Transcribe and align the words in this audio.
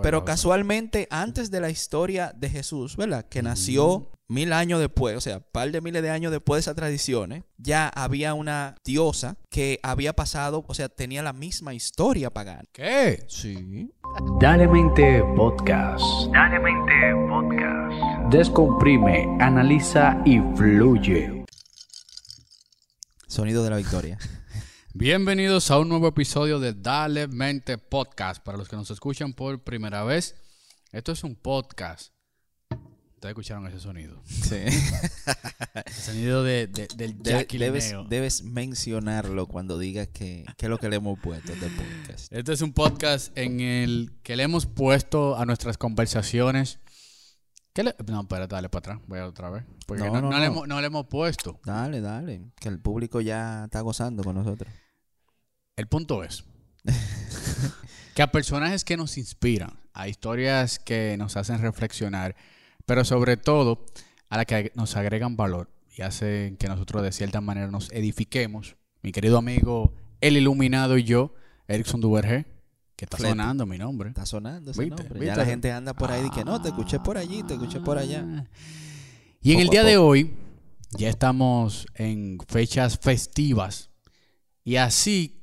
Pero 0.00 0.24
casualmente, 0.24 1.08
antes 1.10 1.50
de 1.50 1.60
la 1.60 1.70
historia 1.70 2.32
de 2.36 2.48
Jesús, 2.48 2.96
¿verdad? 2.96 3.26
Que 3.28 3.42
nació 3.42 4.10
mil 4.28 4.52
años 4.52 4.80
después, 4.80 5.16
o 5.16 5.20
sea, 5.20 5.40
par 5.40 5.70
de 5.70 5.80
miles 5.80 6.02
de 6.02 6.10
años 6.10 6.32
después 6.32 6.56
de 6.56 6.60
esas 6.60 6.76
tradiciones, 6.76 7.44
ya 7.58 7.88
había 7.88 8.34
una 8.34 8.76
diosa 8.84 9.36
que 9.50 9.78
había 9.82 10.14
pasado, 10.14 10.64
o 10.66 10.74
sea, 10.74 10.88
tenía 10.88 11.22
la 11.22 11.32
misma 11.32 11.74
historia 11.74 12.30
pagana. 12.30 12.64
¿Qué? 12.72 13.24
Sí. 13.28 13.90
Dale 14.40 14.66
Mente 14.66 15.22
Podcast. 15.36 16.02
Dale 16.32 16.58
Mente 16.58 17.12
Podcast. 17.28 18.32
Descomprime, 18.32 19.36
analiza 19.40 20.22
y 20.24 20.40
fluye. 20.56 21.44
Sonido 23.26 23.64
de 23.64 23.70
la 23.70 23.76
victoria. 23.76 24.18
Bienvenidos 24.94 25.70
a 25.70 25.78
un 25.78 25.88
nuevo 25.88 26.08
episodio 26.08 26.60
de 26.60 26.74
Dale 26.74 27.26
Mente 27.28 27.78
Podcast. 27.78 28.42
Para 28.44 28.58
los 28.58 28.68
que 28.68 28.76
nos 28.76 28.90
escuchan 28.90 29.32
por 29.32 29.62
primera 29.62 30.04
vez, 30.04 30.36
esto 30.92 31.12
es 31.12 31.24
un 31.24 31.34
podcast. 31.34 32.12
Ustedes 33.14 33.30
escucharon 33.32 33.66
ese 33.68 33.80
sonido. 33.80 34.20
Sí. 34.26 34.56
El 35.86 35.92
sonido 35.92 36.42
de, 36.42 36.66
de- 36.66 36.88
del 36.96 37.22
Jackie 37.22 37.56
debes, 37.58 37.94
debes 38.08 38.42
mencionarlo 38.42 39.46
cuando 39.46 39.78
digas 39.78 40.08
que, 40.08 40.44
que 40.56 40.66
es 40.66 40.70
lo 40.70 40.78
que 40.78 40.88
le 40.88 40.96
hemos 40.96 41.18
puesto 41.20 41.52
de 41.54 41.68
podcast. 41.68 42.32
Este 42.32 42.52
es 42.52 42.60
un 42.62 42.72
podcast 42.72 43.36
en 43.38 43.60
el 43.60 44.10
que 44.22 44.36
le 44.36 44.42
hemos 44.42 44.66
puesto 44.66 45.36
a 45.36 45.46
nuestras 45.46 45.78
conversaciones. 45.78 46.80
¿Qué 47.72 47.84
le- 47.84 47.94
No, 48.06 48.20
espérate, 48.22 48.54
dale 48.54 48.68
para 48.68 48.78
atrás. 48.94 48.98
Voy 49.08 49.20
a 49.20 49.26
otra 49.26 49.48
vez. 49.50 49.64
Porque 49.86 50.02
No, 50.04 50.20
no, 50.20 50.38
le 50.38 50.44
hemos, 50.46 50.68
no 50.68 50.80
le 50.80 50.86
hemos 50.88 51.06
puesto. 51.06 51.58
Dale, 51.64 52.00
dale, 52.02 52.50
que 52.60 52.68
el 52.68 52.78
público 52.80 53.20
ya 53.22 53.64
está 53.64 53.80
gozando 53.80 54.22
con 54.24 54.34
nosotros. 54.34 54.70
El 55.74 55.86
punto 55.86 56.22
es 56.22 56.44
que 58.14 58.22
a 58.22 58.30
personajes 58.30 58.84
que 58.84 58.98
nos 58.98 59.16
inspiran, 59.16 59.80
a 59.94 60.06
historias 60.06 60.78
que 60.78 61.16
nos 61.16 61.36
hacen 61.36 61.60
reflexionar, 61.62 62.36
pero 62.84 63.04
sobre 63.04 63.38
todo 63.38 63.86
a 64.28 64.36
las 64.36 64.46
que 64.46 64.72
nos 64.74 64.96
agregan 64.96 65.36
valor 65.36 65.70
y 65.96 66.02
hacen 66.02 66.56
que 66.58 66.68
nosotros 66.68 67.02
de 67.02 67.12
cierta 67.12 67.40
manera 67.40 67.68
nos 67.70 67.90
edifiquemos. 67.90 68.76
Mi 69.02 69.12
querido 69.12 69.38
amigo 69.38 69.94
El 70.20 70.36
Iluminado 70.36 70.98
y 70.98 71.04
yo, 71.04 71.34
Erickson 71.68 72.02
Duvergé, 72.02 72.44
que 72.94 73.06
está 73.06 73.16
Flete. 73.16 73.30
sonando 73.30 73.64
mi 73.64 73.78
nombre. 73.78 74.10
Está 74.10 74.26
sonando 74.26 74.72
ese 74.72 74.82
¿Viste? 74.82 75.02
nombre. 75.02 75.20
¿Viste? 75.20 75.34
Ya 75.34 75.36
la 75.36 75.46
gente 75.46 75.72
anda 75.72 75.94
por 75.94 76.12
ahí 76.12 76.26
y 76.26 76.30
que 76.30 76.44
no, 76.44 76.60
te 76.60 76.68
escuché 76.68 77.00
por 77.00 77.16
allí, 77.16 77.42
te 77.44 77.54
escuché 77.54 77.80
por 77.80 77.96
allá. 77.96 78.24
Ah. 78.26 78.44
Y 79.40 79.52
en 79.52 79.56
Poco 79.56 79.62
el 79.62 79.68
día 79.70 79.84
de 79.84 79.96
hoy 79.96 80.36
ya 80.90 81.08
estamos 81.08 81.86
en 81.94 82.38
fechas 82.46 82.98
festivas. 82.98 83.90
Y 84.64 84.76
así 84.76 85.41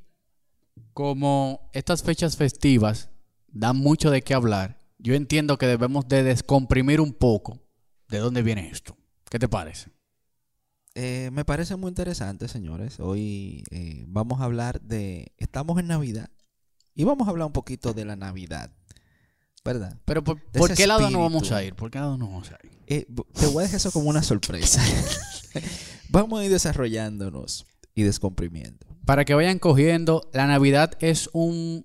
como 0.99 1.69
estas 1.71 2.03
fechas 2.03 2.35
festivas 2.35 3.09
dan 3.47 3.77
mucho 3.77 4.11
de 4.11 4.21
qué 4.21 4.33
hablar, 4.33 4.81
yo 4.97 5.13
entiendo 5.13 5.57
que 5.57 5.65
debemos 5.65 6.09
de 6.09 6.23
descomprimir 6.23 6.99
un 6.99 7.13
poco 7.13 7.57
de 8.09 8.17
dónde 8.17 8.41
viene 8.41 8.69
esto. 8.69 8.97
¿Qué 9.29 9.39
te 9.39 9.47
parece? 9.47 9.91
Eh, 10.95 11.29
me 11.31 11.45
parece 11.45 11.77
muy 11.77 11.87
interesante, 11.87 12.49
señores. 12.49 12.99
Hoy 12.99 13.63
eh, 13.71 14.03
vamos 14.09 14.41
a 14.41 14.43
hablar 14.43 14.81
de... 14.81 15.31
Estamos 15.37 15.79
en 15.79 15.87
Navidad 15.87 16.31
y 16.95 17.05
vamos 17.05 17.29
a 17.29 17.31
hablar 17.31 17.47
un 17.47 17.53
poquito 17.53 17.93
de 17.93 18.03
la 18.03 18.17
Navidad, 18.17 18.69
¿verdad? 19.63 19.97
Pero 20.03 20.21
¿por, 20.21 20.41
qué 20.75 20.85
lado 20.85 21.09
no 21.09 21.21
vamos 21.21 21.49
a 21.53 21.63
ir? 21.63 21.75
¿Por 21.75 21.91
qué 21.91 21.99
lado 21.99 22.17
no 22.17 22.27
vamos 22.27 22.51
a 22.51 22.57
ir? 22.61 22.77
Eh, 22.87 23.07
te 23.35 23.47
voy 23.47 23.61
a 23.61 23.67
dejar 23.67 23.77
eso 23.77 23.93
como 23.93 24.09
una 24.09 24.21
sorpresa. 24.21 24.83
vamos 26.09 26.41
a 26.41 26.43
ir 26.43 26.51
desarrollándonos 26.51 27.65
y 27.95 28.03
descomprimiendo. 28.03 28.85
Para 29.09 29.25
que 29.25 29.33
vayan 29.33 29.57
cogiendo, 29.57 30.29
la 30.33 30.45
Navidad 30.45 30.91
es 30.99 31.31
un 31.33 31.83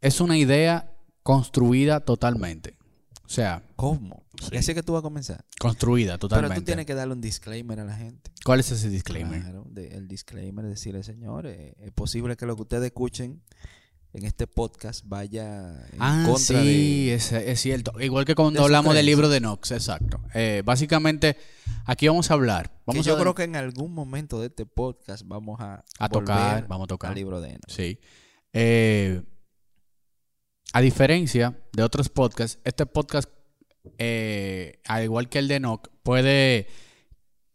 es 0.00 0.20
una 0.20 0.38
idea 0.38 0.94
construida 1.24 1.98
totalmente. 1.98 2.78
O 3.24 3.28
sea, 3.28 3.64
¿Cómo? 3.74 4.22
Sí. 4.40 4.56
Así 4.58 4.72
que 4.72 4.84
tú 4.84 4.92
vas 4.92 5.00
a 5.00 5.02
comenzar. 5.02 5.44
construida 5.58 6.16
totalmente. 6.16 6.54
Pero 6.54 6.60
tú 6.60 6.64
tienes 6.64 6.86
que 6.86 6.94
darle 6.94 7.14
un 7.14 7.20
disclaimer 7.20 7.80
a 7.80 7.84
la 7.84 7.96
gente. 7.96 8.30
¿Cuál 8.44 8.60
es 8.60 8.70
ese 8.70 8.88
disclaimer? 8.88 9.40
Claro, 9.42 9.66
de- 9.68 9.96
el 9.96 10.06
disclaimer, 10.06 10.64
decirle, 10.64 11.02
señores, 11.02 11.74
es 11.80 11.90
posible 11.90 12.36
que 12.36 12.46
lo 12.46 12.54
que 12.54 12.62
ustedes 12.62 12.84
escuchen 12.84 13.42
en 14.14 14.24
este 14.24 14.46
podcast 14.46 15.04
vaya 15.06 15.86
en 15.92 15.98
Ah, 15.98 16.22
contra 16.24 16.62
sí, 16.62 17.06
de... 17.06 17.14
es, 17.14 17.32
es 17.32 17.60
cierto. 17.60 18.00
Igual 18.00 18.24
que 18.24 18.34
cuando 18.36 18.60
de 18.60 18.64
hablamos 18.64 18.94
del 18.94 19.06
libro 19.06 19.28
de 19.28 19.40
Knox, 19.40 19.72
exacto. 19.72 20.20
Eh, 20.34 20.62
básicamente, 20.64 21.36
aquí 21.84 22.06
vamos 22.06 22.30
a 22.30 22.34
hablar. 22.34 22.70
que 22.90 23.02
yo 23.02 23.16
a, 23.16 23.20
creo 23.20 23.34
que 23.34 23.42
en 23.42 23.56
algún 23.56 23.92
momento 23.92 24.40
de 24.40 24.46
este 24.46 24.66
podcast 24.66 25.24
vamos 25.26 25.60
a, 25.60 25.84
a 25.98 26.08
tocar, 26.08 26.66
vamos 26.68 26.84
a 26.84 26.88
tocar. 26.88 27.10
al 27.10 27.16
libro 27.16 27.40
de 27.40 27.50
Enoch. 27.50 27.68
Sí. 27.68 27.98
Eh, 28.52 29.20
a 30.72 30.80
diferencia 30.80 31.58
de 31.72 31.82
otros 31.82 32.08
podcasts, 32.08 32.60
este 32.64 32.86
podcast, 32.86 33.28
eh, 33.98 34.80
al 34.86 35.02
igual 35.02 35.28
que 35.28 35.40
el 35.40 35.48
de 35.48 35.58
Knox, 35.58 35.90
puede 36.04 36.68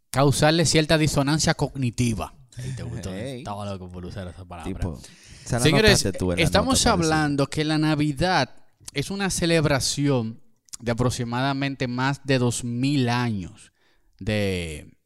causarle 0.09 0.65
cierta 0.65 0.97
disonancia 0.97 1.53
cognitiva. 1.53 2.33
Ey, 2.57 2.75
te 2.75 2.83
gustó, 2.83 3.13
Ey. 3.13 3.39
Estaba 3.39 3.65
loco 3.65 3.89
por 3.89 4.05
usar 4.05 4.27
esa 4.27 4.45
palabra. 4.45 4.73
Tipo, 4.73 4.99
esa 5.45 5.59
la 5.59 5.63
Señores, 5.63 6.07
tú 6.17 6.33
estamos 6.33 6.79
nota, 6.79 6.91
hablando 6.91 7.47
que 7.47 7.63
la 7.63 7.77
Navidad 7.77 8.55
es 8.93 9.11
una 9.11 9.29
celebración 9.29 10.41
de 10.79 10.91
aproximadamente 10.91 11.87
más 11.87 12.21
de 12.23 12.39
2000 12.39 13.09
años 13.09 13.71
de 14.19 14.97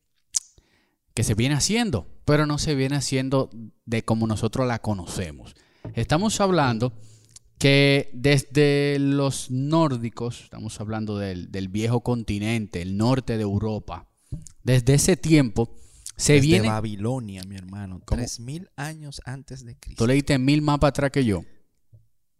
que 1.13 1.23
se 1.23 1.35
viene 1.35 1.55
haciendo, 1.55 2.07
pero 2.25 2.45
no 2.45 2.57
se 2.57 2.75
viene 2.75 2.95
haciendo 2.95 3.49
de 3.85 4.03
como 4.03 4.25
nosotros 4.25 4.67
la 4.67 4.79
conocemos. 4.79 5.55
Estamos 5.93 6.39
hablando 6.41 6.93
que 7.59 8.09
desde 8.13 8.97
los 8.99 9.51
nórdicos, 9.51 10.41
estamos 10.41 10.79
hablando 10.79 11.17
del, 11.17 11.51
del 11.51 11.67
viejo 11.67 12.01
continente, 12.01 12.81
el 12.81 12.97
norte 12.97 13.37
de 13.37 13.43
Europa, 13.43 14.09
desde 14.63 14.95
ese 14.95 15.17
tiempo 15.17 15.75
se 16.15 16.33
Desde 16.33 16.47
viene... 16.47 16.67
Babilonia, 16.67 17.43
mi 17.47 17.55
hermano. 17.55 18.01
Tres 18.05 18.39
mil 18.39 18.69
años 18.75 19.21
antes 19.25 19.65
de 19.65 19.73
Tú 19.73 19.79
Cristo. 19.81 20.07
leíste 20.07 20.37
mil 20.37 20.61
más 20.61 20.79
para 20.79 20.89
atrás 20.89 21.11
que 21.11 21.25
yo. 21.25 21.43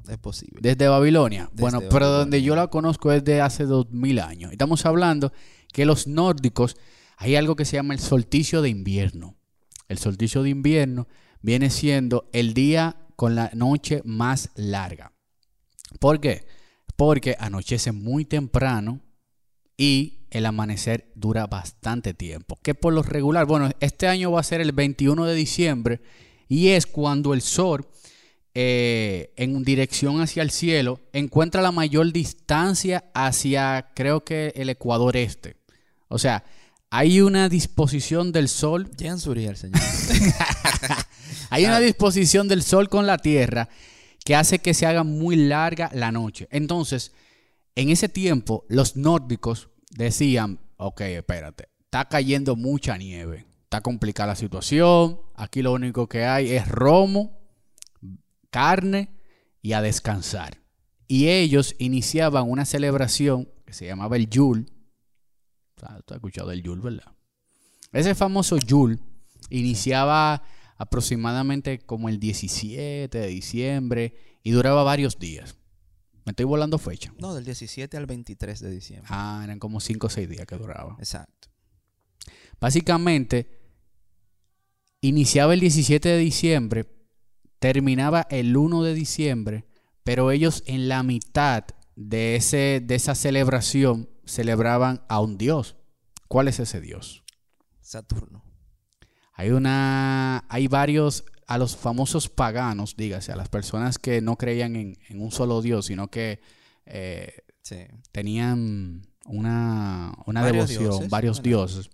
Es 0.07 0.17
posible. 0.17 0.59
Desde 0.61 0.87
Babilonia. 0.87 1.49
Desde 1.51 1.61
bueno, 1.61 1.81
pero 1.89 2.09
donde 2.09 2.41
yo 2.41 2.55
la 2.55 2.67
conozco 2.67 3.11
es 3.11 3.23
de 3.23 3.41
hace 3.41 3.65
dos 3.65 3.89
mil 3.91 4.19
años. 4.19 4.51
Estamos 4.51 4.85
hablando 4.85 5.31
que 5.71 5.85
los 5.85 6.07
nórdicos, 6.07 6.75
hay 7.17 7.35
algo 7.35 7.55
que 7.55 7.65
se 7.65 7.77
llama 7.77 7.93
el 7.93 7.99
solsticio 7.99 8.61
de 8.61 8.69
invierno. 8.69 9.37
El 9.87 9.97
solsticio 9.97 10.43
de 10.43 10.49
invierno 10.49 11.07
viene 11.41 11.69
siendo 11.69 12.29
el 12.33 12.53
día 12.53 12.97
con 13.15 13.35
la 13.35 13.49
noche 13.53 14.01
más 14.05 14.49
larga. 14.55 15.13
¿Por 15.99 16.19
qué? 16.19 16.45
Porque 16.95 17.35
anochece 17.39 17.91
muy 17.91 18.25
temprano 18.25 19.01
y 19.77 20.22
el 20.33 20.47
amanecer 20.47 21.11
dura 21.15 21.47
bastante 21.47 22.13
tiempo. 22.13 22.57
Que 22.61 22.75
por 22.75 22.91
lo 22.91 23.03
regular, 23.03 23.45
bueno, 23.45 23.69
este 23.79 24.07
año 24.07 24.31
va 24.31 24.39
a 24.39 24.43
ser 24.43 24.61
el 24.61 24.71
21 24.71 25.25
de 25.25 25.35
diciembre 25.35 26.01
y 26.49 26.69
es 26.69 26.87
cuando 26.87 27.33
el 27.33 27.41
sol 27.41 27.87
eh, 28.55 29.33
en 29.37 29.63
dirección 29.63 30.21
hacia 30.21 30.43
el 30.43 30.51
cielo 30.51 30.99
encuentra 31.13 31.61
la 31.61 31.71
mayor 31.71 32.11
distancia 32.11 33.05
hacia, 33.13 33.91
creo 33.95 34.23
que 34.23 34.53
el 34.55 34.69
ecuador 34.69 35.17
este. 35.17 35.55
O 36.07 36.17
sea, 36.17 36.43
hay 36.89 37.21
una 37.21 37.47
disposición 37.47 38.31
del 38.31 38.49
sol 38.49 38.89
Jean 38.97 39.19
Suriel, 39.19 39.55
señor. 39.55 39.81
hay 41.51 41.65
una 41.65 41.79
disposición 41.79 42.47
del 42.47 42.63
sol 42.63 42.89
con 42.89 43.05
la 43.05 43.19
tierra 43.19 43.69
que 44.25 44.35
hace 44.35 44.59
que 44.59 44.73
se 44.73 44.87
haga 44.87 45.03
muy 45.03 45.35
larga 45.35 45.91
la 45.93 46.11
noche. 46.11 46.47
Entonces, 46.49 47.11
en 47.75 47.89
ese 47.89 48.09
tiempo, 48.09 48.65
los 48.67 48.95
nórdicos 48.95 49.69
decían, 49.95 50.59
ok, 50.77 51.01
espérate, 51.01 51.69
está 51.83 52.05
cayendo 52.07 52.55
mucha 52.55 52.97
nieve, 52.97 53.45
está 53.63 53.81
complicada 53.81 54.27
la 54.27 54.35
situación, 54.35 55.19
aquí 55.35 55.61
lo 55.61 55.73
único 55.73 56.07
que 56.07 56.25
hay 56.25 56.51
es 56.51 56.67
romo, 56.67 57.39
carne 58.49 59.09
y 59.61 59.73
a 59.73 59.81
descansar. 59.81 60.59
Y 61.07 61.29
ellos 61.29 61.75
iniciaban 61.79 62.49
una 62.49 62.65
celebración 62.65 63.49
que 63.65 63.73
se 63.73 63.85
llamaba 63.85 64.15
el 64.15 64.29
sea, 64.29 66.01
¿Tú 66.05 66.13
has 66.13 66.17
escuchado 66.17 66.49
del 66.49 66.63
Yule, 66.63 66.81
verdad? 66.81 67.11
Ese 67.91 68.15
famoso 68.15 68.57
Yule 68.57 68.97
iniciaba 69.49 70.43
aproximadamente 70.77 71.79
como 71.79 72.09
el 72.09 72.19
17 72.19 73.15
de 73.17 73.27
diciembre 73.27 74.15
y 74.41 74.51
duraba 74.51 74.83
varios 74.83 75.19
días. 75.19 75.55
Me 76.25 76.31
estoy 76.31 76.45
volando 76.45 76.77
fecha. 76.77 77.13
no, 77.19 77.33
del 77.33 77.43
17 77.43 77.97
al 77.97 78.05
23 78.05 78.59
de 78.59 78.69
diciembre. 78.69 79.09
Ah, 79.11 79.41
eran 79.43 79.59
como 79.59 79.79
5 79.79 80.07
o 80.07 80.09
6 80.09 80.29
días 80.29 80.45
que 80.45 80.55
duraba. 80.55 80.95
Exacto. 80.99 81.49
Básicamente, 82.59 83.59
iniciaba 85.01 85.53
el 85.53 85.59
17 85.59 86.07
de 86.07 86.17
diciembre, 86.17 86.85
terminaba 87.59 88.25
el 88.29 88.55
1 88.55 88.83
de 88.83 88.93
diciembre, 88.93 89.65
pero 90.03 90.31
ellos 90.31 90.63
en 90.65 90.87
la 90.87 91.03
mitad 91.03 91.65
de, 91.95 92.35
ese, 92.35 92.81
de 92.83 92.95
esa 92.95 93.15
celebración 93.15 94.09
celebraban 94.25 95.03
a 95.09 95.19
un 95.19 95.37
dios. 95.37 95.75
¿Cuál 96.27 96.47
es 96.47 96.59
ese 96.59 96.81
dios? 96.81 97.23
Saturno. 97.81 98.43
Hay 99.33 99.49
una. 99.49 100.45
Hay 100.49 100.67
varios. 100.67 101.25
A 101.53 101.57
los 101.57 101.75
famosos 101.75 102.29
paganos, 102.29 102.95
dígase, 102.95 103.31
a 103.31 103.35
las 103.35 103.47
personas 103.49 103.99
que 103.99 104.21
no 104.21 104.37
creían 104.37 104.75
en, 104.75 104.97
en 105.09 105.21
un 105.21 105.31
solo 105.31 105.61
Dios, 105.61 105.85
sino 105.85 106.07
que 106.09 106.39
eh, 106.85 107.31
Sí. 107.61 107.77
tenían 108.11 109.03
una, 109.25 110.13
una 110.25 110.41
Varios 110.41 110.67
devoción, 110.69 110.89
dioses, 110.91 111.09
varios 111.09 111.37
bueno. 111.41 111.49
dioses. 111.57 111.89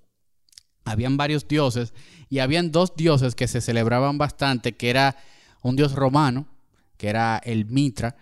Habían 0.85 1.17
varios 1.17 1.47
dioses 1.47 1.93
y 2.29 2.39
habían 2.39 2.71
dos 2.71 2.95
dioses 2.95 3.35
que 3.35 3.47
se 3.47 3.61
celebraban 3.61 4.17
bastante, 4.17 4.75
que 4.77 4.89
era 4.89 5.15
un 5.61 5.75
dios 5.75 5.93
romano, 5.93 6.47
que 6.97 7.09
era 7.09 7.37
el 7.43 7.65
Mitra, 7.65 8.15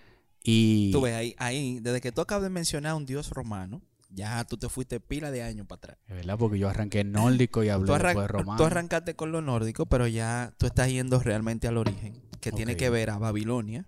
y 0.43 0.91
Tú 0.91 1.01
ves, 1.01 1.13
ahí, 1.13 1.35
ahí, 1.37 1.79
desde 1.81 2.01
que 2.01 2.11
tú 2.11 2.21
acabas 2.21 2.43
de 2.43 2.49
mencionar 2.49 2.95
un 2.95 3.05
dios 3.05 3.29
romano, 3.29 3.81
ya 4.09 4.43
tú 4.45 4.57
te 4.57 4.69
fuiste 4.69 4.99
pila 4.99 5.31
de 5.31 5.43
años 5.43 5.67
para 5.67 5.77
atrás. 5.77 5.97
Es 6.07 6.15
verdad, 6.15 6.37
porque 6.37 6.59
yo 6.59 6.69
arranqué 6.69 7.03
nórdico 7.03 7.63
y 7.63 7.69
hablé 7.69 7.91
de 7.91 8.27
romano. 8.27 8.57
tú 8.57 8.63
arrancaste 8.63 9.15
con 9.15 9.31
lo 9.31 9.41
nórdico, 9.41 9.85
pero 9.85 10.07
ya 10.07 10.53
tú 10.57 10.65
estás 10.65 10.89
yendo 10.89 11.19
realmente 11.19 11.67
al 11.67 11.77
origen, 11.77 12.21
que 12.39 12.51
tiene 12.51 12.77
que 12.77 12.89
ver 12.89 13.09
a 13.09 13.17
Babilonia. 13.17 13.87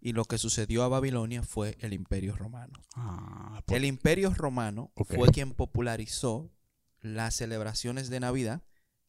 Y 0.00 0.12
lo 0.12 0.24
que 0.24 0.38
sucedió 0.38 0.84
a 0.84 0.88
Babilonia 0.88 1.42
fue 1.42 1.76
el 1.80 1.92
Imperio 1.92 2.36
Romano. 2.36 2.80
Ah, 2.94 3.62
pues, 3.66 3.76
El 3.76 3.84
Imperio 3.84 4.32
Romano 4.32 4.92
fue 4.94 5.28
quien 5.30 5.54
popularizó 5.54 6.52
las 7.00 7.34
celebraciones 7.34 8.08
de 8.08 8.20
Navidad, 8.20 8.62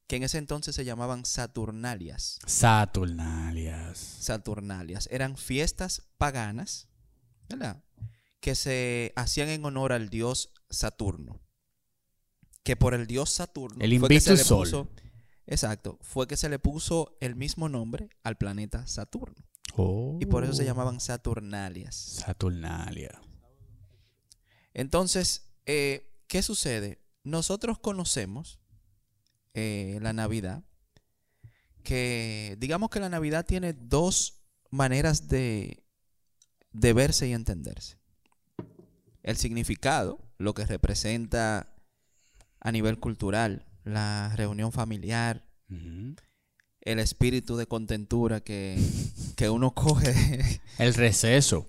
que 0.07 0.15
en 0.15 0.23
ese 0.23 0.39
entonces 0.39 0.73
se 0.73 0.85
llamaban 0.85 1.25
Saturnalias. 1.25 2.39
Saturnalias. 2.47 3.99
Saturnalias. 3.99 5.07
Eran 5.11 5.37
fiestas 5.37 6.07
paganas, 6.17 6.87
¿verdad? 7.47 7.83
Que 8.39 8.55
se 8.55 9.13
hacían 9.15 9.49
en 9.49 9.65
honor 9.65 9.91
al 9.91 10.09
dios 10.09 10.53
Saturno. 10.69 11.41
Que 12.63 12.75
por 12.75 12.93
el 12.93 13.07
dios 13.07 13.29
Saturno 13.31 13.77
El 13.83 13.99
fue 13.99 14.09
que 14.09 14.19
se 14.21 14.29
le 14.29 14.33
Invictus 14.35 14.47
Sol. 14.47 14.59
puso. 14.65 14.89
Exacto. 15.47 15.97
Fue 16.01 16.27
que 16.27 16.37
se 16.37 16.49
le 16.49 16.59
puso 16.59 17.17
el 17.21 17.35
mismo 17.35 17.69
nombre 17.69 18.09
al 18.23 18.37
planeta 18.37 18.85
Saturno. 18.87 19.43
Y 20.19 20.25
por 20.25 20.43
eso 20.43 20.53
se 20.53 20.63
Oh. 20.63 20.65
llamaban 20.65 20.99
Saturnalias. 20.99 21.95
Saturnalia. 21.95 23.19
Entonces, 24.73 25.51
eh, 25.65 26.11
¿qué 26.27 26.41
sucede? 26.41 27.01
Nosotros 27.23 27.79
conocemos 27.79 28.59
eh, 29.53 29.99
la 30.01 30.13
Navidad, 30.13 30.63
que 31.83 32.55
digamos 32.59 32.89
que 32.89 32.99
la 32.99 33.09
Navidad 33.09 33.45
tiene 33.45 33.73
dos 33.73 34.41
maneras 34.69 35.27
de, 35.27 35.83
de 36.71 36.93
verse 36.93 37.27
y 37.27 37.33
entenderse. 37.33 37.98
El 39.29 39.37
significado, 39.37 40.17
lo 40.39 40.53
que 40.53 40.65
representa 40.65 41.75
a 42.59 42.71
nivel 42.71 42.99
cultural, 42.99 43.65
la 43.83 44.33
reunión 44.35 44.71
familiar, 44.71 45.45
el 46.81 46.99
espíritu 46.99 47.55
de 47.55 47.67
contentura 47.67 48.39
que, 48.41 48.77
que 49.35 49.49
uno 49.49 49.71
coge, 49.75 50.11
de- 50.13 50.61
El 50.79 50.93
receso. 50.95 51.67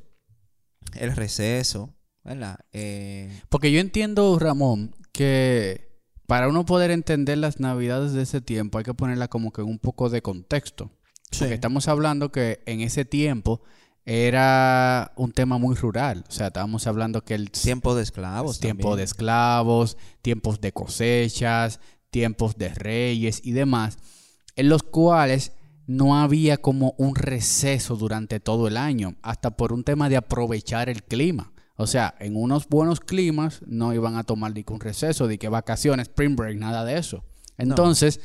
el 0.94 1.14
receso, 1.14 1.94
¿verdad? 2.24 2.58
Eh, 2.72 3.30
Porque 3.50 3.70
yo 3.72 3.80
entiendo, 3.80 4.38
Ramón, 4.38 4.94
que 5.12 6.00
para 6.26 6.48
uno 6.48 6.64
poder 6.64 6.90
entender 6.90 7.36
las 7.38 7.60
navidades 7.60 8.12
de 8.12 8.22
ese 8.22 8.40
tiempo 8.40 8.78
hay 8.78 8.84
que 8.84 8.94
ponerla 8.94 9.28
como 9.28 9.52
que 9.52 9.60
en 9.60 9.68
un 9.68 9.78
poco 9.78 10.08
de 10.08 10.22
contexto. 10.22 10.90
Porque 11.38 11.54
estamos 11.54 11.88
hablando 11.88 12.32
que 12.32 12.62
en 12.66 12.80
ese 12.80 13.04
tiempo 13.04 13.62
era 14.12 15.12
un 15.14 15.30
tema 15.30 15.56
muy 15.58 15.76
rural. 15.76 16.24
O 16.28 16.32
sea, 16.32 16.48
estábamos 16.48 16.88
hablando 16.88 17.22
que 17.24 17.36
el 17.36 17.52
Tiempo 17.52 17.94
de 17.94 18.02
esclavos. 18.02 18.58
tiempo 18.58 18.88
también. 18.88 18.96
de 18.96 19.04
esclavos, 19.04 19.96
tiempos 20.20 20.60
de 20.60 20.72
cosechas, 20.72 21.78
tiempos 22.10 22.58
de 22.58 22.70
reyes 22.70 23.40
y 23.44 23.52
demás, 23.52 23.98
en 24.56 24.68
los 24.68 24.82
cuales 24.82 25.52
no 25.86 26.16
había 26.16 26.56
como 26.56 26.96
un 26.98 27.14
receso 27.14 27.94
durante 27.94 28.40
todo 28.40 28.66
el 28.66 28.78
año, 28.78 29.14
hasta 29.22 29.52
por 29.52 29.72
un 29.72 29.84
tema 29.84 30.08
de 30.08 30.16
aprovechar 30.16 30.88
el 30.88 31.04
clima. 31.04 31.52
O 31.76 31.86
sea, 31.86 32.16
en 32.18 32.34
unos 32.34 32.68
buenos 32.68 32.98
climas 32.98 33.60
no 33.64 33.94
iban 33.94 34.16
a 34.16 34.24
tomar 34.24 34.52
ni 34.52 34.64
que 34.64 34.72
un 34.72 34.80
receso, 34.80 35.28
ni 35.28 35.38
que 35.38 35.48
vacaciones, 35.48 36.08
spring 36.08 36.34
break, 36.34 36.58
nada 36.58 36.84
de 36.84 36.98
eso. 36.98 37.22
Entonces, 37.58 38.20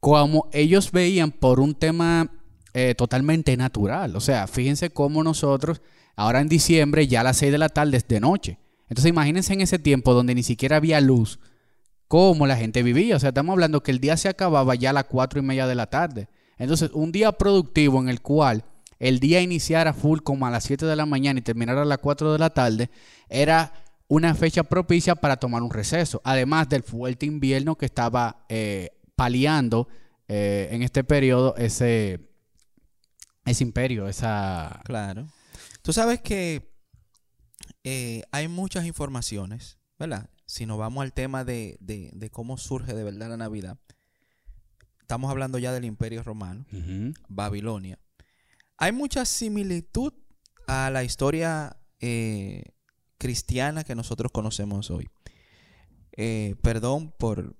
como 0.00 0.48
ellos 0.54 0.92
veían 0.92 1.30
por 1.30 1.60
un 1.60 1.74
tema 1.74 2.30
eh, 2.78 2.94
totalmente 2.94 3.56
natural, 3.56 4.14
o 4.16 4.20
sea, 4.20 4.46
fíjense 4.46 4.90
cómo 4.90 5.24
nosotros, 5.24 5.80
ahora 6.14 6.42
en 6.42 6.48
diciembre, 6.48 7.06
ya 7.06 7.22
a 7.22 7.24
las 7.24 7.38
6 7.38 7.50
de 7.50 7.56
la 7.56 7.70
tarde 7.70 7.96
es 7.96 8.06
de 8.06 8.20
noche. 8.20 8.58
Entonces, 8.90 9.08
imagínense 9.08 9.54
en 9.54 9.62
ese 9.62 9.78
tiempo 9.78 10.12
donde 10.12 10.34
ni 10.34 10.42
siquiera 10.42 10.76
había 10.76 11.00
luz, 11.00 11.38
cómo 12.06 12.46
la 12.46 12.54
gente 12.54 12.82
vivía. 12.82 13.16
O 13.16 13.18
sea, 13.18 13.30
estamos 13.30 13.54
hablando 13.54 13.82
que 13.82 13.92
el 13.92 13.98
día 13.98 14.18
se 14.18 14.28
acababa 14.28 14.74
ya 14.74 14.90
a 14.90 14.92
las 14.92 15.04
4 15.04 15.40
y 15.40 15.42
media 15.42 15.66
de 15.66 15.74
la 15.74 15.86
tarde. 15.86 16.28
Entonces, 16.58 16.90
un 16.92 17.12
día 17.12 17.32
productivo 17.32 17.98
en 17.98 18.10
el 18.10 18.20
cual 18.20 18.62
el 18.98 19.20
día 19.20 19.40
iniciara 19.40 19.94
full 19.94 20.18
como 20.20 20.46
a 20.46 20.50
las 20.50 20.64
7 20.64 20.84
de 20.84 20.96
la 20.96 21.06
mañana 21.06 21.40
y 21.40 21.42
terminara 21.42 21.80
a 21.80 21.86
las 21.86 21.96
4 21.96 22.34
de 22.34 22.38
la 22.38 22.50
tarde, 22.50 22.90
era 23.30 23.72
una 24.06 24.34
fecha 24.34 24.64
propicia 24.64 25.14
para 25.14 25.38
tomar 25.38 25.62
un 25.62 25.70
receso. 25.70 26.20
Además 26.24 26.68
del 26.68 26.82
fuerte 26.82 27.24
invierno 27.24 27.76
que 27.76 27.86
estaba 27.86 28.44
eh, 28.50 28.90
paliando 29.14 29.88
eh, 30.28 30.68
en 30.72 30.82
este 30.82 31.04
periodo 31.04 31.56
ese, 31.56 32.25
ese 33.46 33.64
imperio, 33.64 34.08
esa... 34.08 34.82
Claro. 34.84 35.26
Tú 35.82 35.92
sabes 35.92 36.20
que 36.20 36.72
eh, 37.84 38.22
hay 38.32 38.48
muchas 38.48 38.84
informaciones, 38.84 39.78
¿verdad? 39.98 40.28
Si 40.44 40.66
nos 40.66 40.78
vamos 40.78 41.02
al 41.02 41.12
tema 41.12 41.44
de, 41.44 41.76
de- 41.80 42.10
de 42.12 42.30
cómo 42.30 42.56
surge 42.58 42.92
de 42.94 43.04
verdad 43.04 43.28
la 43.30 43.36
Navidad, 43.36 43.78
estamos 45.00 45.30
hablando 45.30 45.58
ya 45.58 45.72
del 45.72 45.84
Imperio 45.84 46.22
Romano. 46.22 46.66
Babilonia. 47.28 47.98
Hay 48.76 48.92
mucha 48.92 49.24
similitud 49.24 50.12
a 50.66 50.90
la 50.90 51.04
historia 51.04 51.76
eh, 52.00 52.64
cristiana 53.18 53.84
que 53.84 53.94
nosotros 53.94 54.32
conocemos 54.32 54.90
hoy. 54.90 55.08
Eh, 56.18 56.56
perdón 56.62 57.12
por 57.18 57.56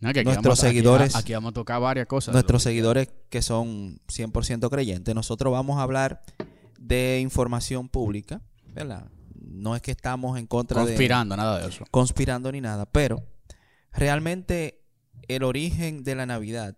No, 0.00 0.12
que 0.12 0.22
Nuestros 0.22 0.60
seguidores- 0.60 1.16
Aquí, 1.16 1.32
vamos 1.32 1.50
a 1.50 1.54
tocar 1.54 1.80
varias 1.80 2.06
cosas. 2.06 2.32
nuestros 2.32 2.62
seguidores 2.62 3.08
que 3.30 3.42
son 3.42 4.00
100% 4.08 4.70
creyentes. 4.70 5.12
Nosotros 5.14 5.52
vamos 5.52 5.78
a 5.78 5.82
hablar 5.82 6.22
de 6.78 7.18
información 7.20 7.88
pública, 7.88 8.40
¿verdad? 8.74 9.10
No 9.34 9.74
es 9.74 9.82
que 9.82 9.90
estamos 9.90 10.38
en 10.38 10.46
contra 10.46 10.82
de 10.82 10.86
Conspirando, 10.88 11.36
nada 11.36 11.58
de 11.60 11.68
eso. 11.68 11.84
conspirando 11.90 12.52
ni 12.52 12.60
nada, 12.60 12.86
pero 12.86 13.24
realmente 13.92 14.84
el 15.26 15.42
origen 15.42 16.04
de 16.04 16.14
la 16.14 16.26
Navidad, 16.26 16.76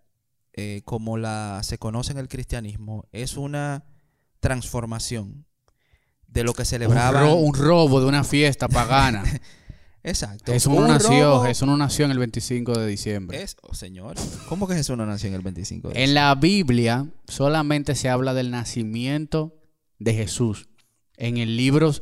eh, 0.55 0.81
como 0.87 1.19
la 1.19 1.61
se 1.63 1.77
conoce 1.79 2.13
en 2.13 2.19
el 2.19 2.29
cristianismo, 2.29 3.07
es 3.13 3.37
una 3.37 3.85
transformación 4.41 5.45
de 6.27 6.45
lo 6.45 6.55
que 6.55 6.63
Un, 6.63 6.67
celebraba. 6.67 7.21
ro- 7.21 7.35
un 7.35 7.55
robo 7.55 8.01
de 8.01 8.07
una 8.07 8.25
fiesta 8.25 8.67
pagana. 8.69 9.23
Exacto. 10.03 10.53
Jesús 10.53 10.73
no 10.73 10.89
nació, 10.89 11.11
robo- 11.41 11.45
Jesús 11.45 11.69
no 11.69 11.77
nació 11.77 12.05
en 12.07 12.11
el 12.13 12.19
25 12.19 12.79
de 12.79 12.87
diciembre. 12.87 13.43
Es, 13.43 13.57
oh, 13.63 13.75
señor, 13.75 14.17
¿cómo 14.49 14.67
que 14.67 14.75
Jesús 14.75 14.97
no 14.97 15.05
nació 15.05 15.29
en 15.29 15.35
el 15.35 15.43
25 15.43 15.91
de 15.91 16.03
En 16.05 16.15
la 16.15 16.35
Biblia 16.35 17.07
solamente 17.29 17.95
se 17.95 18.09
habla 18.09 18.33
del 18.35 18.51
nacimiento 18.51 19.55
de 19.99 20.15
Jesús. 20.15 20.69
En 21.17 21.37
el 21.37 21.57
libro 21.57 21.93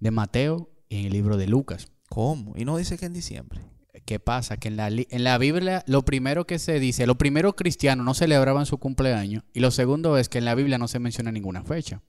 de 0.00 0.10
Mateo 0.10 0.70
y 0.88 1.00
en 1.00 1.06
el 1.06 1.12
libro 1.12 1.36
de 1.36 1.46
Lucas. 1.46 1.88
¿Cómo? 2.08 2.54
Y 2.56 2.64
no 2.64 2.76
dice 2.78 2.96
que 2.96 3.04
en 3.06 3.12
diciembre. 3.12 3.60
¿Qué 4.06 4.18
pasa? 4.20 4.56
Que 4.56 4.68
en 4.68 4.76
la, 4.76 4.88
en 4.88 5.24
la 5.24 5.36
Biblia 5.36 5.82
lo 5.86 6.04
primero 6.04 6.46
que 6.46 6.58
se 6.58 6.78
dice, 6.80 7.06
lo 7.06 7.18
primero 7.18 7.56
cristiano 7.56 8.02
no 8.04 8.14
celebraban 8.14 8.64
su 8.64 8.78
cumpleaños 8.78 9.42
y 9.52 9.60
lo 9.60 9.70
segundo 9.72 10.16
es 10.16 10.28
que 10.28 10.38
en 10.38 10.44
la 10.44 10.54
Biblia 10.54 10.78
no 10.78 10.86
se 10.88 11.00
menciona 11.00 11.32
ninguna 11.32 11.64
fecha. 11.64 12.02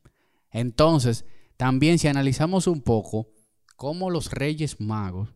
Entonces, 0.52 1.26
también 1.58 1.98
si 2.00 2.08
analizamos 2.08 2.68
un 2.68 2.82
poco 2.82 3.30
cómo 3.78 4.10
los 4.10 4.32
reyes 4.32 4.82
magos 4.82 5.30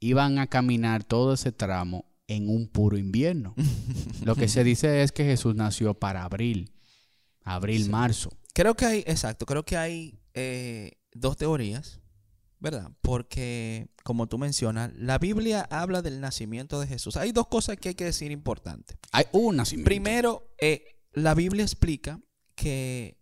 iban 0.00 0.38
a 0.38 0.48
caminar 0.48 1.02
todo 1.04 1.32
ese 1.32 1.50
tramo 1.52 2.04
en 2.26 2.50
un 2.50 2.68
puro 2.68 2.98
invierno. 2.98 3.54
lo 4.24 4.36
que 4.36 4.48
se 4.48 4.62
dice 4.64 5.02
es 5.02 5.12
que 5.12 5.24
Jesús 5.24 5.54
nació 5.54 5.94
para 5.94 6.24
abril, 6.24 6.70
abril, 7.42 7.84
Sí. 7.84 7.90
marzo. 7.90 8.30
Creo 8.52 8.74
que 8.74 8.84
hay, 8.84 8.98
exacto, 9.06 9.46
creo 9.46 9.64
que 9.64 9.76
hay 9.76 10.20
eh, 10.34 10.92
dos 11.12 11.36
teorías, 11.36 12.00
¿verdad? 12.60 12.90
Porque, 13.02 13.88
como 14.04 14.26
tú 14.26 14.38
mencionas, 14.38 14.92
la 14.96 15.18
Biblia 15.18 15.66
habla 15.70 16.02
del 16.02 16.20
nacimiento 16.20 16.80
de 16.80 16.86
Jesús. 16.86 17.16
Hay 17.16 17.32
dos 17.32 17.48
cosas 17.48 17.76
que 17.76 17.90
hay 17.90 17.94
que 17.94 18.04
decir 18.04 18.30
importantes. 18.30 18.96
Hay 19.12 19.24
un 19.32 19.56
nacimiento. 19.56 19.88
Primero, 19.88 20.54
eh, 20.58 20.96
la 21.12 21.34
Biblia 21.34 21.62
explica 21.64 22.20
que 22.54 23.18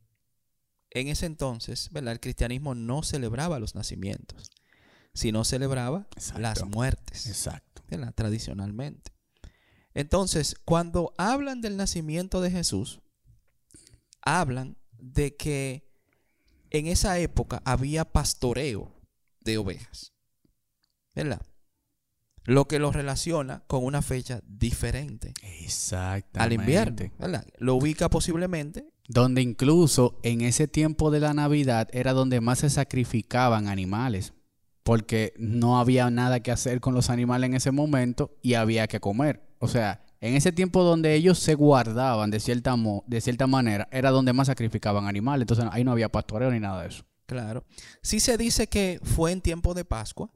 en 0.90 1.08
ese 1.08 1.26
entonces, 1.26 1.88
¿verdad? 1.92 2.12
El 2.12 2.20
cristianismo 2.20 2.74
no 2.74 3.02
celebraba 3.02 3.58
los 3.58 3.74
nacimientos, 3.74 4.50
sino 5.14 5.44
celebraba 5.44 6.06
Exacto. 6.16 6.40
las 6.40 6.64
muertes, 6.64 7.26
Exacto. 7.26 7.82
¿verdad? 7.88 8.14
Tradicionalmente. 8.14 9.12
Entonces, 9.94 10.56
cuando 10.64 11.12
hablan 11.18 11.60
del 11.60 11.76
nacimiento 11.76 12.40
de 12.40 12.50
Jesús, 12.50 13.00
hablan 14.22 14.76
de 14.92 15.36
que 15.36 15.90
en 16.70 16.86
esa 16.86 17.18
época 17.18 17.60
había 17.64 18.06
pastoreo 18.06 18.94
de 19.40 19.58
ovejas, 19.58 20.12
¿verdad? 21.14 21.42
Lo 22.44 22.66
que 22.66 22.78
lo 22.78 22.90
relaciona 22.90 23.62
con 23.66 23.84
una 23.84 24.02
fecha 24.02 24.40
diferente 24.46 25.32
Exactamente. 25.42 26.40
al 26.40 26.52
invierno, 26.52 27.12
¿verdad? 27.18 27.46
Lo 27.58 27.74
ubica 27.76 28.08
posiblemente 28.08 28.88
donde 29.08 29.42
incluso 29.42 30.18
en 30.22 30.40
ese 30.40 30.66
tiempo 30.68 31.10
de 31.10 31.20
la 31.20 31.34
Navidad 31.34 31.88
era 31.92 32.12
donde 32.12 32.40
más 32.40 32.60
se 32.60 32.70
sacrificaban 32.70 33.68
animales, 33.68 34.32
porque 34.82 35.34
no 35.38 35.78
había 35.78 36.10
nada 36.10 36.40
que 36.40 36.50
hacer 36.50 36.80
con 36.80 36.94
los 36.94 37.10
animales 37.10 37.48
en 37.48 37.54
ese 37.54 37.70
momento 37.70 38.36
y 38.42 38.54
había 38.54 38.86
que 38.88 39.00
comer. 39.00 39.42
O 39.58 39.68
sea, 39.68 40.04
en 40.20 40.34
ese 40.34 40.52
tiempo 40.52 40.82
donde 40.82 41.14
ellos 41.14 41.38
se 41.38 41.54
guardaban 41.54 42.30
de 42.30 42.40
cierta, 42.40 42.74
mo- 42.76 43.04
de 43.06 43.20
cierta 43.20 43.46
manera, 43.46 43.88
era 43.92 44.10
donde 44.10 44.32
más 44.32 44.48
sacrificaban 44.48 45.06
animales. 45.06 45.42
Entonces 45.42 45.66
ahí 45.70 45.84
no 45.84 45.92
había 45.92 46.10
pastoreo 46.10 46.50
ni 46.50 46.60
nada 46.60 46.82
de 46.82 46.88
eso. 46.88 47.04
Claro. 47.26 47.64
Sí 48.02 48.20
se 48.20 48.36
dice 48.36 48.66
que 48.66 49.00
fue 49.02 49.32
en 49.32 49.40
tiempo 49.40 49.74
de 49.74 49.84
Pascua, 49.84 50.30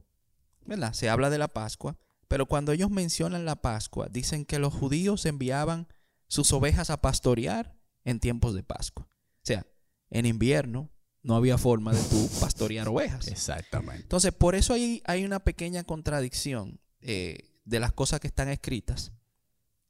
¿verdad? 0.65 0.93
Se 0.93 1.09
habla 1.09 1.29
de 1.29 1.37
la 1.37 1.47
Pascua, 1.49 1.97
pero 2.27 2.45
cuando 2.45 2.71
ellos 2.71 2.89
mencionan 2.89 3.45
la 3.45 3.57
Pascua, 3.57 4.07
dicen 4.09 4.45
que 4.45 4.59
los 4.59 4.73
judíos 4.73 5.25
enviaban 5.25 5.87
sus 6.27 6.51
ovejas 6.53 6.89
a 6.89 7.01
pastorear 7.01 7.75
en 8.03 8.19
tiempos 8.19 8.53
de 8.53 8.63
Pascua. 8.63 9.05
O 9.07 9.43
sea, 9.43 9.65
en 10.09 10.25
invierno 10.25 10.89
no 11.23 11.35
había 11.35 11.57
forma 11.57 11.91
de 11.93 12.01
tú 12.03 12.29
pastorear 12.39 12.87
ovejas. 12.87 13.27
Exactamente. 13.27 14.01
Entonces, 14.03 14.31
por 14.33 14.55
eso 14.55 14.73
hay, 14.73 15.01
hay 15.05 15.25
una 15.25 15.39
pequeña 15.39 15.83
contradicción 15.83 16.79
eh, 17.01 17.37
de 17.65 17.79
las 17.79 17.91
cosas 17.91 18.19
que 18.19 18.27
están 18.27 18.47
escritas 18.49 19.11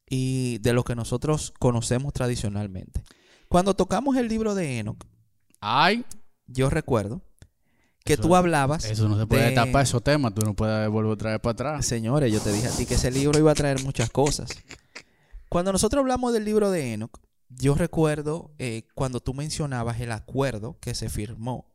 y 0.10 0.58
de 0.60 0.74
lo 0.74 0.84
que 0.84 0.96
nosotros 0.96 1.54
conocemos 1.60 2.14
tradicionalmente. 2.14 3.04
Cuando 3.50 3.76
tocamos 3.76 4.16
el 4.18 4.28
libro 4.28 4.56
de 4.56 4.80
Enoch, 4.80 5.04
Ay, 5.60 6.06
yo 6.48 6.70
recuerdo 6.70 7.22
que 8.06 8.14
Eso- 8.14 8.22
tú 8.22 8.36
hablabas. 8.36 8.86
eso 8.86 9.10
no 9.10 9.18
se 9.20 9.26
puede 9.26 9.50
de- 9.50 9.56
tapar 9.56 9.84
esos 9.84 10.04
temas, 10.04 10.34
tú 10.34 10.46
no 10.46 10.54
puedes 10.56 10.88
volver 10.90 11.12
otra 11.12 11.32
vez 11.32 11.40
para 11.42 11.52
atrás. 11.54 11.86
Señores, 11.86 12.32
yo 12.32 12.40
te 12.40 12.52
dije 12.54 12.68
a 12.68 12.72
ti 12.72 12.86
que 12.86 12.94
ese 12.94 13.12
libro 13.12 13.38
iba 13.40 13.52
a 13.52 13.56
traer 13.56 13.84
muchas 13.84 14.10
cosas. 14.10 14.50
Cuando 15.50 15.72
nosotros 15.72 16.02
hablamos 16.02 16.32
del 16.34 16.46
libro 16.46 16.72
de 16.72 16.94
Enoch, 16.94 17.20
yo 17.50 17.76
recuerdo 17.76 18.52
eh, 18.60 18.84
cuando 18.94 19.20
tú 19.20 19.34
mencionabas 19.34 20.00
el 20.02 20.12
acuerdo 20.12 20.78
que 20.80 20.94
se 20.96 21.10
firmó, 21.10 21.74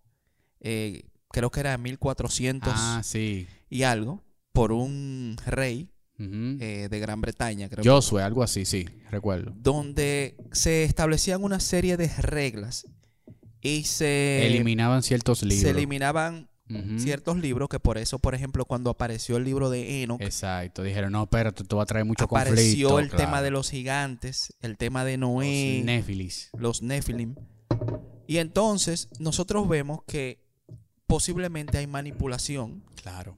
eh, 0.60 1.04
creo 1.30 1.50
que 1.50 1.60
era 1.60 1.74
en 1.74 1.82
1400 1.82 2.72
Ah, 2.76 3.00
sí. 3.04 3.46
y 3.70 3.82
algo, 3.84 4.22
por 4.52 4.72
un 4.72 5.36
rey 5.46 5.88
eh, 6.18 6.86
de 6.90 7.00
Gran 7.00 7.20
Bretaña, 7.20 7.68
creo. 7.68 7.82
Josué, 7.84 8.22
algo 8.22 8.42
así, 8.44 8.64
sí, 8.64 8.84
recuerdo. 9.10 9.52
donde 9.56 10.36
se 10.52 10.84
establecían 10.84 11.42
una 11.42 11.58
serie 11.58 11.96
de 11.96 12.06
reglas 12.18 12.86
y 13.60 13.84
se, 13.84 14.46
Eliminaban 14.46 15.02
ciertos 15.02 15.42
libros. 15.42 15.60
se 15.62 15.70
eliminaban 15.70 16.48
Ciertos 16.98 17.36
libros 17.38 17.68
que 17.68 17.78
por 17.80 17.98
eso, 17.98 18.18
por 18.18 18.34
ejemplo, 18.34 18.64
cuando 18.64 18.90
apareció 18.90 19.36
el 19.36 19.44
libro 19.44 19.70
de 19.70 20.02
Enoch, 20.02 20.20
Exacto. 20.20 20.82
Dijeron, 20.82 21.12
no, 21.12 21.22
espérate, 21.24 21.62
esto 21.62 21.76
va 21.76 21.82
a 21.82 21.86
traer 21.86 22.04
mucho 22.04 22.24
apareció 22.24 22.88
conflicto. 22.90 22.98
el 23.00 23.08
claro. 23.10 23.24
tema 23.24 23.42
de 23.42 23.50
los 23.50 23.70
gigantes, 23.70 24.54
el 24.60 24.76
tema 24.76 25.04
de 25.04 25.16
Noé, 25.18 25.76
Los 25.78 25.84
néfilis. 25.86 26.50
los 26.58 26.82
Nephilim. 26.82 27.34
Y 28.26 28.38
entonces 28.38 29.08
nosotros 29.18 29.68
vemos 29.68 30.00
que 30.06 30.42
posiblemente 31.06 31.78
hay 31.78 31.86
manipulación. 31.86 32.84
Claro. 32.94 33.36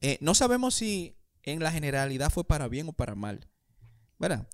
Eh, 0.00 0.18
no 0.20 0.34
sabemos 0.34 0.74
si 0.74 1.16
en 1.42 1.60
la 1.62 1.72
generalidad 1.72 2.30
fue 2.30 2.44
para 2.44 2.68
bien 2.68 2.88
o 2.88 2.92
para 2.92 3.14
mal, 3.14 3.48
¿verdad? 4.18 4.46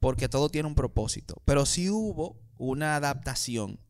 Porque 0.00 0.28
todo 0.28 0.48
tiene 0.50 0.68
un 0.68 0.74
propósito. 0.74 1.40
Pero 1.44 1.64
sí 1.66 1.88
hubo 1.88 2.38
una 2.58 2.96
adaptación 2.96 3.80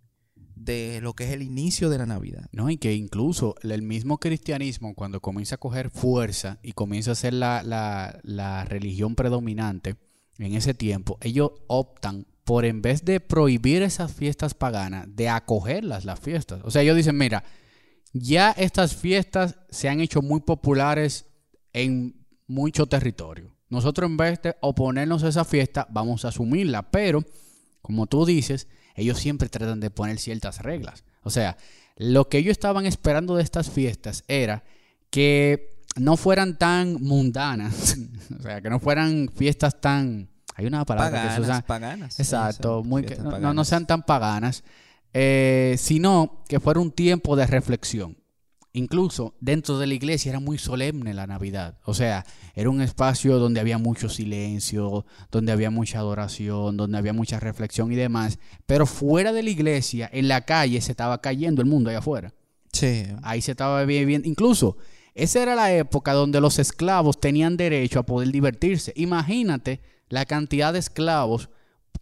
de 0.57 1.01
lo 1.03 1.13
que 1.13 1.25
es 1.25 1.31
el 1.31 1.43
inicio 1.43 1.91
de 1.91 1.99
la 1.99 2.07
Navidad. 2.07 2.47
No, 2.51 2.69
y 2.71 2.79
que 2.79 2.95
incluso 2.95 3.55
el 3.63 3.83
mismo 3.83 4.19
cristianismo, 4.19 4.95
cuando 4.95 5.21
comienza 5.21 5.55
a 5.57 5.59
coger 5.59 5.91
fuerza 5.91 6.59
y 6.63 6.73
comienza 6.73 7.13
a 7.13 7.15
ser 7.15 7.35
la, 7.35 7.63
la- 7.63 8.19
la 8.25 8.65
religión 8.65 9.15
predominante 9.15 9.97
en 10.39 10.55
ese 10.55 10.75
tiempo, 10.75 11.19
ellos 11.21 11.51
optan 11.69 12.27
por, 12.45 12.65
en 12.65 12.81
vez 12.81 13.05
de 13.05 13.21
prohibir 13.21 13.83
esas 13.83 14.13
fiestas 14.13 14.55
paganas, 14.55 15.07
de 15.15 15.29
acogerlas 15.29 16.05
las 16.05 16.21
fiestas. 16.21 16.61
O 16.65 16.71
sea, 16.71 16.83
ellos 16.83 16.97
dicen, 16.97 17.19
mira, 17.19 17.45
ya 18.13 18.53
estas 18.53 18.97
fiestas 18.97 19.59
se 19.69 19.89
han 19.89 20.01
hecho 20.01 20.23
muy 20.23 20.41
populares 20.41 21.27
en 21.73 22.25
mucho 22.47 22.87
territorio. 22.87 23.55
Nosotros 23.69 24.09
en 24.09 24.17
vez 24.17 24.41
de 24.43 24.55
oponernos 24.61 25.25
a 25.25 25.29
esa 25.29 25.45
fiesta, 25.45 25.87
vamos 25.91 26.25
a 26.25 26.29
asumirla, 26.29 26.91
pero 26.91 27.25
como 27.83 28.07
tú 28.07 28.25
dices, 28.25 28.69
ellos 28.97 29.19
siempre 29.19 29.49
tratan 29.49 29.81
de 29.81 29.91
poner 29.91 30.19
ciertas 30.19 30.63
reglas. 30.63 31.05
O 31.23 31.31
sea, 31.31 31.57
lo 31.97 32.29
que 32.29 32.39
ellos 32.39 32.53
estaban 32.53 32.87
esperando 32.87 33.37
de 33.37 33.43
estas 33.43 33.71
fiestas 33.71 34.25
era 34.29 34.65
que 35.11 35.81
no 35.97 36.17
fueran 36.17 36.59
tan 36.59 36.95
mundanas, 37.03 37.97
o 38.39 38.43
sea, 38.43 38.61
que 38.61 38.71
no 38.71 38.81
fueran 38.81 39.29
fiestas 39.35 39.81
tan... 39.81 40.29
Hay 40.55 40.67
una 40.67 40.85
palabra 40.87 41.11
que 41.23 41.29
se 41.29 41.41
Paganas, 41.41 41.49
usa... 41.59 41.67
paganas. 41.67 42.21
Exacto, 42.21 42.83
muy 42.83 43.05
que, 43.05 43.17
no, 43.17 43.25
no- 43.25 43.31
paganas. 43.31 43.69
sean 43.69 43.87
tan 43.87 44.03
paganas, 44.03 44.65
eh, 45.13 45.77
sino 45.79 46.43
que 46.49 46.61
fuera 46.61 46.81
un 46.81 46.91
tiempo 46.91 47.37
de 47.37 47.47
reflexión. 47.47 48.17
Incluso 48.77 49.35
dentro 49.41 49.79
de 49.79 49.87
la 49.87 49.95
iglesia 49.95 50.29
era 50.29 50.39
muy 50.39 50.59
solemne 50.59 51.15
la 51.15 51.27
Navidad. 51.27 51.79
O 51.87 51.95
sea, 51.95 52.27
era 52.55 52.69
un 52.69 52.83
espacio 52.83 53.39
donde 53.39 53.59
había 53.59 53.79
mucho 53.79 54.11
silencio, 54.11 55.07
donde 55.31 55.51
había 55.51 55.71
mucha 55.71 55.99
adoración, 55.99 56.77
donde 56.77 56.99
había 56.99 57.15
mucha 57.15 57.41
reflexión 57.41 57.91
y 57.91 57.95
demás. 57.97 58.39
Pero 58.67 58.85
fuera 58.85 59.33
de 59.33 59.43
la 59.43 59.49
iglesia, 59.49 60.11
en 60.13 60.29
la 60.29 60.43
calle, 60.43 60.79
se 60.83 60.91
estaba 60.91 61.23
cayendo 61.23 61.63
el 61.63 61.69
mundo 61.69 61.89
allá 61.89 62.01
afuera. 62.01 62.35
Sí. 62.71 63.05
Ahí 63.23 63.41
se 63.41 63.53
estaba 63.53 63.83
viviendo. 63.87 64.29
Incluso, 64.29 64.77
esa 65.15 65.43
era 65.43 65.55
la 65.55 65.73
época 65.73 66.13
donde 66.13 66.43
los 66.43 66.59
esclavos 66.59 67.19
tenían 67.19 67.57
derecho 67.57 67.99
a 67.99 68.05
poder 68.05 68.31
divertirse. 68.31 68.93
Imagínate 68.95 69.81
la 70.11 70.27
cantidad 70.27 70.75
de 70.75 70.81
esclavos 70.81 71.49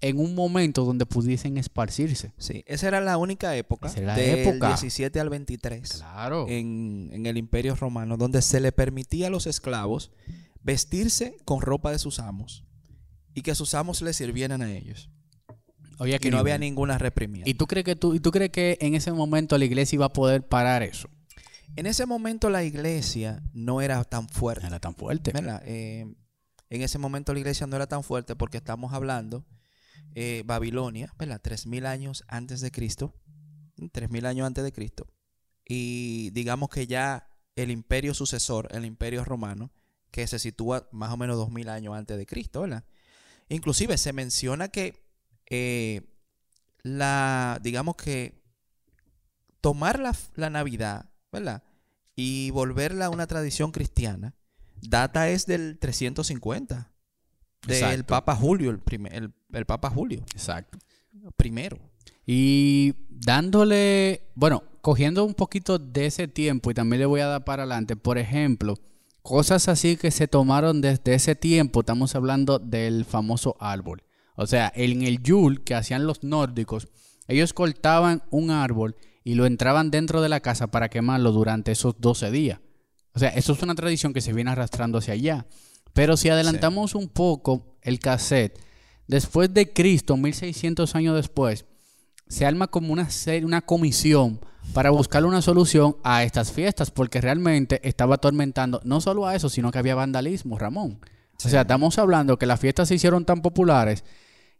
en 0.09 0.19
un 0.19 0.35
momento 0.35 0.85
donde 0.85 1.07
pudiesen 1.07 1.57
esparcirse. 1.57 2.33
Sí, 2.39 2.63
esa 2.67 2.89
era 2.89 3.01
la 3.01 3.17
única 3.17 3.57
época 3.57 3.93
la 4.01 4.15
del 4.15 4.47
época. 4.47 4.69
17 4.69 5.19
al 5.21 5.31
23 5.31 5.93
Claro. 5.95 6.47
en, 6.49 7.11
en 7.13 7.27
el 7.27 7.37
Imperio 7.37 7.75
Romano, 7.75 8.17
donde 8.17 8.43
se 8.43 8.61
le 8.61 8.73
permitía 8.73 9.29
a 9.29 9.31
los 9.31 9.47
esclavos 9.47 10.11
vestirse 10.63 11.37
con 11.45 11.61
ropa 11.61 11.91
de 11.91 11.99
sus 11.99 12.19
amos 12.19 12.65
y 13.35 13.43
que 13.43 13.55
sus 13.55 13.75
amos 13.75 14.03
les 14.03 14.17
sirvieran 14.17 14.63
a 14.63 14.73
ellos. 14.73 15.11
Oye, 15.99 16.19
Que 16.19 16.31
no 16.31 16.39
había 16.39 16.59
ninguna 16.59 16.99
reprimida. 16.99 17.45
¿Y 17.47 17.55
tú 17.55 17.67
crees 17.67 17.85
que 17.85 17.95
tú, 17.97 18.15
y 18.15 18.21
tú 18.21 18.31
crees 18.33 18.51
que 18.51 18.77
en 18.81 18.95
ese 18.95 19.13
momento 19.13 19.57
la 19.59 19.65
iglesia 19.65 19.97
iba 19.97 20.07
a 20.07 20.13
poder 20.13 20.47
parar 20.47 20.83
eso? 20.83 21.09
En 21.77 21.87
ese 21.87 22.05
momento 22.07 22.51
la 22.51 22.63
iglesia 22.65 23.43
no 23.53 23.81
era 23.81 24.03
tan 24.05 24.25
No 24.25 24.29
fuerte. 24.33 24.67
era 24.67 24.81
tan 24.81 24.95
fuerte. 24.95 25.33
Eh, 25.65 26.07
en 26.71 26.83
ese 26.83 26.99
momento 26.99 27.33
la 27.33 27.39
iglesia 27.41 27.67
no 27.67 27.77
era 27.77 27.87
tan 27.87 28.03
fuerte 28.03 28.35
porque 28.37 28.57
estamos 28.59 28.93
hablando 28.93 29.45
eh, 30.14 30.42
Babilonia, 30.47 31.12
¿verdad? 31.18 31.40
3000 31.40 31.87
años 31.87 32.25
antes 32.28 32.61
de 32.61 32.71
Cristo. 32.71 33.14
3000 33.92 34.26
años 34.26 34.47
antes 34.47 34.64
de 34.64 34.73
Cristo. 34.73 35.06
Y 35.66 36.30
digamos 36.30 36.68
que 36.68 36.87
ya 36.87 37.28
el 37.56 37.71
imperio 37.71 38.14
sucesor, 38.14 38.68
el 38.71 38.85
imperio 38.85 39.25
romano, 39.25 39.73
que 40.11 40.26
se 40.26 40.38
sitúa 40.38 40.88
más 40.92 41.12
o 41.12 41.16
menos 41.16 41.37
2000 41.37 41.68
años 41.68 41.97
antes 41.97 42.16
de 42.16 42.26
Cristo, 42.26 42.62
¿verdad? 42.62 42.85
Inclusive 43.49 43.99
se 43.99 44.12
menciona 44.12 44.68
que 44.68 45.02
eh, 45.47 46.02
la, 46.83 47.59
digamos 47.62 47.97
que 47.97 48.42
tomar 49.61 49.99
la, 49.99 50.14
la 50.35 50.50
Navidad, 50.50 51.11
¿verdad? 51.33 51.64
Y 52.14 52.50
volverla 52.50 53.06
a 53.06 53.11
una 53.11 53.26
tradición 53.26 53.73
cristiana, 53.73 54.37
data 54.80 55.28
es 55.30 55.47
del 55.47 55.78
350, 55.78 56.92
del 57.66 57.76
Exacto. 57.76 58.06
Papa 58.06 58.37
Julio, 58.37 58.71
el, 58.71 58.78
primer, 58.78 59.14
el, 59.14 59.35
el 59.59 59.67
Papa 59.67 59.91
Julio, 59.91 60.21
Exacto. 60.33 60.79
primero. 61.37 61.79
Y 62.27 62.95
dándole, 63.11 64.23
bueno, 64.35 64.63
cogiendo 64.81 65.25
un 65.25 65.35
poquito 65.35 65.79
de 65.79 66.07
ese 66.07 66.29
tiempo 66.29 66.71
y 66.71 66.75
también 66.75 67.01
le 67.01 67.07
voy 67.07 67.21
a 67.21 67.27
dar 67.27 67.45
para 67.45 67.63
adelante, 67.63 67.97
por 67.97 68.19
ejemplo, 68.19 68.79
cosas 69.23 69.69
así 69.69 69.97
que 69.97 70.11
se 70.11 70.29
tomaron 70.29 70.81
desde 70.81 71.15
ese 71.15 71.35
tiempo, 71.35 71.81
estamos 71.81 72.15
hablando 72.15 72.59
del 72.59 73.05
famoso 73.05 73.57
árbol. 73.59 74.03
O 74.37 74.47
sea, 74.47 74.73
en 74.75 75.03
el 75.03 75.23
Yule 75.23 75.63
que 75.63 75.75
hacían 75.75 76.07
los 76.07 76.23
nórdicos, 76.23 76.89
ellos 77.29 77.53
cortaban 77.53 78.23
un 78.31 78.51
árbol 78.51 78.97
y 79.23 79.35
lo 79.35 79.47
entraban 79.47 79.91
dentro 79.91 80.21
de 80.21 80.29
la 80.29 80.41
casa 80.41 80.67
para 80.67 80.91
quemarlo 80.91 81.33
durante 81.33 81.73
esos 81.73 81.95
12 81.99 82.31
días. 82.31 82.61
O 83.15 83.19
sea, 83.19 83.31
eso 83.31 83.53
es 83.53 83.63
una 83.63 83.75
tradición 83.75 84.13
que 84.13 84.21
se 84.21 84.33
viene 84.33 84.51
arrastrando 84.51 84.99
hacia 84.99 85.15
allá. 85.15 85.47
Pero 85.93 86.17
si 86.17 86.29
adelantamos 86.29 86.95
un 86.95 87.09
poco 87.09 87.79
el 87.81 88.01
cassette, 88.01 88.59
después 89.07 89.53
de 89.53 89.73
Cristo, 89.73 90.17
1600 90.17 90.95
años 90.95 91.17
después, 91.17 91.65
se 92.29 92.47
arma 92.47 92.69
como 92.69 92.93
una, 92.93 93.09
una 93.43 93.61
comisión 93.63 94.41
para 94.73 94.91
buscar 94.91 95.25
una 95.25 95.43
solución 95.43 95.97
a 96.03 96.25
estas 96.25 96.53
fiestas, 96.53 96.91
porque 96.91 97.21
realmente 97.21 97.81
estaba 97.87 98.17
atormentando 98.17 98.81
no 98.85 99.01
solo 99.01 99.27
a 99.27 99.35
eso, 99.35 99.49
sino 99.49 99.71
que 99.71 99.79
había 99.79 99.95
vandalismo, 99.95 100.59
Ramón. 100.59 101.01
O 101.37 101.49
sea, 101.49 101.63
estamos 101.63 101.99
hablando 101.99 102.39
que 102.39 102.47
las 102.47 102.61
fiestas 102.61 102.89
se 102.89 102.95
hicieron 102.95 103.25
tan 103.25 103.43
populares 103.43 104.05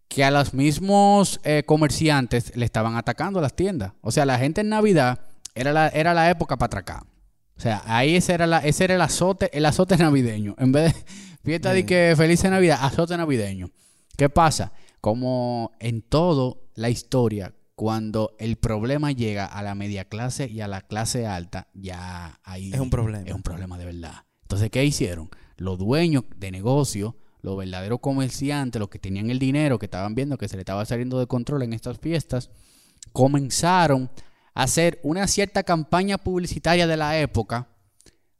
que 0.09 0.25
a 0.25 0.31
los 0.31 0.53
mismos 0.53 1.41
eh, 1.45 1.63
comerciantes 1.65 2.55
le 2.57 2.65
estaban 2.65 2.97
atacando 2.97 3.39
a 3.39 3.43
las 3.43 3.57
tiendas. 3.57 3.93
O 4.03 4.11
sea, 4.11 4.27
la 4.27 4.39
gente 4.39 4.61
en 4.61 4.69
Navidad 4.69 5.21
era 5.55 5.73
la, 5.73 5.89
era 5.89 6.15
la 6.15 6.31
época 6.31 6.57
para 6.57 6.67
atracar. 6.67 7.03
O 7.57 7.61
sea, 7.61 7.83
ahí 7.87 8.17
ese 8.17 8.35
era, 8.35 8.47
la, 8.47 8.59
ese 8.59 8.85
era 8.85 8.97
el 8.97 9.01
azote, 9.01 9.57
el 9.57 9.65
azote 9.65 9.97
navideño. 9.99 10.55
En 10.59 10.73
vez 10.73 10.95
de 10.95 11.05
fiesta 11.43 11.73
de 11.73 11.87
que 11.87 12.15
feliz 12.17 12.45
Navidad, 12.45 12.79
azote 12.83 13.17
navideño. 13.17 13.71
¿Qué 14.17 14.29
pasa? 14.29 14.73
como 15.05 15.73
en 15.81 16.01
todo 16.01 16.63
la 16.77 16.89
historia, 16.89 17.55
cuando 17.75 18.35
el 18.39 18.57
problema 18.57 19.13
llega 19.13 19.45
a 19.45 19.63
la 19.63 19.75
media 19.75 20.09
clase 20.09 20.49
y 20.49 20.63
a 20.63 20.67
la 20.67 20.81
clase 20.81 21.27
alta, 21.27 21.69
ya 21.75 22.41
ahí 22.43 22.73
Es 22.73 22.81
un 22.81 22.89
problema. 22.89 23.29
Es 23.29 23.35
un 23.35 23.43
problema 23.43 23.77
de 23.77 23.85
verdad. 23.85 24.25
Entonces, 24.45 24.71
¿qué 24.71 24.83
hicieron? 24.83 25.29
Los 25.59 25.77
dueños 25.77 26.25
de 26.39 26.51
negocio, 26.51 27.19
los 27.43 27.55
verdaderos 27.59 28.01
comerciantes, 28.01 28.81
los 28.81 28.89
que 28.89 28.99
tenían 28.99 29.29
el 29.29 29.39
dinero, 29.39 29.79
que 29.79 29.85
estaban 29.85 30.15
viendo 30.15 30.39
que 30.39 30.49
se 30.49 30.57
le 30.57 30.63
estaba 30.63 30.87
saliendo 30.87 31.19
de 31.19 31.27
control 31.27 31.65
en 31.65 31.75
estas 31.75 31.99
fiestas, 31.99 32.49
comenzaron 33.13 34.11
a 34.55 34.63
hacer 34.63 35.01
una 35.03 35.27
cierta 35.27 35.65
campaña 35.65 36.17
publicitaria 36.17 36.87
de 36.87 36.97
la 36.97 37.21
época 37.21 37.69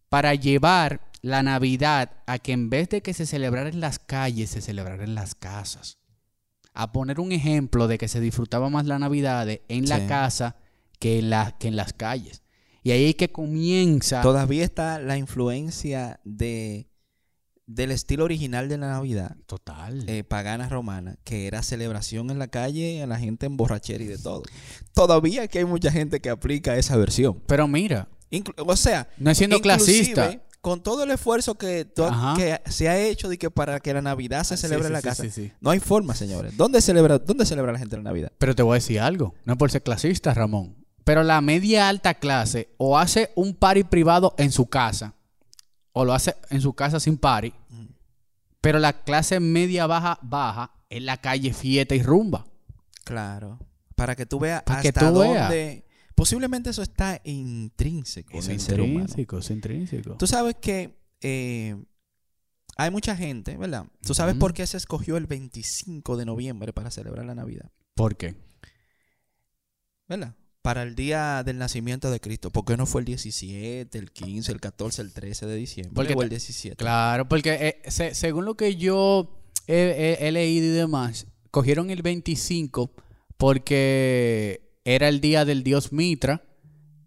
para 0.09 0.35
llevar 0.35 1.13
la 1.25 1.43
Navidad 1.43 2.11
a 2.27 2.39
que 2.39 2.53
en 2.53 2.69
vez 2.69 2.91
de 2.91 3.01
que 3.01 3.15
se 3.15 3.25
celebrara 3.25 3.71
en 3.71 3.81
las 3.81 3.99
calles, 3.99 4.51
se 4.51 4.61
celebrara 4.61 5.05
en 5.05 5.15
las 5.15 5.35
casas. 5.35 5.99
A 6.75 6.93
poner 6.93 7.19
un 7.19 7.33
ejemplo 7.33 7.89
de 7.89 7.97
que 7.97 8.09
se 8.09 8.21
disfrutaba 8.21 8.69
más 8.69 8.85
la 8.85 8.99
Navidad 8.99 9.49
en 9.69 9.89
la 9.89 10.07
casa 10.07 10.57
que 10.99 11.19
en, 11.21 11.31
la, 11.31 11.57
que 11.59 11.69
en 11.69 11.77
las 11.77 11.95
calles. 11.95 12.43
Y 12.83 12.91
ahí 12.91 13.07
es 13.09 13.15
que 13.15 13.33
comienza... 13.33 14.21
Todavía 14.21 14.65
está 14.65 14.99
la 14.99 15.17
influencia 15.17 16.21
de, 16.25 16.91
del 17.65 17.93
estilo 17.93 18.25
original 18.25 18.69
de 18.69 18.77
la 18.77 18.89
Navidad, 18.89 19.35
Total. 19.47 20.07
eh, 20.07 20.25
pagana 20.25 20.69
romana, 20.69 21.17
que 21.25 21.47
era 21.47 21.63
celebración 21.63 22.31
en 22.31 22.39
la 22.39 22.49
calle, 22.49 23.03
a 23.03 23.07
la 23.07 23.19
gente 23.19 23.47
en 23.47 23.57
borrachera 23.57 24.05
y 24.05 24.09
de 24.09 24.19
todo. 24.19 24.43
Todavía 24.93 25.49
que 25.49 25.61
hay 25.61 25.65
mucha 25.65 25.91
gente 25.91 26.21
que 26.21 26.29
aplica 26.29 26.77
esa 26.77 26.99
versión. 26.99 27.41
Pero 27.47 27.67
mira, 27.67 28.09
Inclu- 28.31 28.53
o 28.67 28.77
sea, 28.77 29.09
no 29.17 29.31
es 29.31 29.39
siendo 29.39 29.61
clasista. 29.63 30.39
Con 30.65 30.83
todo 30.83 31.03
el 31.03 31.11
esfuerzo 31.11 31.57
que, 31.57 31.87
se 32.65 32.89
ha 32.89 32.99
hecho 32.99 33.29
de 33.29 33.37
que 33.37 33.51
para 33.51 33.81
que 33.81 33.93
la 33.93 34.01
Navidad 34.01 34.45
se 34.45 34.55
Ah, 34.55 34.57
sí, 34.57 34.63
celebre 34.63 34.85
sí, 34.85 34.87
en 34.87 34.93
la 34.95 35.03
casa, 35.03 35.29
sí, 35.29 35.53
no 35.61 35.69
hay 35.69 35.79
forma, 35.79 36.15
señores. 36.15 36.57
¿Dónde 36.57 36.81
celebra, 36.81 37.19
¿Dónde 37.19 37.45
celebra 37.45 37.71
la 37.71 37.79
gente 37.79 37.99
la 37.99 38.03
Navidad? 38.03 38.33
Pero 38.39 38.55
te 38.55 38.63
voy 38.63 38.73
a 38.73 38.75
decir 38.77 38.99
algo, 38.99 39.35
no 39.45 39.53
es 39.53 39.59
por 39.59 39.71
ser 39.71 39.83
clasista, 39.83 40.33
Ramón. 40.33 40.75
Pero 41.05 41.23
la 41.23 41.43
media 41.43 41.91
alta 41.91 42.15
clase 42.15 42.71
o 42.79 42.97
hace 42.97 43.31
un 43.35 43.53
party 43.53 43.85
privado 43.85 44.35
en 44.39 44.51
su 44.53 44.65
casa, 44.65 45.13
o 45.93 46.07
lo 46.07 46.15
hace 46.15 46.35
en 46.49 46.63
su 46.63 46.73
casa 46.73 46.99
sin 46.99 47.19
party. 47.19 47.53
Pero 48.63 48.79
la 48.79 48.95
clase 48.95 49.41
media 49.41 49.87
baja, 49.87 50.19
baja, 50.23 50.71
en 50.89 51.05
la 51.05 51.19
calle 51.19 51.53
fiesta 51.53 51.95
y 51.95 52.03
rumba. 52.03 52.47
Claro. 53.05 53.59
Para 53.95 54.17
que 54.17 54.25
tú 54.25 54.39
veas 54.39 54.63
Para 54.63 54.81
que 54.81 54.89
hasta 54.89 55.13
tú 55.13 55.19
veas. 55.19 55.53
Posiblemente 56.15 56.71
eso 56.71 56.83
está 56.83 57.21
intrínseco 57.25 58.39
Es 58.39 58.47
en 58.47 58.53
el 58.53 58.61
ser 58.61 58.81
humano. 58.81 59.01
intrínseco, 59.01 59.39
es 59.39 59.51
intrínseco. 59.51 60.17
Tú 60.17 60.27
sabes 60.27 60.57
que 60.61 60.95
eh, 61.21 61.77
hay 62.77 62.91
mucha 62.91 63.17
gente, 63.17 63.57
¿verdad? 63.57 63.87
¿Tú 64.07 64.15
sabes 64.15 64.35
por 64.37 64.55
qué 64.55 64.67
se 64.67 64.77
escogió 64.77 65.17
el 65.17 65.27
25 65.27 66.17
de 66.17 66.25
noviembre 66.25 66.73
para 66.73 66.91
celebrar 66.91 67.25
la 67.27 67.35
Navidad? 67.35 67.71
¿Por 67.95 68.17
qué? 68.17 68.35
¿Verdad? 70.09 70.35
Para 70.63 70.83
el 70.83 70.95
día 70.95 71.43
del 71.45 71.59
nacimiento 71.59 72.11
de 72.11 72.21
Cristo. 72.21 72.51
¿Por 72.51 72.65
qué 72.65 72.77
no 72.77 72.87
fue 72.87 73.01
el 73.01 73.05
17, 73.07 73.99
el 73.99 74.11
15, 74.13 74.53
el 74.53 74.61
14, 74.61 75.03
el 75.03 75.13
13 75.13 75.47
de 75.47 75.57
diciembre? 75.57 75.95
Porque 75.95 76.15
o 76.15 76.23
el 76.23 76.29
ta- 76.29 76.35
17. 76.35 76.77
Claro, 76.77 77.29
porque 77.29 77.53
eh, 77.85 77.91
se- 77.91 78.15
según 78.15 78.45
lo 78.45 78.57
que 78.57 78.77
yo 78.77 79.41
he, 79.67 80.17
he- 80.21 80.29
he 80.29 80.33
leído 80.33 80.67
y 80.67 80.71
demás, 80.71 81.27
cogieron 81.51 81.91
el 81.91 82.03
25 82.03 82.93
porque 83.37 84.64
era 84.85 85.09
el 85.09 85.21
día 85.21 85.45
del 85.45 85.63
dios 85.63 85.93
Mitra, 85.93 86.43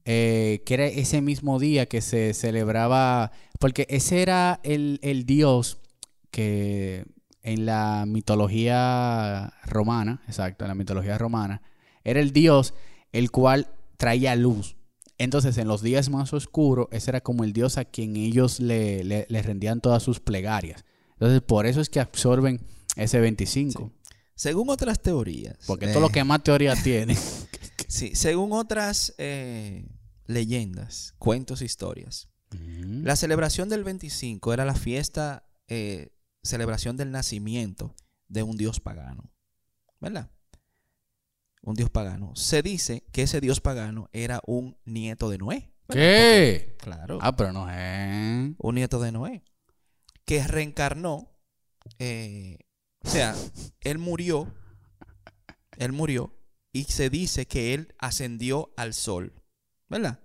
eh, 0.05 0.63
que 0.65 0.73
era 0.75 0.85
ese 0.87 1.21
mismo 1.21 1.59
día 1.59 1.85
que 1.87 2.01
se 2.01 2.33
celebraba, 2.33 3.31
porque 3.59 3.85
ese 3.89 4.21
era 4.21 4.59
el, 4.63 4.99
el 5.03 5.25
dios 5.25 5.79
que 6.31 7.05
en 7.43 7.65
la 7.65 8.05
mitología 8.07 9.53
romana, 9.65 10.21
exacto, 10.27 10.65
en 10.65 10.69
la 10.69 10.75
mitología 10.75 11.17
romana, 11.17 11.61
era 12.03 12.19
el 12.19 12.31
dios 12.31 12.73
el 13.11 13.31
cual 13.31 13.67
traía 13.97 14.35
luz. 14.35 14.75
Entonces, 15.17 15.57
en 15.57 15.67
los 15.67 15.81
días 15.81 16.09
más 16.09 16.33
oscuros, 16.33 16.87
ese 16.91 17.09
era 17.11 17.21
como 17.21 17.43
el 17.43 17.51
dios 17.53 17.77
a 17.77 17.85
quien 17.85 18.15
ellos 18.15 18.59
le, 18.59 19.03
le- 19.03 19.25
rendían 19.41 19.81
todas 19.81 20.03
sus 20.03 20.19
plegarias. 20.19 20.85
Entonces, 21.13 21.41
por 21.41 21.65
eso 21.65 21.81
es 21.81 21.89
que 21.89 21.99
absorben 21.99 22.59
ese 22.95 23.19
25. 23.19 23.91
Según 24.37 24.69
otras 24.69 25.01
teorías. 25.01 25.57
Porque 25.65 25.87
eh, 25.89 25.93
todo 25.93 25.99
lo 26.01 26.09
que 26.09 26.23
más 26.23 26.41
teoría 26.43 26.75
tiene. 26.81 27.17
Sí, 27.89 28.15
según 28.15 28.51
otras 28.51 29.13
eh, 29.17 29.87
leyendas, 30.25 31.13
cuentos, 31.19 31.61
historias. 31.61 32.27
La 32.51 33.15
celebración 33.15 33.69
del 33.69 33.85
25 33.85 34.51
era 34.53 34.65
la 34.65 34.75
fiesta, 34.75 35.47
eh, 35.69 36.09
celebración 36.43 36.97
del 36.97 37.11
nacimiento 37.11 37.95
de 38.27 38.43
un 38.43 38.57
dios 38.57 38.81
pagano. 38.81 39.31
¿Verdad? 40.01 40.29
Un 41.61 41.75
dios 41.75 41.89
pagano. 41.89 42.35
Se 42.35 42.61
dice 42.61 43.05
que 43.13 43.21
ese 43.23 43.39
dios 43.39 43.61
pagano 43.61 44.09
era 44.11 44.41
un 44.45 44.77
nieto 44.83 45.29
de 45.29 45.37
Noé. 45.37 45.71
¿Qué? 45.87 46.67
Porque- 46.67 46.75
claro. 46.79 47.19
Ah, 47.21 47.37
pero 47.37 47.53
no 47.53 47.69
es. 47.71 48.53
Un 48.57 48.75
nieto 48.75 48.99
de 48.99 49.13
Noé. 49.13 49.43
Que 50.25 50.45
reencarnó. 50.45 51.31
eh, 51.99 52.57
o 53.07 53.09
sea, 53.09 53.35
él 53.79 53.99
murió. 53.99 54.53
Él 55.77 55.93
murió. 55.93 56.35
Y 56.73 56.83
se 56.83 57.09
dice 57.09 57.47
que 57.47 57.73
él 57.73 57.95
ascendió 57.99 58.73
al 58.75 58.93
sol. 58.93 59.33
¿Verdad? 59.87 60.19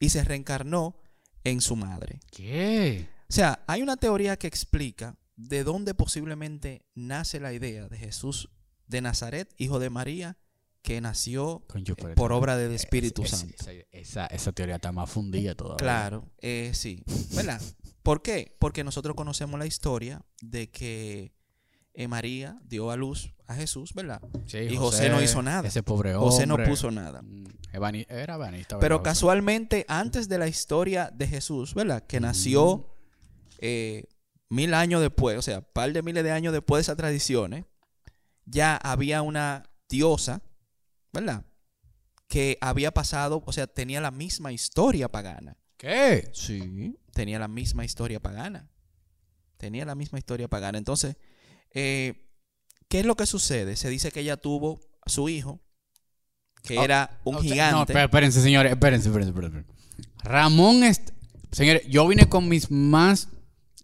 Y 0.00 0.08
se 0.10 0.24
reencarnó 0.24 0.96
en 1.44 1.60
su 1.60 1.76
madre. 1.76 2.18
¿Qué? 2.32 3.08
O 3.30 3.32
sea, 3.32 3.62
hay 3.68 3.82
una 3.82 3.96
teoría 3.96 4.36
que 4.36 4.48
explica 4.48 5.16
de 5.36 5.62
dónde 5.62 5.94
posiblemente 5.94 6.84
nace 6.96 7.38
la 7.38 7.52
idea 7.52 7.88
de 7.88 7.98
Jesús 7.98 8.50
de 8.88 9.00
Nazaret, 9.00 9.54
hijo 9.56 9.78
de 9.78 9.90
María, 9.90 10.36
que 10.82 11.00
nació 11.00 11.64
eh, 11.74 12.14
por 12.16 12.32
obra 12.32 12.56
del 12.56 12.72
Espíritu 12.72 13.24
Santo. 13.24 13.54
Esa 13.92 14.52
teoría 14.52 14.74
está 14.74 14.90
más 14.90 15.08
fundida 15.08 15.54
todavía. 15.54 15.78
Claro, 15.78 16.32
eh, 16.38 16.72
sí, 16.74 17.04
¿verdad? 17.34 17.62
¿Por 18.02 18.22
qué? 18.22 18.56
Porque 18.58 18.82
nosotros 18.82 19.14
conocemos 19.14 19.58
la 19.58 19.66
historia 19.66 20.26
de 20.42 20.70
que 20.70 21.32
eh, 21.94 22.08
María 22.08 22.58
dio 22.64 22.90
a 22.90 22.96
luz 22.96 23.32
a 23.46 23.54
Jesús, 23.54 23.92
¿verdad? 23.94 24.20
Sí, 24.46 24.58
Y 24.58 24.76
José 24.76 25.08
no 25.10 25.22
hizo 25.22 25.42
nada. 25.42 25.68
Ese 25.68 25.82
pobre 25.82 26.14
hombre. 26.14 26.30
José 26.30 26.46
no 26.46 26.56
puso 26.64 26.90
nada. 26.90 27.22
Mm, 27.22 27.44
evani- 27.72 28.06
Era 28.08 28.36
vanista. 28.36 28.78
Pero 28.78 29.02
casualmente, 29.02 29.84
antes 29.88 30.28
de 30.28 30.38
la 30.38 30.48
historia 30.48 31.10
de 31.14 31.26
Jesús, 31.28 31.74
¿verdad? 31.74 32.02
Que 32.06 32.20
nació 32.20 32.90
eh, 33.58 34.06
mil 34.50 34.74
años 34.74 35.00
después, 35.00 35.38
o 35.38 35.42
sea, 35.42 35.60
par 35.60 35.92
de 35.92 36.02
miles 36.02 36.24
de 36.24 36.30
años 36.32 36.52
después 36.52 36.78
de 36.78 36.82
esas 36.82 36.96
tradiciones, 36.96 37.64
ya 38.44 38.76
había 38.76 39.22
una 39.22 39.70
diosa, 39.88 40.42
¿verdad? 41.12 41.44
Que 42.28 42.58
había 42.60 42.92
pasado, 42.92 43.42
o 43.46 43.52
sea, 43.52 43.66
tenía 43.66 44.00
la 44.00 44.10
misma 44.10 44.52
historia 44.52 45.08
pagana. 45.08 45.56
¿Qué? 45.76 46.28
Sí, 46.32 46.98
tenía 47.12 47.38
la 47.38 47.48
misma 47.48 47.84
historia 47.84 48.20
pagana. 48.20 48.68
Tenía 49.56 49.84
la 49.84 49.94
misma 49.94 50.18
historia 50.18 50.48
pagana. 50.48 50.78
Entonces, 50.78 51.16
eh, 51.74 52.14
¿qué 52.88 53.00
es 53.00 53.06
lo 53.06 53.16
que 53.16 53.26
sucede? 53.26 53.76
Se 53.76 53.88
dice 53.88 54.10
que 54.12 54.20
ella 54.20 54.36
tuvo 54.36 54.80
a 55.04 55.10
su 55.10 55.28
hijo, 55.28 55.60
que 56.62 56.78
Oh, 56.78 56.82
era 56.84 57.20
un 57.24 57.40
gigante. 57.40 57.92
No, 57.92 58.00
espé- 58.00 58.04
espérense, 58.04 58.40
señores. 58.40 58.72
Espérense, 58.72 59.08
espérense, 59.08 59.30
espérense. 59.30 59.66
Ramón, 60.22 60.82
es... 60.84 61.02
señores, 61.52 61.82
yo 61.88 62.06
vine 62.08 62.28
con 62.28 62.48
mis 62.48 62.70
más 62.70 63.28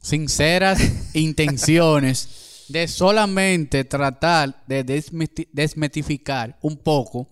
sinceras 0.01 0.81
intenciones 1.15 2.65
de 2.69 2.89
solamente 2.89 3.85
tratar 3.85 4.65
de 4.67 4.87
desmiti- 4.87 5.49
desmitificar 5.53 6.59
un 6.63 6.79
poco 6.79 7.29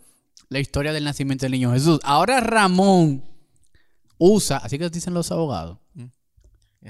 la 0.50 0.58
historia 0.58 0.92
del 0.92 1.04
nacimiento 1.04 1.44
del 1.46 1.52
niño 1.52 1.72
Jesús. 1.72 2.00
Ahora 2.02 2.40
Ramón 2.40 3.24
usa, 4.18 4.58
así 4.58 4.78
que 4.78 4.90
dicen 4.90 5.14
los 5.14 5.30
abogados. 5.30 5.78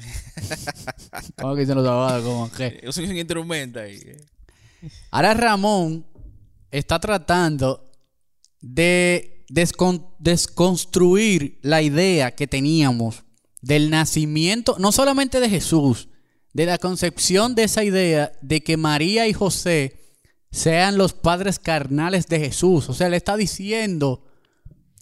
¿Cómo 1.41 1.55
que 1.55 1.61
dicen 1.63 1.77
los 1.77 1.87
abogados? 1.87 2.25
¿Cómo 2.25 2.51
que? 2.51 2.81
Es 2.83 2.97
un 2.97 3.17
instrumento 3.17 3.81
ahí. 3.81 4.01
Ahora 5.11 5.35
Ramón 5.35 6.07
está 6.71 6.99
tratando 7.01 7.91
de 8.61 9.45
descon- 9.51 10.15
desconstruir 10.19 11.59
la 11.63 11.83
idea 11.83 12.35
que 12.35 12.47
teníamos 12.47 13.25
del 13.61 13.91
nacimiento, 13.91 14.77
no 14.79 14.93
solamente 14.93 15.41
de 15.41 15.51
Jesús, 15.51 16.09
de 16.53 16.67
la 16.67 16.79
concepción 16.79 17.55
de 17.55 17.65
esa 17.65 17.85
idea 17.85 18.33
de 18.41 18.63
que 18.63 18.77
María 18.77 19.27
y 19.29 19.33
José 19.33 20.01
sean 20.51 20.97
los 20.97 21.13
padres 21.13 21.59
carnales 21.59 22.27
de 22.27 22.41
Jesús. 22.41 22.89
O 22.89 22.95
sea, 22.95 23.09
le 23.09 23.17
está 23.17 23.37
diciendo, 23.37 24.25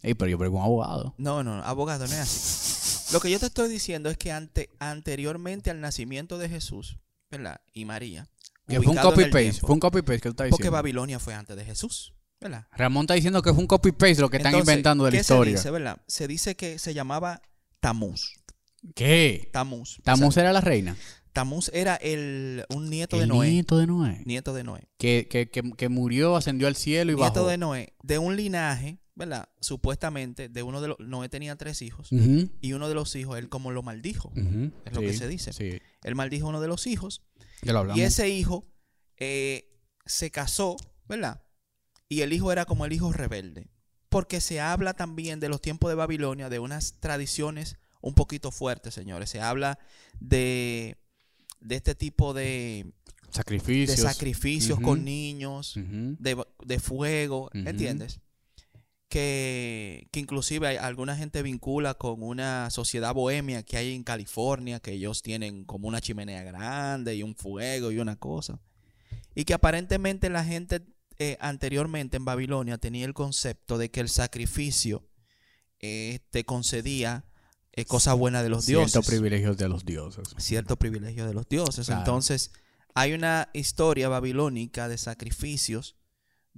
pero 0.02 0.26
yo 0.26 0.38
pregunto 0.38 0.58
un 0.60 0.64
abogado. 0.64 1.14
No, 1.18 1.42
no, 1.44 1.62
abogado, 1.62 2.06
no 2.06 2.12
es 2.14 2.20
así. 2.20 2.85
Lo 3.12 3.20
que 3.20 3.30
yo 3.30 3.38
te 3.38 3.46
estoy 3.46 3.68
diciendo 3.68 4.10
es 4.10 4.16
que 4.16 4.32
ante, 4.32 4.70
anteriormente 4.78 5.70
al 5.70 5.80
nacimiento 5.80 6.38
de 6.38 6.48
Jesús, 6.48 6.98
¿verdad? 7.30 7.60
Y 7.72 7.84
María. 7.84 8.28
Que 8.66 8.76
fue 8.76 8.86
un 8.86 8.86
ubicado 8.92 9.08
en 9.08 9.12
copy 9.14 9.22
el 9.22 9.30
paste, 9.30 9.42
tiempo, 9.50 9.66
fue 9.66 9.74
un 9.74 9.80
copy 9.80 10.02
paste 10.02 10.14
que 10.16 10.20
tú 10.22 10.28
estás 10.30 10.48
Porque 10.50 10.62
diciendo. 10.62 10.72
Babilonia 10.72 11.18
fue 11.20 11.34
antes 11.34 11.56
de 11.56 11.64
Jesús, 11.64 12.14
¿verdad? 12.40 12.66
Ramón 12.72 13.04
está 13.04 13.14
diciendo 13.14 13.40
que 13.42 13.52
fue 13.52 13.60
un 13.60 13.68
copy 13.68 13.92
paste 13.92 14.20
lo 14.20 14.28
que 14.28 14.38
están 14.38 14.54
inventando 14.56 15.04
de 15.04 15.10
la 15.12 15.16
¿qué 15.16 15.20
historia. 15.20 15.52
Se 15.52 15.58
dice, 15.58 15.70
¿verdad? 15.70 16.02
Se 16.08 16.26
dice 16.26 16.56
que 16.56 16.78
se 16.78 16.92
llamaba 16.94 17.42
Tamuz. 17.80 18.32
¿Qué? 18.94 19.50
Tamuz. 19.52 19.98
Tamuz 20.02 20.28
O 20.28 20.32
sea, 20.32 20.42
era 20.42 20.52
la 20.52 20.60
reina. 20.60 20.96
Tamuz 21.32 21.70
era 21.74 21.96
el, 21.96 22.64
un 22.70 22.88
nieto 22.88 23.18
de 23.18 23.26
Noé. 23.26 23.50
nieto 23.50 23.78
de 23.78 23.86
Noé. 23.86 24.22
Nieto 24.24 24.54
de 24.54 24.64
Noé. 24.64 24.88
Que, 24.96 25.28
que, 25.30 25.50
que, 25.50 25.62
que 25.76 25.88
murió, 25.88 26.34
ascendió 26.34 26.66
al 26.66 26.76
cielo 26.76 27.12
y 27.12 27.14
Nieto 27.14 27.40
bajó. 27.40 27.48
de 27.48 27.58
Noé. 27.58 27.92
De 28.02 28.18
un 28.18 28.36
linaje, 28.36 28.98
¿verdad? 29.16 29.48
Supuestamente, 29.60 30.48
de 30.48 30.62
uno 30.62 30.80
de 30.80 30.88
los. 30.88 31.00
Noé 31.00 31.28
tenía 31.28 31.56
tres 31.56 31.82
hijos. 31.82 32.08
Y 32.60 32.72
uno 32.74 32.88
de 32.88 32.94
los 32.94 33.16
hijos, 33.16 33.36
él 33.38 33.48
como 33.48 33.72
lo 33.72 33.82
maldijo. 33.82 34.30
Es 34.84 34.92
lo 34.94 35.00
que 35.00 35.12
se 35.14 35.26
dice. 35.26 35.52
Sí, 35.52 35.80
Él 36.04 36.14
maldijo 36.14 36.46
a 36.46 36.50
uno 36.50 36.60
de 36.60 36.68
los 36.68 36.86
hijos. 36.86 37.22
ya 37.62 37.72
lo 37.72 37.80
hablamos. 37.80 37.98
Y 37.98 38.02
ese 38.04 38.28
hijo 38.28 38.68
eh, 39.16 39.72
se 40.04 40.30
casó, 40.30 40.76
¿verdad? 41.08 41.42
Y 42.08 42.20
el 42.20 42.32
hijo 42.32 42.52
era 42.52 42.66
como 42.66 42.84
el 42.86 42.92
hijo 42.92 43.12
rebelde. 43.12 43.68
Porque 44.08 44.40
se 44.40 44.60
habla 44.60 44.94
también 44.94 45.40
de 45.40 45.48
los 45.48 45.60
tiempos 45.60 45.88
de 45.90 45.96
Babilonia, 45.96 46.48
de 46.48 46.58
unas 46.60 47.00
tradiciones 47.00 47.76
un 48.00 48.14
poquito 48.14 48.52
fuertes, 48.52 48.94
señores. 48.94 49.30
Se 49.30 49.40
habla 49.40 49.78
de, 50.20 50.96
de 51.60 51.74
este 51.74 51.94
tipo 51.96 52.32
de, 52.32 52.84
de 52.84 53.32
Sacrificios. 53.32 53.98
sacrificios 53.98 54.78
con 54.78 55.04
niños, 55.04 55.74
de, 55.74 56.44
de 56.64 56.78
fuego. 56.78 57.50
¿entiendes? 57.52 58.20
Que, 59.08 60.08
que 60.10 60.18
inclusive 60.20 60.66
hay- 60.66 60.76
alguna 60.78 61.16
gente 61.16 61.42
vincula 61.42 61.94
con 61.94 62.22
una 62.22 62.70
sociedad 62.70 63.14
bohemia 63.14 63.62
que 63.62 63.76
hay 63.76 63.94
en 63.94 64.02
California, 64.02 64.80
que 64.80 64.92
ellos 64.92 65.22
tienen 65.22 65.64
como 65.64 65.86
una 65.86 66.00
chimenea 66.00 66.42
grande 66.42 67.14
y 67.14 67.22
un 67.22 67.36
fuego 67.36 67.92
y 67.92 67.98
una 68.00 68.16
cosa. 68.16 68.60
Y 69.34 69.44
que 69.44 69.54
aparentemente 69.54 70.28
la 70.28 70.44
gente 70.44 70.82
eh, 71.18 71.36
anteriormente 71.40 72.16
en 72.16 72.24
Babilonia 72.24 72.78
tenía 72.78 73.04
el 73.06 73.14
concepto 73.14 73.78
de 73.78 73.90
que 73.90 74.00
el 74.00 74.08
sacrificio 74.08 75.08
eh, 75.78 76.18
te 76.30 76.44
concedía 76.44 77.24
eh, 77.72 77.84
cosas 77.84 78.16
buenas 78.18 78.42
de 78.42 78.48
los 78.48 78.64
Ciertos 78.64 78.92
dioses 78.92 79.06
privilegios 79.08 79.56
de 79.56 79.68
los 79.68 79.84
dioses. 79.84 80.28
cierto 80.38 80.76
privilegio 80.76 81.26
de 81.26 81.32
los 81.34 81.48
dioses. 81.48 81.86
Claro. 81.86 82.00
Entonces, 82.00 82.50
hay 82.94 83.12
una 83.12 83.50
historia 83.52 84.08
babilónica 84.08 84.88
de 84.88 84.98
sacrificios 84.98 85.96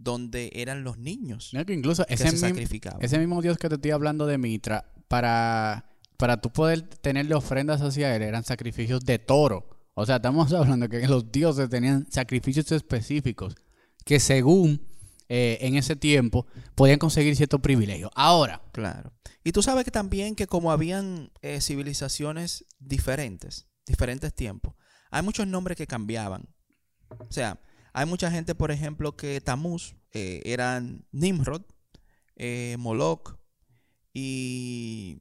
donde 0.03 0.51
eran 0.55 0.85
los 0.85 0.99
niños 0.99 1.51
Mira 1.53 1.65
que 1.65 1.75
incluso 1.75 2.05
que 2.05 2.15
ese, 2.15 2.25
se 2.27 2.33
mismo, 2.33 2.49
sacrificaban. 2.49 3.03
ese 3.03 3.19
mismo 3.19 3.43
dios 3.43 3.59
que 3.59 3.69
te 3.69 3.75
estoy 3.77 3.91
hablando 3.91 4.27
de 4.27 4.39
Mitra, 4.39 4.93
para, 5.09 5.91
para 6.17 6.41
tú 6.41 6.51
poder 6.51 6.83
tenerle 6.83 7.35
ofrendas 7.35 7.81
hacia 7.81 8.15
él, 8.15 8.23
eran 8.23 8.45
sacrificios 8.45 9.05
de 9.05 9.19
toro. 9.19 9.69
O 9.95 10.07
sea, 10.07 10.17
estamos 10.17 10.53
hablando 10.55 10.89
que 10.89 11.07
los 11.09 11.31
dioses 11.33 11.69
tenían 11.69 12.07
sacrificios 12.11 12.71
específicos 12.73 13.55
que 14.05 14.21
según 14.21 14.87
eh, 15.29 15.59
en 15.61 15.77
ese 15.77 15.97
tiempo 15.97 16.47
podían 16.75 16.99
conseguir 16.99 17.37
ciertos 17.37 17.61
privilegios. 17.61 18.11
Ahora, 18.15 18.63
Claro. 18.73 19.13
Y 19.45 19.53
tú 19.53 19.63
sabes 19.63 19.85
que 19.85 19.91
también 19.91 20.35
que 20.35 20.47
como 20.47 20.73
habían 20.73 21.31
eh, 21.41 21.61
civilizaciones 21.61 22.67
diferentes, 22.79 23.67
diferentes 23.87 24.35
tiempos, 24.35 24.75
hay 25.11 25.23
muchos 25.23 25.47
nombres 25.47 25.77
que 25.77 25.87
cambiaban. 25.87 26.49
O 27.09 27.31
sea, 27.31 27.59
hay 27.99 28.07
mucha 28.07 28.31
gente, 28.31 28.55
por 28.55 28.71
ejemplo, 28.71 29.17
que 29.17 29.41
Tamuz 29.41 29.95
eh, 30.13 30.41
eran 30.45 31.05
Nimrod, 31.13 31.63
eh, 32.37 32.77
Moloch, 32.79 33.37
y, 34.15 35.21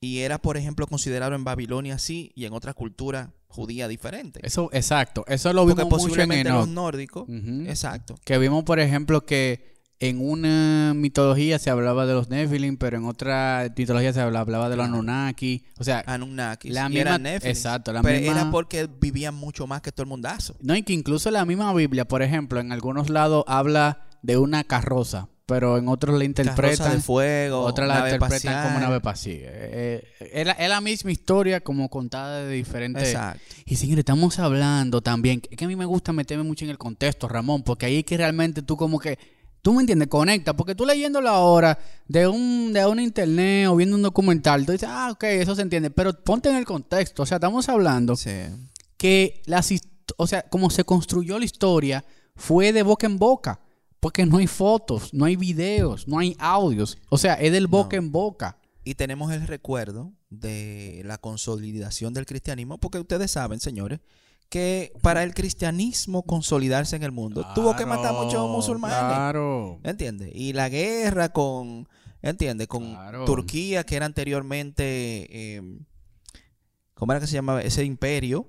y 0.00 0.18
era, 0.20 0.38
por 0.38 0.56
ejemplo, 0.56 0.86
considerado 0.86 1.34
en 1.34 1.44
Babilonia 1.44 1.94
así 1.94 2.32
y 2.34 2.44
en 2.46 2.52
otra 2.52 2.74
cultura 2.74 3.32
judía 3.46 3.88
diferente. 3.88 4.40
eso, 4.42 4.68
exacto, 4.72 5.24
eso 5.26 5.52
lo 5.52 5.62
Porque 5.66 5.82
vimos 5.84 5.90
mucho 5.90 6.04
en 6.04 6.10
posiblemente 6.10 6.48
Enoch. 6.48 6.60
los 6.60 6.68
nórdicos, 6.68 7.28
exacto, 7.66 8.14
Que 8.24 8.38
vimos, 8.38 8.64
por 8.64 8.78
ejemplo, 8.80 9.24
que 9.24 9.77
en 10.00 10.20
una 10.20 10.92
mitología 10.94 11.58
se 11.58 11.70
hablaba 11.70 12.06
de 12.06 12.14
los 12.14 12.28
Nephilim, 12.28 12.76
pero 12.76 12.98
en 12.98 13.04
otra 13.04 13.72
mitología 13.76 14.12
se 14.12 14.20
habla- 14.20 14.40
hablaba 14.40 14.68
de 14.68 14.76
los 14.76 14.86
Anunnaki. 14.86 15.64
O 15.78 15.84
sea, 15.84 16.04
Anunnakis, 16.06 16.72
La 16.72 16.88
misma- 16.88 17.00
eran 17.00 17.22
Nephilim. 17.24 17.50
exacto, 17.50 17.92
la 17.92 18.02
Pero 18.02 18.20
misma- 18.20 18.40
era 18.42 18.50
porque 18.50 18.88
vivían 19.00 19.34
mucho 19.34 19.66
más 19.66 19.80
que 19.82 19.90
todo 19.90 20.04
el 20.04 20.08
mundazo. 20.08 20.54
no, 20.60 20.76
y 20.76 20.82
que 20.82 20.92
incluso 20.92 21.30
la 21.32 21.44
misma 21.44 21.72
Biblia, 21.74 22.06
por 22.06 22.22
ejemplo, 22.22 22.60
en 22.60 22.70
algunos 22.70 23.10
lados 23.10 23.44
habla 23.48 24.06
de 24.22 24.36
una 24.36 24.62
carroza, 24.64 25.28
pero 25.46 25.78
en 25.78 25.88
otros 25.88 26.12
la 26.12 26.18
Carroza 26.26 26.42
interpretan, 26.42 26.92
de 26.92 27.00
fuego, 27.00 27.60
otras 27.62 27.88
la 27.88 28.04
interpretan 28.10 28.66
como 28.68 28.80
nave 28.80 28.96
espacial. 28.96 29.40
Eh, 29.42 30.04
eh, 30.20 30.30
es, 30.32 30.46
es 30.58 30.68
la 30.68 30.80
misma 30.80 31.10
historia 31.10 31.60
como 31.60 31.88
contada 31.88 32.44
de 32.44 32.52
diferentes... 32.54 33.08
Exacto. 33.08 33.40
Y 33.64 33.76
señores, 33.76 34.00
estamos 34.02 34.38
hablando 34.38 35.00
también, 35.00 35.40
es 35.50 35.56
que 35.56 35.64
a 35.64 35.68
mí 35.68 35.74
me 35.74 35.86
gusta 35.86 36.12
meterme 36.12 36.44
mucho 36.44 36.64
en 36.66 36.70
el 36.70 36.78
contexto, 36.78 37.28
Ramón, 37.28 37.62
porque 37.62 37.86
ahí 37.86 37.98
es 37.98 38.04
que 38.04 38.16
realmente 38.16 38.60
tú 38.62 38.76
como 38.76 38.98
que, 38.98 39.18
tú 39.62 39.74
me 39.74 39.80
entiendes, 39.80 40.08
conecta, 40.08 40.54
porque 40.56 40.74
tú 40.74 40.84
leyéndolo 40.86 41.28
ahora 41.28 41.78
de 42.06 42.26
un, 42.26 42.72
de 42.72 42.86
un 42.86 43.00
internet 43.00 43.68
o 43.68 43.76
viendo 43.76 43.96
un 43.96 44.02
documental, 44.02 44.64
tú 44.64 44.72
dices, 44.72 44.88
ah, 44.90 45.10
ok, 45.12 45.24
eso 45.24 45.54
se 45.54 45.62
entiende, 45.62 45.90
pero 45.90 46.12
ponte 46.24 46.48
en 46.48 46.56
el 46.56 46.64
contexto, 46.64 47.22
o 47.22 47.26
sea, 47.26 47.36
estamos 47.36 47.68
hablando 47.68 48.16
Sí. 48.16 48.30
que 48.96 49.42
las, 49.46 49.70
o 50.16 50.26
sea, 50.26 50.42
como 50.42 50.70
se 50.70 50.84
construyó 50.84 51.38
la 51.38 51.44
historia 51.44 52.04
fue 52.36 52.72
de 52.72 52.82
boca 52.82 53.06
en 53.06 53.18
boca, 53.18 53.60
porque 54.00 54.24
no 54.26 54.38
hay 54.38 54.46
fotos, 54.46 55.12
no 55.12 55.24
hay 55.24 55.36
videos, 55.36 56.06
no 56.06 56.18
hay 56.18 56.36
audios, 56.38 56.98
o 57.10 57.18
sea, 57.18 57.34
es 57.34 57.50
del 57.52 57.66
boca 57.66 57.96
No. 57.96 58.02
en 58.04 58.12
boca. 58.12 58.58
Y 58.84 58.94
tenemos 58.94 59.32
el 59.32 59.46
recuerdo 59.46 60.12
de 60.30 61.02
la 61.04 61.18
consolidación 61.18 62.14
del 62.14 62.24
cristianismo, 62.26 62.78
porque 62.78 62.98
ustedes 62.98 63.30
saben, 63.32 63.60
señores, 63.60 64.00
que 64.48 64.92
para 65.02 65.22
el 65.24 65.34
cristianismo 65.34 66.22
consolidarse 66.22 66.96
en 66.96 67.02
el 67.02 67.12
mundo 67.12 67.46
tuvo 67.54 67.76
que 67.76 67.84
matar 67.84 68.14
a 68.14 68.22
muchos 68.22 68.48
musulmanes. 68.50 68.98
Claro. 68.98 69.80
¿Entiendes? 69.84 70.30
Y 70.34 70.54
la 70.54 70.68
guerra 70.68 71.28
con, 71.30 71.86
¿entiendes? 72.22 72.66
Con 72.66 72.90
Claro. 72.94 73.24
Turquía, 73.24 73.84
que 73.84 73.96
era 73.96 74.06
anteriormente, 74.06 75.56
eh, 75.56 75.62
¿cómo 76.94 77.12
era 77.12 77.20
que 77.20 77.26
se 77.26 77.34
llamaba? 77.34 77.60
Ese 77.62 77.84
imperio 77.84 78.48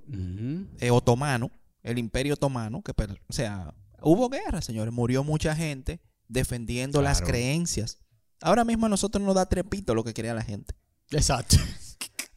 eh, 0.79 0.91
otomano, 0.91 1.51
el 1.83 1.97
imperio 1.97 2.35
otomano, 2.35 2.81
que, 2.81 2.93
o 3.27 3.33
sea, 3.33 3.73
hubo 4.01 4.29
guerra, 4.29 4.62
señores, 4.62 4.93
murió 4.93 5.23
mucha 5.23 5.55
gente 5.55 5.99
defendiendo 6.29 7.01
las 7.01 7.21
creencias. 7.21 7.99
Ahora 8.41 8.63
mismo 8.63 8.85
a 8.85 8.89
nosotros 8.89 9.21
nos 9.21 9.35
da 9.35 9.47
trepito 9.47 9.93
lo 9.93 10.05
que 10.05 10.13
quería 10.13 10.33
la 10.33 10.43
gente. 10.43 10.73
Exacto. 11.12 11.57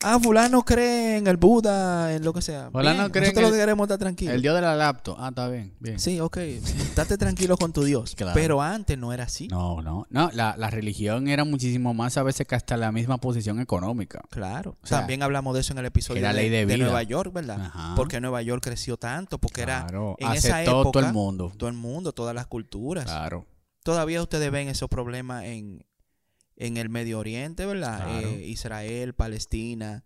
Ah, 0.04 0.18
fulano 0.20 0.64
cree 0.64 1.16
en 1.18 1.26
el 1.26 1.36
Buda, 1.36 2.14
en 2.14 2.24
lo 2.24 2.32
que 2.32 2.42
sea. 2.42 2.70
Fulano 2.72 2.98
Bien, 3.00 3.10
cree 3.10 3.24
en 3.24 3.28
nosotros 3.28 3.42
lo 3.42 3.48
el- 3.48 3.54
que 3.54 3.60
queremos 3.60 3.84
es 3.84 3.86
estar 3.88 3.98
tranquilos. 3.98 4.34
El 4.34 4.42
dios 4.42 4.54
de 4.54 4.60
la 4.60 4.74
laptop. 4.74 5.16
Ah, 5.18 5.28
está 5.28 5.48
bien. 5.48 5.74
bien. 5.80 5.98
Sí, 6.00 6.18
ok. 6.20 6.36
Estate 6.38 7.16
tranquilo 7.18 7.56
con 7.56 7.72
tu 7.72 7.84
Dios. 7.84 8.14
Claro. 8.16 8.32
Pero 8.34 8.60
antes 8.62 8.98
no 8.98 9.12
era 9.12 9.24
así. 9.24 9.48
No, 9.48 9.80
no. 9.82 10.06
No, 10.10 10.30
la, 10.32 10.56
la 10.56 10.70
religión 10.70 11.28
era 11.28 11.44
muchísimo 11.44 11.94
más 11.94 12.16
a 12.16 12.22
veces 12.22 12.46
que 12.46 12.54
hasta 12.54 12.76
la 12.76 12.90
misma 12.92 13.18
posición 13.18 13.60
económica. 13.60 14.22
Claro. 14.30 14.76
O 14.82 14.86
sea, 14.86 14.98
También 14.98 15.22
hablamos 15.22 15.54
de 15.54 15.60
eso 15.60 15.72
en 15.72 15.78
el 15.78 15.86
episodio 15.86 16.26
de, 16.26 16.32
ley 16.32 16.48
de 16.48 16.66
de 16.66 16.74
vida. 16.74 16.84
Nueva 16.86 17.02
York, 17.04 17.32
¿verdad? 17.32 17.60
Ajá. 17.60 17.94
Porque 17.96 18.20
Nueva 18.20 18.42
York 18.42 18.62
creció 18.62 18.96
tanto, 18.96 19.38
porque 19.38 19.62
Claro. 19.64 20.16
era 20.18 20.30
en 20.30 20.36
esa 20.36 20.62
época 20.62 20.90
todo 20.92 21.06
el 21.06 21.12
mundo. 21.12 21.52
todo 21.56 21.68
el 21.68 21.76
mundo, 21.76 22.12
todas 22.12 22.34
las 22.34 22.46
culturas. 22.46 23.04
Claro. 23.04 23.46
Todavía 23.84 24.22
ustedes 24.22 24.50
ven 24.52 24.68
esos 24.68 24.88
problemas 24.88 25.44
en, 25.44 25.84
en 26.56 26.76
el 26.76 26.88
Medio 26.88 27.18
Oriente, 27.18 27.66
¿verdad? 27.66 28.04
Claro. 28.04 28.28
Eh, 28.28 28.46
Israel, 28.46 29.14
Palestina. 29.14 30.04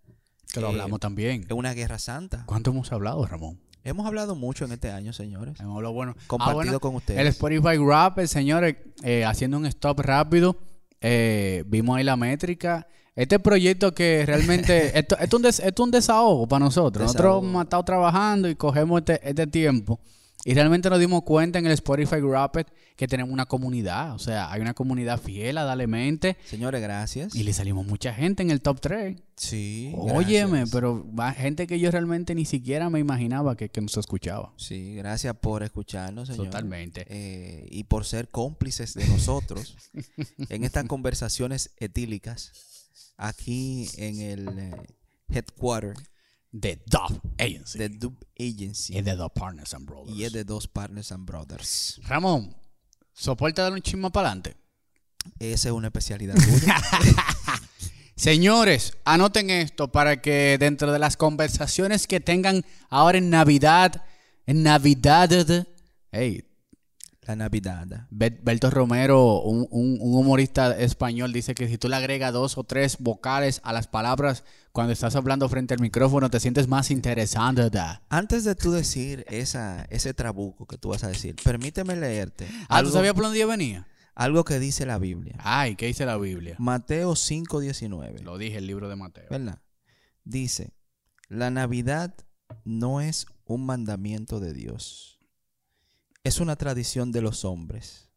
Que 0.53 0.61
lo 0.61 0.69
eh, 0.69 0.71
hablamos 0.71 1.01
también. 1.01 1.45
Es 1.49 1.53
una 1.53 1.75
guerra 1.75 1.99
santa. 1.99 2.45
¿Cuánto 2.47 2.71
hemos 2.71 2.93
hablado, 2.93 3.27
Ramón? 3.27 3.61
Hemos 3.85 4.07
hablado 4.07 4.35
mucho 4.35 4.65
en 4.65 4.73
este 4.73 4.91
año, 4.91 5.13
señores. 5.13 5.61
Hemos 5.61 5.77
hablado 5.77 5.95
bueno. 5.95 6.17
Compartido 6.27 6.51
Ah, 6.61 6.65
bueno, 6.65 6.81
con 6.81 6.95
ustedes. 6.97 7.21
El 7.21 7.27
Spotify 7.29 7.77
Rap, 7.79 8.19
el 8.19 8.29
señor, 8.29 8.65
eh, 9.03 9.25
haciendo 9.25 9.57
un 9.59 9.67
stop 9.67 10.01
rápido. 10.01 10.57
eh, 11.01 11.63
vimos 11.67 11.97
ahí 11.97 12.05
la 12.05 12.17
métrica. 12.17 12.87
Este 13.15 13.39
proyecto 13.39 13.95
que 13.95 14.25
realmente. 14.27 14.87
esto, 14.99 15.17
esto 15.19 15.37
es 15.37 15.39
un 15.39 15.43
des- 15.43 15.61
esto 15.61 15.83
es 15.83 15.85
un 15.87 15.91
desahogo 15.91 16.49
para 16.49 16.65
nosotros. 16.65 17.07
Nosotros 17.07 17.43
hemos 17.45 17.63
estado 17.65 17.85
trabajando 17.85 18.49
y 18.49 18.57
cogemos 18.57 18.99
este, 19.01 19.29
este 19.29 19.47
tiempo. 19.47 20.01
Y 20.45 20.55
realmente 20.55 20.89
nos 20.91 21.01
dimos 21.01 21.23
cuenta 21.23 21.59
en 21.59 21.67
el 21.67 21.73
Spotify 21.73 22.21
Rapid 22.21 22.67
que 22.95 23.09
tenemos 23.09 23.33
una 23.33 23.47
comunidad. 23.47 24.15
O 24.15 24.19
sea, 24.19 24.51
hay 24.53 24.61
una 24.61 24.75
comunidad 24.75 25.21
fiel 25.21 25.59
a 25.59 25.65
Dale 25.65 25.87
Mente. 25.87 26.37
Señores, 26.45 26.81
gracias. 26.81 27.35
Y 27.35 27.43
le 27.43 27.53
salimos 27.53 27.87
mucha 27.87 28.15
gente 28.15 28.43
en 28.43 28.51
el 28.51 28.61
top 28.61 28.81
3. 28.81 29.17
Sí. 29.37 29.93
Óyeme, 29.97 30.59
gracias. 30.59 30.71
pero 30.71 31.05
gente 31.37 31.67
que 31.67 31.81
yo 31.81 31.91
realmente 31.91 32.35
ni 32.35 32.45
siquiera 32.45 32.91
me 32.91 33.01
imaginaba 33.01 33.57
que, 33.57 33.69
que 33.69 33.81
nos 33.81 33.97
escuchaba. 33.97 34.53
Sí, 34.57 34.95
gracias 34.95 35.35
por 35.37 35.63
escucharnos, 35.65 36.29
señor. 36.29 36.47
Totalmente. 36.47 37.07
Eh, 37.09 37.67
y 37.71 37.85
por 37.85 38.05
ser 38.05 38.29
cómplices 38.29 38.95
de 38.95 39.07
nosotros 39.09 39.77
en 40.49 40.65
estas 40.65 40.85
conversaciones 40.85 41.71
etílicas 41.79 42.53
aquí 43.17 43.89
en 43.97 44.21
el 44.21 44.49
eh, 44.59 44.87
headquarter 45.29 45.95
The 46.61 46.83
Dove 46.87 47.21
Agency. 47.39 47.79
de 47.79 47.89
Dub 47.91 48.17
Agency. 48.39 48.97
Es 48.99 49.05
de 49.05 49.17
Dove 49.17 49.33
Partners 49.35 49.75
and 49.75 49.87
Brothers. 49.87 50.17
Y 50.17 50.25
es 50.25 50.33
de 50.33 50.45
dos 50.45 50.69
partners 50.69 51.13
and 51.13 51.27
brothers. 51.27 52.01
Ramón, 52.05 52.57
¿soporta 53.13 53.63
dar 53.63 53.73
un 53.73 53.81
chisme 53.83 54.11
para 54.11 54.29
adelante? 54.29 54.57
Esa 55.39 55.69
es 55.69 55.73
una 55.75 55.89
especialidad 55.89 56.35
tuya. 56.35 56.77
Señores, 58.17 58.95
anoten 59.05 59.51
esto 59.51 59.89
para 59.93 60.23
que 60.23 60.57
dentro 60.59 60.91
de 60.93 60.99
las 60.99 61.17
conversaciones 61.17 62.07
que 62.07 62.21
tengan 62.21 62.65
ahora 62.89 63.19
en 63.19 63.29
Navidad, 63.29 64.05
en 64.47 64.63
Navidad, 64.63 65.67
hey, 66.13 66.43
La 67.27 67.37
Navidad. 67.37 67.87
Berto 68.11 68.71
Romero, 68.71 69.43
un, 69.43 69.67
un- 69.71 69.99
un 70.01 70.15
humorista 70.17 70.79
español, 70.79 71.33
dice 71.33 71.55
que 71.55 71.69
si 71.69 71.77
tú 71.77 71.89
le 71.91 71.97
agregas 71.97 72.33
dos 72.33 72.57
o 72.57 72.65
tres 72.65 72.97
vocales 73.01 73.61
a 73.65 73.73
las 73.75 73.87
palabras 73.87 74.45
cuando 74.77 74.93
estás 74.93 75.17
hablando 75.17 75.49
frente 75.49 75.73
al 75.73 75.81
micrófono, 75.81 76.29
te 76.29 76.39
sientes 76.39 76.69
más 76.69 76.91
interesante. 76.91 77.71
Antes 78.11 78.45
de 78.45 78.55
tú 78.55 78.73
decir 78.73 79.25
esa, 79.31 79.87
ese 79.89 80.13
trabuco 80.13 80.67
que 80.67 80.77
tú 80.77 80.91
vas 80.91 81.03
a 81.03 81.09
decir, 81.09 81.35
permíteme 81.43 81.97
leerte 81.97 82.47
Ah, 82.65 82.67
¿tú 82.69 82.75
algo, 82.75 82.93
sabías 82.93 83.15
por 83.15 83.25
dónde 83.25 83.39
yo 83.39 83.49
venía? 83.49 83.89
algo 84.15 84.45
que 84.45 84.59
dice 84.59 84.85
la 84.85 84.99
Biblia. 84.99 85.37
Ay, 85.39 85.77
¿qué 85.77 85.87
dice 85.87 86.05
la 86.05 86.19
Biblia? 86.19 86.57
Mateo 86.59 87.13
5:19, 87.13 88.21
Lo 88.21 88.37
dije, 88.37 88.59
el 88.59 88.67
libro 88.67 88.91
de 88.91 88.97
Mateo. 88.97 89.25
¿verdad? 89.31 89.63
Dice, 90.25 90.75
la 91.31 91.51
Navidad 91.51 92.15
no 92.67 93.01
es 93.01 93.29
un 93.47 93.65
mandamiento 93.65 94.41
de 94.41 94.53
Dios, 94.53 95.21
es 96.23 96.39
una 96.39 96.57
tradición 96.57 97.13
de 97.13 97.23
los 97.23 97.47
hombres. 97.47 98.11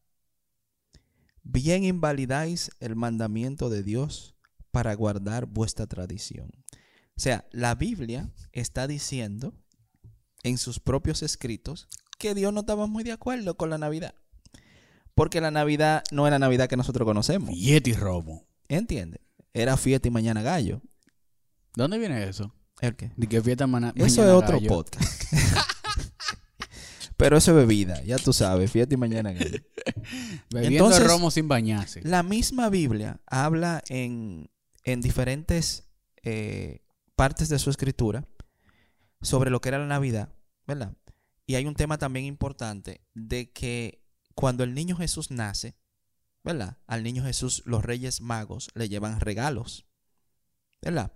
Bien 1.42 1.86
invalidáis 1.86 2.70
el 2.82 2.98
mandamiento 2.98 3.70
de 3.70 3.82
Dios 3.82 4.36
para 4.72 4.94
guardar 4.94 5.46
vuestra 5.46 5.88
tradición. 5.88 6.52
O 7.18 7.22
sea, 7.22 7.46
la 7.52 7.76
Biblia 7.76 8.32
está 8.54 8.88
diciendo 8.88 9.54
en 10.44 10.58
sus 10.58 10.80
propios 10.80 11.22
escritos 11.24 11.88
que 12.18 12.34
Dios 12.36 12.54
no 12.54 12.62
estaba 12.62 12.88
muy 12.88 13.04
de 13.04 13.12
acuerdo 13.12 13.56
con 13.58 13.70
la 13.70 13.78
Navidad. 13.78 14.14
Porque 15.16 15.42
la 15.42 15.52
Navidad 15.52 16.04
no 16.12 16.28
es 16.28 16.32
la 16.32 16.40
Navidad 16.40 16.70
que 16.70 16.78
nosotros 16.78 17.06
conocemos. 17.06 17.54
Yeti 17.54 17.94
Romo. 17.94 18.48
¿Entiendes? 18.70 19.20
Era 19.54 19.76
fiesta 19.76 20.08
y 20.08 20.12
mañana 20.12 20.42
gallo. 20.42 20.82
¿Dónde 21.76 21.98
viene 21.98 22.24
eso? 22.30 22.54
¿El 22.80 22.96
qué? 22.96 23.12
¿De 23.18 23.28
qué 23.28 23.42
fiesta 23.42 23.68
mana- 23.68 23.92
Eso 23.96 24.22
mañana 24.22 24.38
es 24.38 24.44
otro 24.44 24.58
gallo? 24.60 24.70
podcast. 24.70 25.24
Pero 27.18 27.36
eso 27.36 27.52
es 27.52 27.58
bebida, 27.58 28.02
ya 28.04 28.18
tú 28.18 28.32
sabes, 28.32 28.72
fiesta 28.72 28.94
y 28.94 28.98
mañana 28.98 29.34
gallo. 29.34 29.60
Bebiendo 30.52 30.86
Entonces- 30.86 31.06
romo 31.06 31.32
sin 31.32 31.50
bañarse. 31.50 32.02
La 32.04 32.24
misma 32.24 32.70
Biblia 32.70 33.20
habla 33.28 33.84
en, 33.90 34.50
en 34.92 35.02
diferentes 35.02 35.90
eh, 36.24 36.86
partes 37.16 37.50
de 37.50 37.60
su 37.60 37.70
escritura 37.70 38.28
sobre 39.22 39.50
lo 39.50 39.62
que 39.62 39.70
era 39.70 39.80
la 39.80 39.88
Navidad, 39.88 40.34
¿verdad? 40.66 40.96
Y 41.46 41.56
hay 41.56 41.66
un 41.66 41.76
tema 41.76 41.98
también 41.98 42.26
importante 42.26 43.02
de 43.14 43.52
que 43.52 44.06
cuando 44.36 44.64
el 44.64 44.74
niño 44.74 44.96
Jesús 44.96 45.32
nace, 45.32 45.76
¿verdad? 46.44 46.78
Al 46.88 47.04
niño 47.04 47.24
Jesús 47.24 47.64
los 47.66 47.84
reyes 47.84 48.22
magos 48.22 48.70
le 48.74 48.88
llevan 48.88 49.20
regalos, 49.20 49.86
¿verdad? 50.82 51.12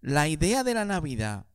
La 0.00 0.28
idea 0.28 0.64
de 0.64 0.74
la 0.74 0.84
Navidad 0.84 1.46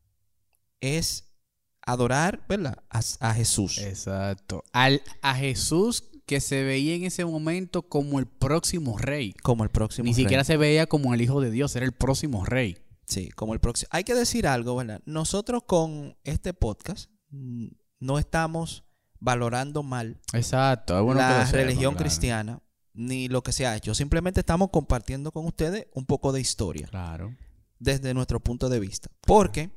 es 0.79 1.33
adorar, 1.81 2.45
¿verdad? 2.47 2.83
A, 2.89 3.01
a 3.19 3.33
Jesús. 3.33 3.77
Exacto. 3.79 4.63
Al, 4.73 5.01
a 5.21 5.35
Jesús 5.35 6.10
que 6.31 6.39
se 6.39 6.63
veía 6.63 6.95
en 6.95 7.03
ese 7.03 7.25
momento 7.25 7.81
como 7.81 8.17
el 8.17 8.25
próximo 8.25 8.97
rey. 8.97 9.33
como 9.43 9.65
el 9.65 9.69
próximo 9.69 10.05
Ni 10.05 10.13
rey. 10.13 10.23
siquiera 10.23 10.45
se 10.45 10.55
veía 10.55 10.87
como 10.87 11.13
el 11.13 11.19
hijo 11.19 11.41
de 11.41 11.51
Dios, 11.51 11.75
era 11.75 11.85
el 11.85 11.91
próximo 11.91 12.45
rey. 12.45 12.77
Sí, 13.05 13.27
como 13.31 13.53
el 13.53 13.59
próximo. 13.59 13.89
Hay 13.91 14.05
que 14.05 14.15
decir 14.15 14.47
algo, 14.47 14.77
¿verdad? 14.77 15.01
Nosotros 15.05 15.63
con 15.67 16.15
este 16.23 16.53
podcast 16.53 17.09
mm, 17.31 17.67
no 17.99 18.17
estamos 18.17 18.85
valorando 19.19 19.83
mal 19.83 20.21
Exacto. 20.31 21.03
bueno 21.03 21.19
la 21.19 21.43
religión 21.51 21.95
claro. 21.95 21.97
cristiana 21.97 22.61
ni 22.93 23.27
lo 23.27 23.43
que 23.43 23.51
se 23.51 23.65
ha 23.67 23.75
hecho. 23.75 23.93
Simplemente 23.93 24.39
estamos 24.39 24.69
compartiendo 24.71 25.33
con 25.33 25.45
ustedes 25.45 25.87
un 25.93 26.05
poco 26.05 26.31
de 26.31 26.39
historia 26.39 26.87
Claro. 26.87 27.35
desde 27.77 28.13
nuestro 28.13 28.39
punto 28.39 28.69
de 28.69 28.79
vista. 28.79 29.09
Porque 29.27 29.69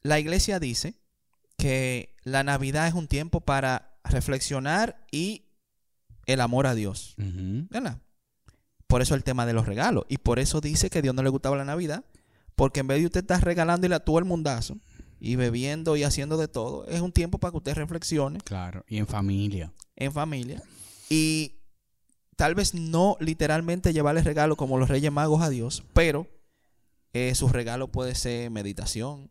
la 0.00 0.18
iglesia 0.18 0.58
dice 0.58 0.94
que 1.58 2.14
la 2.24 2.42
Navidad 2.42 2.88
es 2.88 2.94
un 2.94 3.06
tiempo 3.06 3.42
para 3.42 3.91
reflexionar 4.04 5.04
y 5.10 5.44
el 6.26 6.40
amor 6.40 6.66
a 6.66 6.74
Dios. 6.74 7.14
¿verdad? 7.16 7.98
Por 8.86 9.02
eso 9.02 9.14
el 9.14 9.24
tema 9.24 9.46
de 9.46 9.52
los 9.52 9.66
regalos. 9.66 10.04
Y 10.08 10.18
por 10.18 10.38
eso 10.38 10.60
dice 10.60 10.90
que 10.90 10.98
a 10.98 11.02
Dios 11.02 11.14
no 11.14 11.22
le 11.22 11.30
gustaba 11.30 11.56
la 11.56 11.64
Navidad. 11.64 12.04
Porque 12.54 12.80
en 12.80 12.86
vez 12.86 13.00
de 13.00 13.06
usted 13.06 13.20
estar 13.20 13.42
regalándole 13.42 13.94
a 13.94 14.00
todo 14.00 14.18
el 14.18 14.26
mundazo 14.26 14.76
y 15.18 15.36
bebiendo 15.36 15.96
y 15.96 16.02
haciendo 16.02 16.36
de 16.36 16.48
todo, 16.48 16.86
es 16.86 17.00
un 17.00 17.10
tiempo 17.10 17.38
para 17.38 17.52
que 17.52 17.56
usted 17.56 17.74
reflexione 17.74 18.38
Claro. 18.40 18.84
Y 18.86 18.98
en 18.98 19.06
familia. 19.06 19.72
en 19.96 20.12
familia. 20.12 20.62
Y 21.08 21.54
tal 22.36 22.54
vez 22.54 22.74
no 22.74 23.16
literalmente 23.20 23.92
llevarle 23.94 24.22
regalo 24.22 24.56
como 24.56 24.78
los 24.78 24.90
Reyes 24.90 25.10
Magos 25.12 25.40
a 25.42 25.48
Dios, 25.48 25.84
pero 25.94 26.26
eh, 27.14 27.34
su 27.34 27.48
regalo 27.48 27.88
puede 27.88 28.14
ser 28.14 28.50
meditación. 28.50 29.30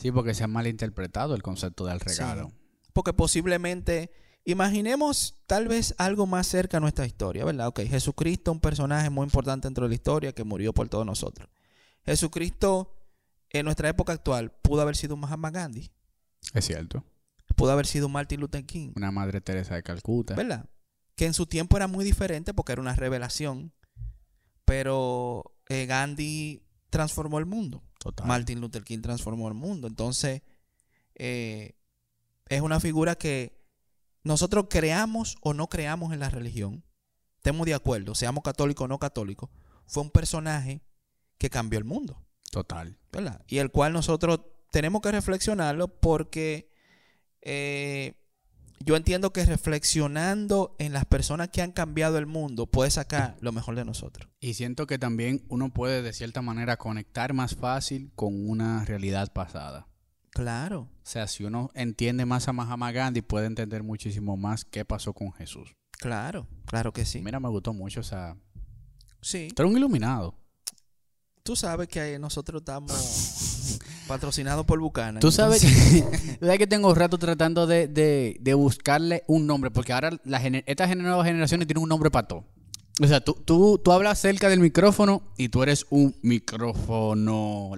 Sí, 0.00 0.10
porque 0.10 0.32
se 0.32 0.44
ha 0.44 0.46
malinterpretado 0.46 1.34
el 1.34 1.42
concepto 1.42 1.84
del 1.84 2.00
regalo. 2.00 2.52
Porque 2.98 3.12
posiblemente, 3.12 4.10
imaginemos 4.44 5.40
tal 5.46 5.68
vez 5.68 5.94
algo 5.98 6.26
más 6.26 6.48
cerca 6.48 6.78
a 6.78 6.80
nuestra 6.80 7.06
historia, 7.06 7.44
¿verdad? 7.44 7.68
Ok, 7.68 7.82
Jesucristo, 7.82 8.50
un 8.50 8.58
personaje 8.58 9.08
muy 9.08 9.22
importante 9.22 9.68
dentro 9.68 9.84
de 9.84 9.90
la 9.90 9.94
historia 9.94 10.32
que 10.32 10.42
murió 10.42 10.72
por 10.74 10.88
todos 10.88 11.06
nosotros. 11.06 11.48
Jesucristo, 12.04 12.92
en 13.50 13.66
nuestra 13.66 13.88
época 13.88 14.12
actual, 14.12 14.50
pudo 14.50 14.80
haber 14.82 14.96
sido 14.96 15.14
un 15.14 15.20
Mahatma 15.20 15.52
Gandhi, 15.52 15.92
Es 16.54 16.64
cierto. 16.64 17.04
pudo 17.54 17.70
haber 17.70 17.86
sido 17.86 18.06
un 18.08 18.12
Martin 18.14 18.40
Luther 18.40 18.66
King, 18.66 18.94
Una 18.96 19.12
madre 19.12 19.40
Teresa 19.40 19.76
de 19.76 19.84
Calcuta. 19.84 20.34
¿verdad? 20.34 20.68
Que 21.14 21.26
en 21.26 21.34
su 21.34 21.46
tiempo 21.46 21.76
era 21.76 21.86
muy 21.86 22.04
diferente 22.04 22.52
porque 22.52 22.72
era 22.72 22.82
una 22.82 22.96
revelación, 22.96 23.72
pero 24.64 25.54
eh, 25.68 25.86
Gandhi 25.86 26.64
transformó 26.90 27.38
el 27.38 27.46
mundo. 27.46 27.84
Total. 28.00 28.26
Martin 28.26 28.60
Luther 28.60 28.82
King 28.82 29.02
transformó 29.02 29.46
el 29.46 29.54
mundo. 29.54 29.86
Entonces, 29.86 30.42
eh, 31.14 31.76
es 32.48 32.60
una 32.60 32.80
figura 32.80 33.14
que 33.14 33.58
nosotros 34.22 34.66
creamos 34.68 35.36
o 35.40 35.54
no 35.54 35.68
creamos 35.68 36.12
en 36.12 36.20
la 36.20 36.30
religión, 36.30 36.84
estemos 37.36 37.66
de 37.66 37.74
acuerdo, 37.74 38.14
seamos 38.14 38.42
católicos 38.42 38.84
o 38.84 38.88
no 38.88 38.98
católicos, 38.98 39.50
fue 39.86 40.02
un 40.02 40.10
personaje 40.10 40.82
que 41.38 41.50
cambió 41.50 41.78
el 41.78 41.84
mundo, 41.84 42.24
Total. 42.50 42.98
¿verdad? 43.12 43.42
Y 43.48 43.58
el 43.58 43.70
cual 43.70 43.92
nosotros 43.92 44.40
tenemos 44.70 45.00
que 45.00 45.12
reflexionarlo 45.12 45.88
porque 45.88 46.70
eh, 47.42 48.14
yo 48.84 48.96
entiendo 48.96 49.32
que 49.32 49.44
reflexionando 49.44 50.76
en 50.78 50.92
las 50.92 51.04
personas 51.04 51.48
que 51.48 51.62
han 51.62 51.72
cambiado 51.72 52.18
el 52.18 52.26
mundo 52.26 52.66
puede 52.66 52.90
sacar 52.90 53.36
lo 53.40 53.52
mejor 53.52 53.76
de 53.76 53.84
nosotros. 53.84 54.30
Y 54.40 54.54
siento 54.54 54.86
que 54.86 54.98
también 54.98 55.44
uno 55.48 55.70
puede 55.72 56.02
de 56.02 56.12
cierta 56.12 56.42
manera 56.42 56.76
conectar 56.76 57.32
más 57.32 57.54
fácil 57.54 58.12
con 58.14 58.48
una 58.48 58.84
realidad 58.84 59.32
pasada. 59.32 59.88
Claro, 60.42 60.82
O 60.82 60.88
sea, 61.02 61.26
si 61.26 61.42
uno 61.42 61.68
entiende 61.74 62.24
más 62.24 62.46
a 62.46 62.52
Mahatma 62.52 62.92
Gandhi, 62.92 63.22
puede 63.22 63.46
entender 63.46 63.82
muchísimo 63.82 64.36
más 64.36 64.64
qué 64.64 64.84
pasó 64.84 65.12
con 65.12 65.32
Jesús. 65.32 65.74
claro, 65.98 66.46
claro 66.64 66.92
que 66.92 67.04
sí. 67.04 67.20
Mira, 67.22 67.40
me 67.40 67.48
gustó 67.48 67.72
mucho. 67.72 67.98
O 67.98 68.04
sea, 68.04 68.36
Sí. 69.20 69.48
eres 69.56 69.68
un 69.70 69.76
iluminado. 69.76 70.36
Tú 71.42 71.56
sabes 71.56 71.88
que 71.88 72.20
nosotros 72.20 72.60
estamos 72.62 72.92
patrocinados 74.06 74.64
por 74.64 74.78
Bucana. 74.78 75.18
Tú 75.18 75.32
sabes 75.32 75.64
entonces- 75.64 76.38
que, 76.38 76.40
que 76.58 76.66
tengo 76.68 76.94
rato 76.94 77.18
tratando 77.18 77.66
de, 77.66 77.88
de- 77.88 78.36
de 78.40 78.54
buscarle 78.54 79.24
un 79.26 79.44
nombre, 79.44 79.72
porque 79.72 79.92
ahora 79.92 80.10
la 80.22 80.40
gener- 80.40 80.62
estas 80.68 80.88
gener- 80.88 81.02
nuevas 81.02 81.26
generaciones 81.26 81.66
tienen 81.66 81.82
un 81.82 81.88
nombre 81.88 82.12
para 82.12 82.28
todo. 82.28 82.44
O 83.00 83.06
sea, 83.06 83.20
tú, 83.20 83.34
tú, 83.44 83.80
tú 83.82 83.92
hablas 83.92 84.18
cerca 84.18 84.48
del 84.48 84.58
micrófono 84.60 85.22
y 85.36 85.50
tú 85.50 85.62
eres 85.62 85.86
un 85.90 86.16
micrófono 86.22 87.72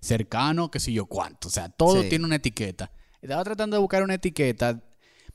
cercano, 0.00 0.70
que 0.70 0.78
sé 0.80 0.92
yo 0.92 1.06
cuánto. 1.06 1.48
O 1.48 1.50
sea, 1.50 1.68
todo 1.68 2.02
Sí. 2.02 2.08
tiene 2.08 2.24
una 2.24 2.36
etiqueta. 2.36 2.92
Estaba 3.20 3.42
tratando 3.44 3.76
de 3.76 3.80
buscar 3.80 4.02
una 4.04 4.14
etiqueta 4.14 4.80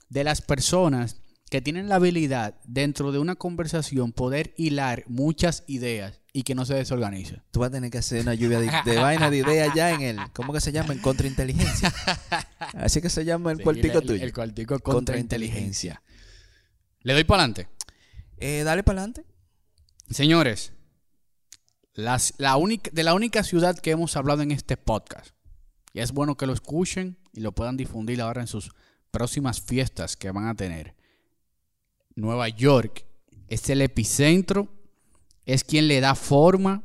de 0.09 0.23
las 0.23 0.41
personas 0.41 1.17
que 1.49 1.61
tienen 1.61 1.89
la 1.89 1.95
habilidad 1.95 2.55
dentro 2.63 3.11
de 3.11 3.19
una 3.19 3.35
conversación 3.35 4.11
poder 4.13 4.53
hilar 4.57 5.03
muchas 5.07 5.63
ideas 5.67 6.21
y 6.31 6.43
que 6.43 6.55
no 6.55 6.65
se 6.65 6.73
desorganice. 6.73 7.41
Tú 7.51 7.59
vas 7.59 7.67
a 7.67 7.73
tener 7.73 7.91
que 7.91 7.99
hacer 7.99 8.21
una 8.21 8.33
lluvia 8.33 8.59
de, 8.59 8.71
de 8.85 8.97
vaina 8.99 9.29
de 9.29 9.37
ideas 9.37 9.73
ya 9.75 9.91
en 9.91 10.01
el. 10.01 10.17
¿Cómo 10.33 10.51
que 10.53 10.61
se 10.61 10.71
llama? 10.71 10.93
En 10.93 10.99
contrainteligencia. 10.99 11.93
Así 12.73 13.01
que 13.01 13.09
se 13.09 13.25
llama 13.25 13.51
el 13.51 13.57
Sí, 13.57 13.63
cuartico 13.63 13.99
el- 13.99 14.05
tuyo. 14.07 14.23
El 14.23 14.33
cuartico 14.33 14.79
Contrainteligencia. 14.79 15.95
contrainteligencia. 16.01 16.01
Le 17.01 17.13
doy 17.13 17.23
para 17.25 17.43
adelante. 17.43 17.67
Eh, 18.45 18.63
dale 18.65 18.83
para 18.83 18.99
adelante. 18.99 19.25
Señores, 20.09 20.73
las- 21.93 22.33
la 22.37 22.57
única, 22.57 22.91
de 22.93 23.03
la 23.03 23.13
única 23.13 23.41
ciudad 23.41 23.79
que 23.79 23.91
hemos 23.91 24.17
hablado 24.17 24.41
en 24.41 24.51
este 24.51 24.75
podcast, 24.75 25.33
y 25.93 26.01
es 26.01 26.11
bueno 26.11 26.35
que 26.35 26.45
lo 26.45 26.51
escuchen 26.51 27.17
y 27.31 27.39
lo 27.39 27.53
puedan 27.53 27.77
difundir 27.77 28.19
ahora 28.19 28.41
en 28.41 28.47
sus 28.47 28.71
próximas 29.11 29.61
fiestas 29.61 30.17
que 30.17 30.29
van 30.31 30.47
a 30.47 30.55
tener. 30.55 30.93
Nueva 32.15 32.49
York 32.49 33.05
es 33.47 33.69
el 33.69 33.81
epicentro, 33.81 34.67
es 35.45 35.63
quien 35.63 35.87
le 35.87 36.01
da 36.01 36.13
forma 36.13 36.83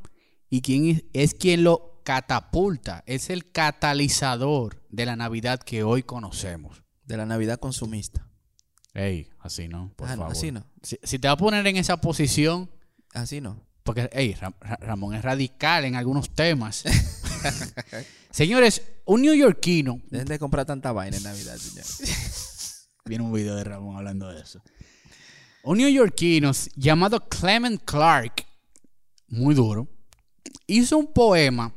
y 0.49 0.61
quien 0.62 0.87
es, 0.88 1.05
es 1.12 1.35
quien 1.35 1.64
lo 1.64 2.01
catapulta, 2.05 3.03
es 3.07 3.31
el 3.31 3.51
catalizador 3.51 4.81
de 4.90 5.07
la 5.07 5.16
Navidad 5.16 5.59
que 5.59 5.83
hoy 5.83 6.05
conocemos. 6.05 6.85
De 7.05 7.16
la 7.16 7.27
Navidad 7.27 7.59
consumista. 7.59 8.28
Ey, 8.94 9.29
así 9.40 9.68
no, 9.68 9.92
por 9.96 10.09
Ah, 10.09 10.16
no, 10.16 10.22
favor. 10.22 10.37
así 10.37 10.51
no. 10.51 10.64
Si, 10.83 10.98
si 11.03 11.18
te 11.18 11.29
vas 11.29 11.35
a 11.35 11.38
poner 11.38 11.66
en 11.66 11.77
esa 11.77 11.98
posición, 12.01 12.70
Así 13.14 13.40
no. 13.40 13.62
porque 13.83 14.09
ey, 14.12 14.35
Ra- 14.35 14.55
Ra- 14.61 14.79
Ramón 14.81 15.14
es 15.14 15.22
radical 15.22 15.85
en 15.85 15.94
algunos 15.94 16.31
temas. 16.35 16.85
Señores, 18.31 18.83
un 19.05 19.22
neoyorquino, 19.22 20.01
Dejen 20.11 20.27
de 20.29 20.38
comprar 20.38 20.66
tanta 20.66 20.92
vaina 20.92 21.16
en 21.16 21.22
Navidad, 21.22 21.57
señores. 21.57 22.88
Viene 23.05 23.24
un 23.24 23.33
video 23.33 23.55
de 23.57 23.64
Ramón 23.64 23.96
hablando 23.96 24.29
de 24.33 24.40
eso. 24.42 24.61
Un 25.64 25.79
neoyorquino 25.79 26.53
llamado 26.77 27.27
Clement 27.29 27.83
Clark, 27.85 28.44
muy 29.29 29.55
duro, 29.55 29.88
hizo 30.66 30.98
un 30.98 31.12
poema 31.12 31.74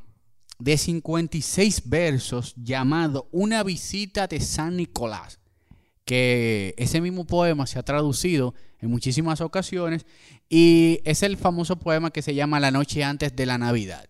de 0.59 0.77
56 0.77 1.83
versos 1.89 2.53
llamado 2.55 3.27
Una 3.31 3.63
visita 3.63 4.27
de 4.27 4.39
San 4.39 4.77
Nicolás, 4.77 5.39
que 6.05 6.73
ese 6.77 7.01
mismo 7.01 7.25
poema 7.25 7.67
se 7.67 7.79
ha 7.79 7.83
traducido 7.83 8.53
en 8.79 8.89
muchísimas 8.89 9.41
ocasiones 9.41 10.05
y 10.49 10.99
es 11.05 11.23
el 11.23 11.37
famoso 11.37 11.77
poema 11.77 12.11
que 12.11 12.21
se 12.21 12.33
llama 12.33 12.59
La 12.59 12.71
noche 12.71 13.03
antes 13.03 13.35
de 13.35 13.45
la 13.45 13.57
Navidad. 13.57 14.05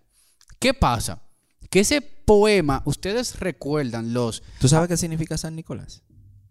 ¿Qué 0.59 0.73
pasa? 0.73 1.23
Que 1.69 1.81
ese 1.81 2.01
poema, 2.01 2.81
ustedes 2.85 3.39
recuerdan 3.39 4.13
los... 4.13 4.43
¿Tú 4.59 4.67
sabes 4.67 4.87
qué 4.87 4.97
significa 4.97 5.37
San 5.37 5.55
Nicolás? 5.55 6.03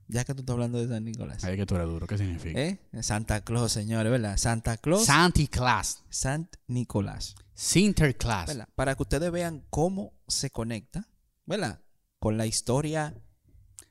Ya 0.08 0.24
que 0.24 0.34
tú 0.34 0.40
estás 0.40 0.54
hablando 0.54 0.78
de 0.78 0.88
San 0.88 1.04
Nicolás. 1.04 1.44
Ay, 1.44 1.56
que 1.56 1.66
tú 1.66 1.76
eres 1.76 1.86
duro, 1.86 2.06
¿qué 2.06 2.18
significa? 2.18 2.60
¿Eh? 2.60 2.80
Santa 3.00 3.42
Claus, 3.42 3.70
señores, 3.70 4.10
¿verdad? 4.10 4.36
Santa 4.36 4.76
Claus. 4.76 5.04
Santa 5.04 5.46
Claus. 5.48 6.02
Sant 6.10 6.56
Nicolás. 6.66 7.36
Sinterklaas. 7.54 8.48
¿verdad? 8.48 8.68
Para 8.74 8.96
que 8.96 9.02
ustedes 9.02 9.30
vean 9.30 9.64
cómo 9.70 10.12
se 10.26 10.50
conecta, 10.50 11.06
¿verdad? 11.46 11.80
Con 12.18 12.36
la 12.36 12.46
historia. 12.46 13.14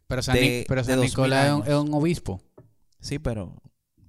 Pero 0.09 0.21
San, 0.21 0.35
de- 0.35 0.41
Ni- 0.59 0.65
pero 0.67 0.81
de 0.81 0.85
San 0.87 0.95
2000 0.97 1.09
Nicolás 1.11 1.45
es 1.45 1.53
un, 1.53 1.61
años. 1.61 1.67
es 1.69 1.75
un 1.75 1.93
obispo. 1.93 2.41
Sí, 2.99 3.17
pero 3.19 3.61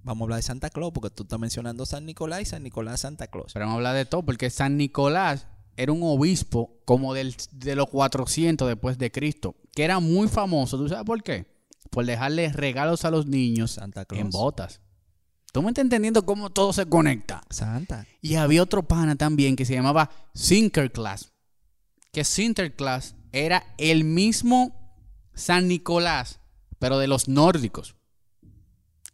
vamos 0.03 0.23
a 0.23 0.25
hablar 0.25 0.37
de 0.39 0.43
Santa 0.43 0.71
Claus 0.71 0.91
porque 0.93 1.11
tú 1.11 1.23
estás 1.23 1.39
mencionando 1.39 1.87
San 1.87 2.05
Nicolás 2.07 2.41
y 2.43 2.45
San 2.47 2.65
Nicolás 2.65 3.01
Santa 3.03 3.29
Claus. 3.29 3.53
Pero 3.53 3.67
vamos 3.67 3.75
a 3.75 3.77
hablar 3.77 3.95
de 3.95 4.05
todo, 4.07 4.25
porque 4.25 4.51
San 4.51 4.77
Nicolás 4.77 5.47
era 5.77 5.93
un 5.93 6.01
obispo 6.03 6.81
como 6.85 7.15
del, 7.15 7.37
de 7.53 7.77
los 7.77 7.89
400 7.91 8.67
después 8.67 8.99
de 8.99 9.13
Cristo, 9.13 9.55
que 9.75 9.85
era 9.85 10.01
muy 10.01 10.27
famoso. 10.27 10.77
¿Tú 10.77 10.89
sabes 10.89 11.05
por 11.05 11.23
qué? 11.23 11.47
Por 11.91 12.05
dejarle 12.07 12.51
regalos 12.53 13.05
a 13.05 13.11
los 13.11 13.27
niños 13.27 13.73
Santa 13.73 14.05
Claus. 14.05 14.21
en 14.21 14.31
botas. 14.31 14.81
¿Tú 15.53 15.63
me 15.63 15.69
estás 15.69 15.83
entendiendo 15.85 16.25
cómo 16.25 16.51
todo 16.51 16.73
se 16.73 16.87
conecta? 16.87 17.43
Santa. 17.51 18.07
Y 18.23 18.37
había 18.37 18.63
otro 18.63 18.85
pana 18.85 19.17
también 19.17 19.55
que 19.57 19.65
se 19.65 19.75
llamaba 19.75 20.11
Sinterklaas. 20.35 21.33
Que 22.13 22.25
Sinterklaas 22.25 23.15
era 23.33 23.65
el 23.79 24.05
mismo 24.05 24.80
San 25.41 25.67
Nicolás, 25.69 26.39
pero 26.79 26.99
de 26.99 27.09
los 27.09 27.29
nórdicos. 27.29 27.97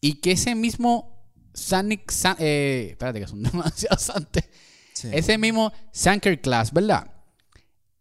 Y 0.01 0.15
que 0.21 0.33
ese 0.33 0.55
mismo 0.55 1.31
San, 1.55 1.89
Nic- 1.89 2.11
San- 2.11 2.37
eh, 2.39 2.89
espérate 2.91 3.21
que 3.21 3.27
son 3.29 3.43
demasiados 3.45 4.03
santos. 4.03 4.43
Sí. 4.93 5.09
Ese 5.13 5.39
mismo 5.39 5.73
Sinterklaas, 5.93 6.73
¿verdad? 6.73 7.13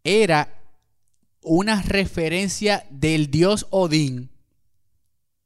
Era 0.04 0.62
una 1.42 1.82
referencia 1.82 2.86
del 2.90 3.30
dios 3.32 3.68
Odín 3.70 4.32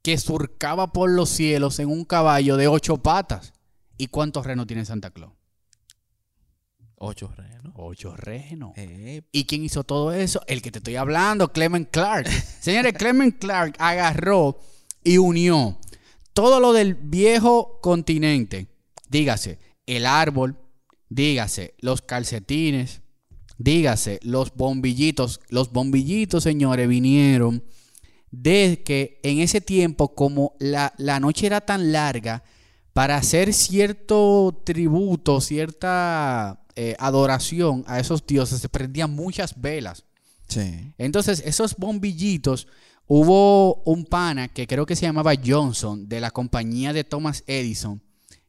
que 0.02 0.16
surcaba 0.18 0.92
por 0.92 1.10
los 1.10 1.28
cielos 1.28 1.78
en 1.78 1.88
un 1.88 2.04
caballo 2.04 2.56
de 2.56 2.68
ocho 2.68 2.98
patas. 2.98 3.52
¿Y 3.98 4.06
cuántos 4.06 4.46
renos 4.46 4.66
tiene 4.66 4.84
Santa 4.86 5.10
Claus? 5.10 5.32
Ocho 7.02 7.32
renos. 7.34 7.72
Ocho 7.76 8.14
renos. 8.14 8.72
Eh, 8.76 9.22
¿Y 9.32 9.44
quién 9.44 9.64
hizo 9.64 9.84
todo 9.84 10.12
eso? 10.12 10.42
El 10.46 10.60
que 10.60 10.70
te 10.70 10.80
estoy 10.80 10.96
hablando, 10.96 11.50
Clement 11.50 11.90
Clark. 11.90 12.28
Señores, 12.60 12.92
Clement 12.92 13.38
Clark 13.38 13.74
agarró 13.78 14.58
y 15.02 15.16
unió 15.16 15.78
todo 16.34 16.60
lo 16.60 16.74
del 16.74 16.94
viejo 16.94 17.80
continente. 17.80 18.66
Dígase, 19.08 19.58
el 19.86 20.04
árbol, 20.04 20.58
dígase, 21.08 21.74
los 21.78 22.02
calcetines, 22.02 23.00
dígase, 23.56 24.20
los 24.22 24.54
bombillitos. 24.54 25.40
Los 25.48 25.72
bombillitos, 25.72 26.42
señores, 26.42 26.86
vinieron 26.86 27.64
de 28.30 28.82
que 28.84 29.20
en 29.22 29.40
ese 29.40 29.62
tiempo, 29.62 30.14
como 30.14 30.54
la, 30.58 30.92
la 30.98 31.18
noche 31.18 31.46
era 31.46 31.62
tan 31.62 31.92
larga, 31.92 32.44
para 32.92 33.16
hacer 33.16 33.54
cierto 33.54 34.60
tributo, 34.66 35.40
cierta 35.40 36.59
eh, 36.76 36.96
adoración 36.98 37.84
a 37.86 37.98
esos 38.00 38.26
dioses, 38.26 38.60
se 38.60 38.68
prendían 38.68 39.10
muchas 39.10 39.60
velas. 39.60 40.04
sí. 40.48 40.92
Entonces, 40.98 41.42
esos 41.44 41.76
bombillitos, 41.76 42.66
hubo 43.06 43.82
un 43.84 44.04
pana 44.04 44.48
que 44.48 44.66
creo 44.66 44.86
que 44.86 44.96
se 44.96 45.06
llamaba 45.06 45.32
Johnson, 45.44 46.08
de 46.08 46.20
la 46.20 46.30
compañía 46.30 46.92
de 46.92 47.04
Thomas 47.04 47.42
Edison, 47.46 48.00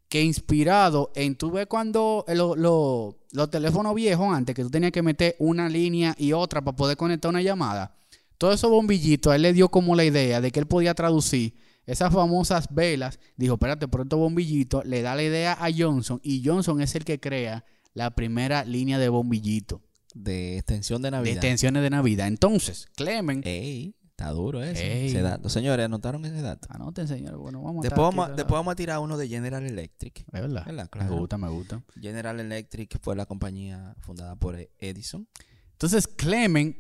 que 0.07 0.21
inspirado 0.23 1.11
en, 1.15 1.35
tú 1.35 1.51
ves 1.51 1.67
cuando 1.67 2.25
eh, 2.27 2.35
lo- 2.35 2.55
lo- 2.55 3.17
los 3.31 3.49
teléfonos 3.49 3.95
viejos 3.95 4.27
antes, 4.35 4.53
que 4.55 4.61
tú 4.63 4.69
tenías 4.69 4.91
que 4.91 5.01
meter 5.01 5.35
una 5.39 5.69
línea 5.69 6.13
y 6.17 6.33
otra 6.33 6.61
para 6.61 6.75
poder 6.75 6.97
conectar 6.97 7.29
una 7.29 7.41
llamada, 7.41 7.95
todos 8.37 8.55
esos 8.55 8.69
bombillitos, 8.69 9.31
a 9.31 9.35
él 9.35 9.43
le 9.43 9.53
dio 9.53 9.69
como 9.69 9.95
la 9.95 10.03
idea 10.03 10.41
de 10.41 10.51
que 10.51 10.59
él 10.59 10.65
podía 10.67 10.93
traducir 10.93 11.53
esas 11.85 12.11
famosas 12.13 12.67
velas. 12.71 13.19
Dijo, 13.37 13.53
espérate, 13.53 13.87
por 13.87 14.01
estos 14.01 14.19
bombillitos, 14.19 14.83
le 14.85 15.01
da 15.01 15.15
la 15.15 15.23
idea 15.23 15.53
a 15.59 15.69
Johnson 15.75 16.19
y 16.23 16.43
Johnson 16.45 16.81
es 16.81 16.93
el 16.95 17.05
que 17.05 17.19
crea 17.19 17.63
la 17.93 18.11
primera 18.11 18.63
línea 18.65 18.97
de 18.99 19.09
bombillitos 19.09 19.81
De 20.13 20.57
extensión 20.57 21.01
de 21.01 21.07
de 21.07 21.11
Navidad. 21.11 21.33
extensiones 21.35 21.83
de 21.83 21.89
Navidad. 21.89 22.27
Entonces, 22.27 22.87
Clemen, 22.95 23.41
Ey, 23.45 23.95
está 24.09 24.29
duro 24.31 24.61
eso. 24.63 24.81
Ese 24.83 25.21
dato. 25.21 25.49
Señores, 25.49 25.85
anotaron 25.85 26.23
ese 26.25 26.41
dato. 26.41 26.67
anoten, 26.71 27.07
señor. 27.07 27.37
Bueno, 27.37 27.61
vamos 27.61 27.83
a 27.85 27.89
Después 27.89 28.01
vamos, 28.03 28.29
a- 28.29 28.33
después 28.33 28.53
vamos 28.53 28.71
a 28.71 28.75
tirar 28.75 28.99
uno 28.99 29.17
de 29.17 29.27
General 29.27 29.65
Electric. 29.65 30.19
Es 30.19 30.25
verdad. 30.41 30.65
¿Verdad? 30.65 30.89
Me 30.95 31.09
gusta, 31.09 31.37
me 31.37 31.49
gusta. 31.49 31.83
General 31.99 32.39
Electric 32.39 32.99
fue 33.01 33.15
la 33.15 33.25
compañía 33.25 33.95
fundada 34.01 34.35
por 34.35 34.57
Edison. 34.79 35.27
Entonces, 35.73 36.07
Clemen, 36.07 36.77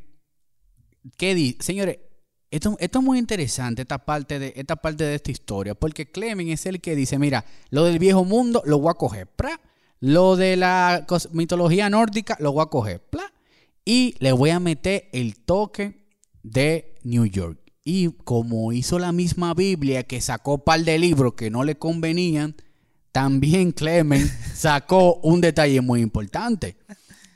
¿qué 1.17 1.33
dice? 1.35 1.57
Señores, 1.61 1.97
esto, 2.51 2.75
esto 2.79 2.99
es 2.99 3.05
muy 3.05 3.17
interesante, 3.17 3.81
esta 3.83 3.97
parte, 4.05 4.37
de, 4.37 4.53
esta 4.57 4.75
parte 4.75 5.05
de 5.05 5.15
esta 5.15 5.31
historia, 5.31 5.73
porque 5.73 6.11
Clemen 6.11 6.49
es 6.49 6.65
el 6.65 6.81
que 6.81 6.95
dice, 6.95 7.17
mira, 7.17 7.45
lo 7.69 7.85
del 7.85 7.97
viejo 7.97 8.25
mundo 8.25 8.61
lo 8.65 8.77
voy 8.79 8.91
a 8.91 8.95
coger, 8.95 9.25
¡pra! 9.27 9.59
Lo 10.01 10.35
de 10.35 10.57
la 10.57 11.05
mitología 11.31 11.89
nórdica 11.89 12.35
lo 12.39 12.51
voy 12.51 12.63
a 12.63 12.65
coger, 12.65 13.01
y 13.85 14.15
le 14.19 14.31
voy 14.31 14.49
a 14.49 14.59
meter 14.59 15.09
el 15.13 15.37
toque 15.37 16.07
de 16.43 16.95
New 17.03 17.25
York. 17.25 17.59
Y 17.83 18.09
como 18.23 18.73
hizo 18.73 18.99
la 18.99 19.11
misma 19.11 19.53
Biblia, 19.53 20.03
que 20.03 20.19
sacó 20.21 20.55
un 20.55 20.61
par 20.61 20.83
de 20.83 20.99
libros 20.99 21.33
que 21.33 21.49
no 21.49 21.63
le 21.63 21.77
convenían, 21.77 22.55
también 23.11 23.71
Clemen 23.71 24.29
sacó 24.53 25.15
un 25.23 25.39
detalle 25.39 25.81
muy 25.81 26.01
importante. 26.01 26.77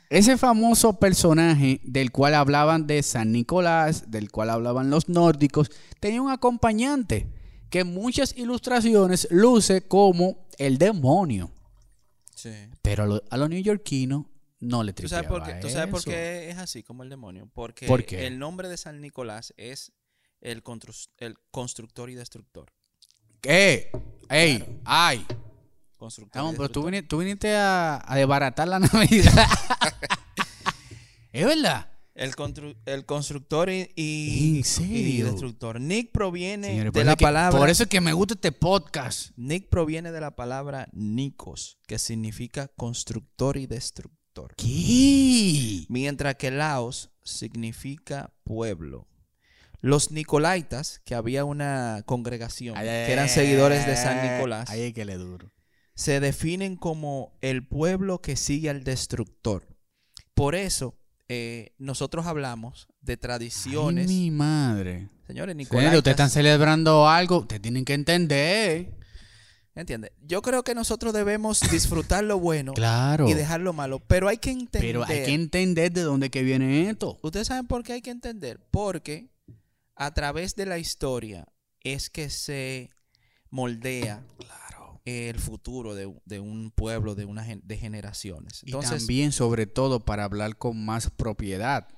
Ese 0.08 0.36
famoso 0.36 1.00
personaje 1.00 1.80
del 1.82 2.12
cual 2.12 2.34
hablaban 2.34 2.86
de 2.86 3.02
San 3.02 3.32
Nicolás, 3.32 4.10
del 4.10 4.30
cual 4.30 4.50
hablaban 4.50 4.88
los 4.88 5.08
nórdicos, 5.08 5.70
tenía 5.98 6.22
un 6.22 6.30
acompañante 6.30 7.26
que 7.70 7.80
en 7.80 7.92
muchas 7.92 8.36
ilustraciones 8.36 9.26
luce 9.30 9.82
como 9.82 10.46
el 10.58 10.78
demonio. 10.78 11.50
Sí. 12.52 12.70
Pero 12.82 13.02
a, 13.04 13.06
lo- 13.06 13.22
los 13.30 13.48
neoyorquinos 13.48 14.26
no 14.60 14.82
le 14.82 14.92
¿Tú 14.92 15.08
sabes, 15.08 15.28
por 15.28 15.42
qué, 15.44 15.54
¿Tú 15.54 15.68
sabes 15.68 15.88
por 15.90 16.02
qué 16.04 16.48
es 16.50 16.58
así 16.58 16.82
como 16.82 17.02
el 17.02 17.08
demonio? 17.10 17.48
Porque 17.52 17.86
el 18.26 18.38
nombre 18.38 18.68
de 18.68 18.76
San 18.76 19.00
Nicolás 19.00 19.52
es 19.56 19.92
el, 20.40 20.62
constru- 20.62 21.08
el 21.18 21.36
constructor 21.50 22.08
y 22.10 22.14
destructor. 22.14 22.72
¿Qué? 23.40 23.90
¡Ey! 24.28 24.80
¡Ay! 24.84 25.24
Constructor 25.98 26.38
y 26.40 26.42
Vamos, 26.42 26.56
pero 26.56 26.68
tú 26.68 26.80
destructor. 26.80 26.90
viniste, 26.90 27.08
tú 27.08 27.18
viniste 27.18 27.56
a, 27.56 28.02
a 28.04 28.16
desbaratar 28.16 28.68
la 28.68 28.78
Navidad. 28.92 29.46
es 31.32 31.46
verdad. 31.46 31.90
El, 32.16 32.32
el 32.86 33.04
constructor 33.04 33.68
y, 33.68 33.90
y, 33.94 35.22
destructor. 35.22 35.78
Nick 35.78 36.12
proviene 36.12 36.68
Señores, 36.68 36.92
de 36.94 37.04
la 37.04 37.14
que- 37.14 37.22
palabra. 37.22 37.58
Por 37.58 37.68
eso 37.68 37.82
es 37.82 37.88
que 37.90 38.00
me 38.00 38.14
gusta 38.14 38.34
este 38.34 38.52
podcast. 38.52 39.32
Nick 39.36 39.68
proviene 39.68 40.10
de 40.12 40.20
la 40.22 40.34
palabra 40.34 40.88
Nikos, 40.92 41.78
que 41.86 41.98
significa 41.98 42.68
constructor 42.68 43.58
y 43.58 43.66
destructor. 43.66 44.54
¿Qué? 44.56 45.84
Mientras 45.90 46.36
que 46.36 46.50
Laos 46.50 47.10
significa 47.22 48.32
pueblo. 48.44 49.06
Los 49.82 50.10
Nicolaitas, 50.10 51.00
que 51.04 51.14
había 51.14 51.44
una 51.44 52.02
congregación 52.06 52.76
que 52.76 53.12
eran 53.12 53.28
seguidores 53.28 53.86
de 53.86 53.94
San 53.94 54.22
Nicolás, 54.22 54.70
que 54.70 55.04
le 55.04 55.16
duro. 55.16 55.52
se 55.94 56.18
definen 56.20 56.76
como 56.76 57.36
el 57.42 57.66
pueblo 57.68 58.22
que 58.22 58.36
sigue 58.36 58.70
al 58.70 58.84
destructor. 58.84 59.76
Por 60.34 60.54
eso 60.54 60.98
eh, 61.28 61.72
nosotros 61.78 62.26
hablamos 62.26 62.88
de 63.00 63.14
Ay, 63.14 63.16
tradiciones. 63.18 64.06
mi 64.08 64.30
madre. 64.30 65.08
Señores, 65.26 65.56
Nicolaitas. 65.56 65.96
ustedes 65.96 66.12
están 66.14 66.30
celebrando 66.30 67.08
algo, 67.08 67.38
ustedes 67.38 67.62
tienen 67.62 67.84
que 67.84 67.94
entender. 67.94 68.92
¿Entiende? 69.74 70.12
Yo 70.22 70.40
creo 70.40 70.62
que 70.64 70.74
nosotros 70.74 71.12
debemos 71.12 71.60
disfrutar 71.70 72.24
lo 72.24 72.38
bueno 72.38 72.72
Claro. 72.74 73.28
y 73.28 73.34
dejar 73.34 73.60
lo 73.60 73.72
malo, 73.74 73.98
pero 74.00 74.28
hay 74.28 74.38
que 74.38 74.50
entender. 74.50 74.80
Pero 74.80 75.04
hay 75.04 75.24
que 75.24 75.34
entender 75.34 75.92
de 75.92 76.00
dónde 76.02 76.30
que 76.30 76.42
viene 76.42 76.88
esto. 76.88 77.18
Ustedes 77.22 77.48
saben 77.48 77.66
por 77.66 77.82
qué 77.82 77.94
hay 77.94 78.00
que 78.02 78.10
entender. 78.10 78.58
Porque 78.70 79.28
a 79.94 80.14
través 80.14 80.54
de 80.54 80.64
la 80.66 80.78
historia 80.78 81.46
es 81.82 82.08
que 82.08 82.30
se 82.30 82.90
moldea 83.50 84.22
el 85.06 85.38
futuro 85.38 85.94
de, 85.94 86.12
de 86.26 86.40
un 86.40 86.70
pueblo, 86.70 87.14
de 87.14 87.24
una 87.24 87.44
de 87.44 87.76
generaciones. 87.78 88.62
Y 88.64 88.66
Entonces, 88.66 88.98
también, 88.98 89.32
sobre 89.32 89.66
todo, 89.66 90.04
para 90.04 90.24
hablar 90.24 90.58
con 90.58 90.84
más 90.84 91.10
propiedad. 91.10 91.88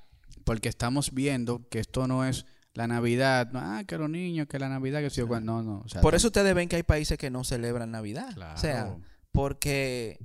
Porque 0.45 0.69
estamos 0.69 1.11
viendo 1.13 1.67
que 1.69 1.79
esto 1.79 2.07
no 2.07 2.23
es 2.23 2.45
la 2.75 2.87
Navidad, 2.87 3.49
ah, 3.55 3.83
que 3.85 3.97
los 3.97 4.09
niños, 4.09 4.47
que 4.47 4.59
la 4.59 4.69
Navidad, 4.69 5.01
que 5.01 5.09
sí, 5.09 5.21
no, 5.21 5.63
no. 5.63 5.81
o 5.83 5.87
sea, 5.89 6.01
Por 6.01 6.13
eso 6.15 6.27
ustedes 6.27 6.53
ven 6.55 6.69
que 6.69 6.75
hay 6.77 6.83
países 6.83 7.17
que 7.17 7.29
no 7.31 7.43
celebran 7.43 7.91
Navidad. 7.91 8.29
O 8.29 8.57
sea, 8.57 8.83
Claro. 8.83 9.01
porque, 9.31 10.19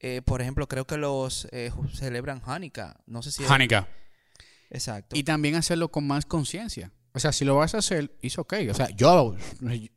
eh, 0.00 0.20
por 0.24 0.42
ejemplo, 0.42 0.66
creo 0.68 0.86
que 0.86 0.96
los 0.96 1.46
eh, 1.52 1.70
celebran 1.92 2.42
Hanukkah. 2.44 2.96
No 3.06 3.22
sé 3.22 3.30
si... 3.30 3.44
es- 3.44 3.50
Hanukkah. 3.50 3.88
Exacto. 4.70 5.16
Y 5.16 5.22
también 5.22 5.54
hacerlo 5.54 5.88
con 5.90 6.04
más 6.06 6.26
conciencia. 6.26 6.90
O 7.16 7.20
sea, 7.20 7.30
si 7.30 7.44
lo 7.44 7.54
vas 7.54 7.74
a 7.74 7.78
hacer, 7.78 8.16
es 8.22 8.38
ok. 8.38 8.54
O 8.70 8.74
sea, 8.74 8.88
yo, 8.90 9.36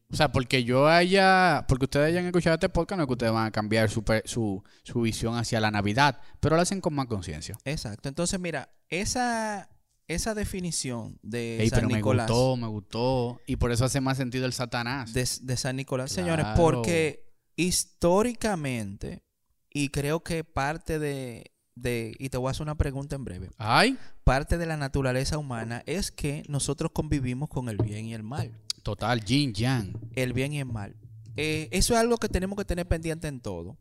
o 0.10 0.16
sea, 0.16 0.32
porque 0.32 0.64
yo 0.64 0.88
haya, 0.88 1.66
porque 1.68 1.86
ustedes 1.86 2.10
hayan 2.10 2.26
escuchado 2.26 2.54
este 2.54 2.70
podcast, 2.70 2.98
no 2.98 3.04
es 3.04 3.08
que 3.08 3.14
ustedes 3.14 3.34
van 3.34 3.48
a 3.48 3.52
cambiar 3.52 3.90
su, 3.90 4.04
su, 4.26 4.64
su 4.84 5.02
visión 5.02 5.36
hacia 5.36 5.60
la 5.60 5.72
Navidad, 5.72 6.22
pero 6.40 6.56
lo 6.56 6.62
hacen 6.62 6.80
con 6.80 6.94
más 6.94 7.08
conciencia. 7.08 7.58
Exacto. 7.66 8.08
Entonces, 8.08 8.40
mira, 8.40 8.70
esa, 8.90 9.68
esa 10.08 10.36
definición 10.36 11.18
de 11.24 11.60
Ey, 11.62 11.70
San 11.70 11.80
pero 11.80 11.90
me 11.90 11.96
Nicolás... 11.96 12.28
gustó, 12.30 12.56
me 12.56 12.68
gustó. 12.68 13.42
Y 13.48 13.56
por 13.56 13.72
eso 13.72 13.86
hace 13.86 14.00
más 14.00 14.18
sentido 14.18 14.46
el 14.46 14.54
Satanás. 14.54 15.12
de, 15.12 15.28
de 15.42 15.58
San 15.58 15.76
Nicolás, 15.76 16.12
señores, 16.12 16.46
porque 16.56 17.34
históricamente, 17.56 19.24
y 19.72 19.90
creo 19.90 20.24
que 20.24 20.44
parte 20.44 21.00
de, 21.00 21.52
de, 21.82 22.16
y 22.20 22.30
te 22.30 22.38
voy 22.38 22.48
a 22.48 22.52
hacer 22.52 22.64
una 22.64 22.76
pregunta 22.76 23.16
en 23.16 23.24
breve, 23.24 23.50
Ay, 23.58 23.98
parte 24.24 24.58
de 24.58 24.66
la 24.66 24.78
naturaleza 24.78 25.38
humana 25.38 25.84
es 25.86 26.12
que 26.12 26.44
nosotros 26.48 26.92
convivimos 26.94 27.50
con 27.50 27.70
el 27.70 27.78
bien 27.78 28.06
y 28.06 28.14
el 28.14 28.24
mal. 28.24 28.52
total, 28.84 29.24
Yin 29.24 29.54
Yang. 29.54 30.00
El 30.16 30.34
bien 30.34 30.54
y 30.54 30.60
el 30.60 30.66
mal. 30.66 30.96
Eh, 31.36 31.70
eso 31.72 31.94
es 31.94 32.00
algo 32.00 32.18
que 32.18 32.30
tenemos 32.30 32.58
que 32.58 32.66
tener 32.66 32.88
pendiente 32.88 33.28
en 33.28 33.40
todo. 33.40 33.78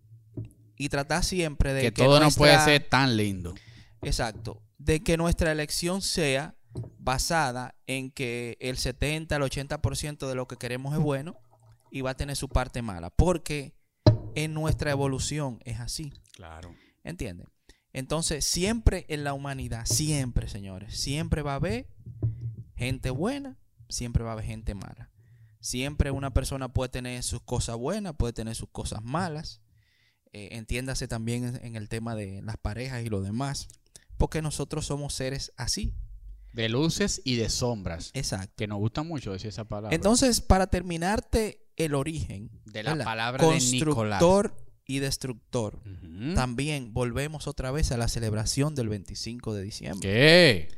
Y 0.77 0.91
tratar 0.91 1.25
siempre 1.25 1.73
de 1.73 1.81
Que 1.83 1.93
que, 1.93 2.03
todo 2.03 2.21
no 2.21 2.31
puede 2.31 2.59
ser 2.61 2.87
tan 2.89 3.17
lindo. 3.17 3.55
Exacto. 4.03 4.63
De 4.77 5.03
que 5.03 5.17
nuestra 5.17 5.51
elección 5.51 6.03
sea 6.03 6.55
basada 6.99 7.75
en 7.87 8.11
que 8.11 8.59
el 8.61 8.77
70 8.77 9.37
al 9.37 9.43
80% 9.43 10.29
de 10.29 10.35
lo 10.35 10.47
que 10.47 10.57
queremos 10.57 10.93
es 10.95 11.01
bueno 11.01 11.39
y 11.91 12.03
va 12.03 12.11
a 12.11 12.17
tener 12.17 12.37
su 12.37 12.51
parte 12.51 12.83
mala. 12.83 13.09
Porque 13.09 13.75
en 14.35 14.53
nuestra 14.53 14.91
evolución 14.91 15.61
es 15.65 15.81
así. 15.81 16.13
Claro. 16.33 16.75
¿Entienden? 17.05 17.47
Entonces, 17.97 18.45
siempre 18.45 19.07
en 19.09 19.25
la 19.25 19.33
humanidad, 19.33 19.87
siempre, 19.87 20.49
señores, 20.49 21.01
siempre 21.01 21.41
va 21.41 21.53
a 21.53 21.57
haber 21.57 21.89
gente 22.77 23.09
buena, 23.09 23.59
siempre 23.89 24.23
va 24.23 24.31
a 24.31 24.33
haber 24.35 24.45
gente 24.45 24.75
mala. 24.75 25.11
Siempre 25.61 26.11
una 26.11 26.35
persona 26.35 26.71
puede 26.71 26.91
tener 26.91 27.23
sus 27.23 27.41
cosas 27.41 27.77
buenas, 27.77 28.15
puede 28.15 28.35
tener 28.35 28.55
sus 28.55 28.69
cosas 28.69 29.03
malas. 29.03 29.63
Eh, 30.35 30.51
entiéndase 30.53 31.09
también 31.09 31.59
en, 31.63 31.75
el 31.75 31.89
tema 31.89 32.15
de 32.15 32.43
las 32.43 32.59
parejas 32.59 33.03
y 33.03 33.09
lo 33.09 33.23
demás. 33.23 33.67
Porque 34.19 34.43
nosotros 34.43 34.85
somos 34.85 35.15
seres 35.15 35.55
así. 35.57 35.95
De 36.53 36.69
luces 36.69 37.23
y 37.25 37.37
de 37.37 37.49
sombras. 37.49 38.11
Exacto. 38.13 38.57
Que 38.59 38.67
nos 38.67 38.77
gusta 38.77 39.05
mucho 39.05 39.33
decir 39.33 39.49
esa 39.49 39.65
palabra. 39.65 39.97
Entonces, 39.97 40.43
para 40.43 40.67
terminarte 40.67 41.67
el 41.77 41.95
origen 41.95 42.51
De 42.67 42.83
la 42.83 42.91
¿verdad? 42.91 43.05
palabra 43.07 43.49
de 43.49 43.59
Nicolás. 43.59 44.21
Y 44.87 45.01
destructor. 45.01 45.83
También 46.35 46.93
volvemos 46.93 47.47
otra 47.47 47.71
vez 47.71 47.93
a 47.93 47.97
la 47.97 48.09
celebración 48.09 48.75
del 48.75 48.89
25 48.89 49.55
de 49.55 49.63
diciembre. 49.63 50.09
¿Qué? 50.09 50.69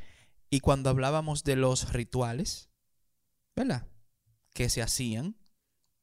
Y 0.51 0.61
cuando 0.61 0.91
hablábamos 0.91 1.45
de 1.45 1.57
los 1.57 1.93
rituales, 1.93 2.71
¿verdad? 3.55 3.87
Que 4.55 4.71
se 4.71 4.83
hacían 4.83 5.37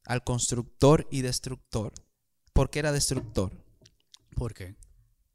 al 0.04 0.22
constructor 0.22 1.08
y 1.10 1.22
destructor. 1.22 1.92
¿Por 2.52 2.70
qué 2.70 2.78
era 2.78 2.92
destructor? 2.92 3.52
¿Por 4.36 4.54
qué? 4.54 4.76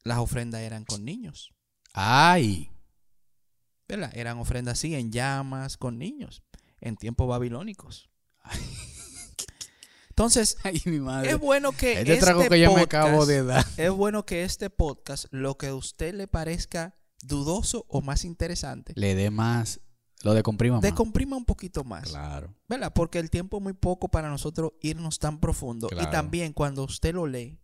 Las 0.04 0.20
ofrendas 0.20 0.62
eran 0.62 0.86
con 0.86 1.04
niños, 1.06 1.54
Ay. 1.94 2.72
¿verdad? 3.88 4.12
Eran 4.16 4.38
ofrendas 4.40 4.80
así, 4.80 4.96
en 4.96 5.12
llamas, 5.12 5.78
con 5.78 5.98
niños, 5.98 6.42
en 6.80 6.96
tiempos 6.96 7.28
babilónicos. 7.28 8.10
Entonces, 10.22 10.58
Ay, 10.64 10.82
mi 10.86 11.00
madre. 11.00 11.32
es 11.32 11.40
bueno 11.40 11.72
que 11.72 11.94
Este 12.02 12.18
trago 12.18 12.48
que 12.48 12.60
yo 12.60 12.74
me 12.74 12.84
podcast- 12.84 12.86
acabo 12.86 13.26
de 13.26 13.44
dar. 13.44 13.66
Es 13.78 13.90
bueno 13.92 14.26
que 14.26 14.44
este 14.44 14.70
podcast, 14.70 15.26
lo 15.32 15.58
que 15.58 15.68
a 15.68 15.76
usted 15.76 16.14
le 16.14 16.28
parezca 16.28 16.96
dudoso 17.24 17.86
o 17.88 18.02
más 18.02 18.24
interesante, 18.26 18.94
Le 18.96 19.16
dé 19.16 19.30
más. 19.32 19.80
Lo 20.24 20.34
de 20.36 20.44
comprima 20.44 20.76
más. 20.76 20.82
de 20.84 20.94
comprima 20.94 21.36
un 21.36 21.46
poquito 21.46 21.84
más. 21.84 22.10
Claro. 22.10 22.54
¿Verdad? 22.70 22.94
Porque 22.94 23.18
el 23.18 23.32
tiempo 23.32 23.58
es 23.58 23.64
muy 23.64 23.74
poco 23.74 24.10
para 24.10 24.30
nosotros 24.30 24.74
irnos 24.82 25.18
tan 25.18 25.40
profundo. 25.40 25.88
Claro. 25.88 26.08
Y 26.08 26.12
también 26.12 26.54
cuando 26.54 26.84
usted 26.84 27.16
lo 27.16 27.26
lee 27.26 27.60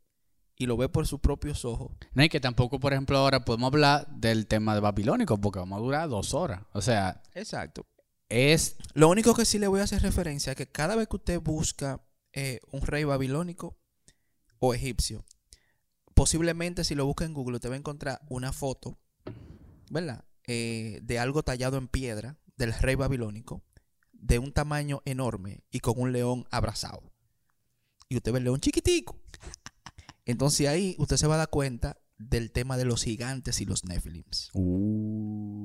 y 0.56 0.66
lo 0.66 0.76
ve 0.76 0.90
por 0.90 1.06
sus 1.06 1.20
propios 1.20 1.64
ojos. 1.66 1.92
No, 2.14 2.24
y 2.24 2.30
que 2.30 2.40
tampoco, 2.40 2.80
por 2.80 2.94
ejemplo, 2.94 3.16
ahora 3.20 3.46
podemos 3.46 3.68
hablar 3.68 4.08
del 4.08 4.48
tema 4.48 4.74
de 4.74 4.82
babilónico, 4.82 5.40
porque 5.40 5.60
vamos 5.60 5.78
a 5.78 5.82
durar 5.82 6.10
dos 6.10 6.34
horas. 6.34 6.64
O 6.74 6.82
sea, 6.82 7.22
Exacto. 7.36 7.86
es. 8.28 8.76
Lo 8.96 9.08
único 9.10 9.36
que 9.36 9.46
sí 9.46 9.60
le 9.60 9.68
voy 9.68 9.80
a 9.82 9.84
hacer 9.84 10.02
referencia 10.02 10.54
es 10.54 10.58
que 10.58 10.66
cada 10.68 10.96
vez 10.96 11.08
que 11.08 11.18
usted 11.18 11.40
busca 11.40 12.02
eh, 12.40 12.60
un 12.72 12.82
rey 12.84 13.04
babilónico 13.04 13.80
o 14.60 14.76
egipcio, 14.76 15.26
posiblemente 16.14 16.84
si 16.84 16.94
lo 16.94 17.04
busca 17.04 17.26
en 17.26 17.34
Google, 17.34 17.56
usted 17.56 17.72
va 17.72 17.74
a 17.74 17.80
encontrar 17.80 18.22
una 18.30 18.54
foto, 18.54 19.00
¿verdad? 19.90 20.24
Eh, 20.46 21.00
de 21.02 21.18
algo 21.18 21.42
tallado 21.42 21.78
en 21.78 21.88
piedra 21.88 22.38
del 22.56 22.74
rey 22.74 22.94
babilónico, 22.94 23.64
de 24.12 24.38
un 24.38 24.52
tamaño 24.54 25.02
enorme 25.06 25.64
y 25.72 25.80
con 25.80 26.00
un 26.00 26.12
león 26.12 26.46
abrazado. 26.52 27.12
Y 28.08 28.18
usted 28.18 28.32
ve 28.32 28.38
el 28.38 28.44
león 28.44 28.60
chiquitico. 28.60 29.20
Entonces 30.24 30.68
ahí 30.68 30.96
usted 31.00 31.18
se 31.18 31.26
va 31.26 31.34
a 31.34 31.40
dar 31.40 31.50
cuenta 31.50 31.98
del 32.20 32.52
tema 32.52 32.78
de 32.78 32.86
los 32.86 33.04
gigantes 33.04 33.62
y 33.62 33.66
los 33.66 33.84
nefilims. 33.84 34.52
Uh, 34.54 35.58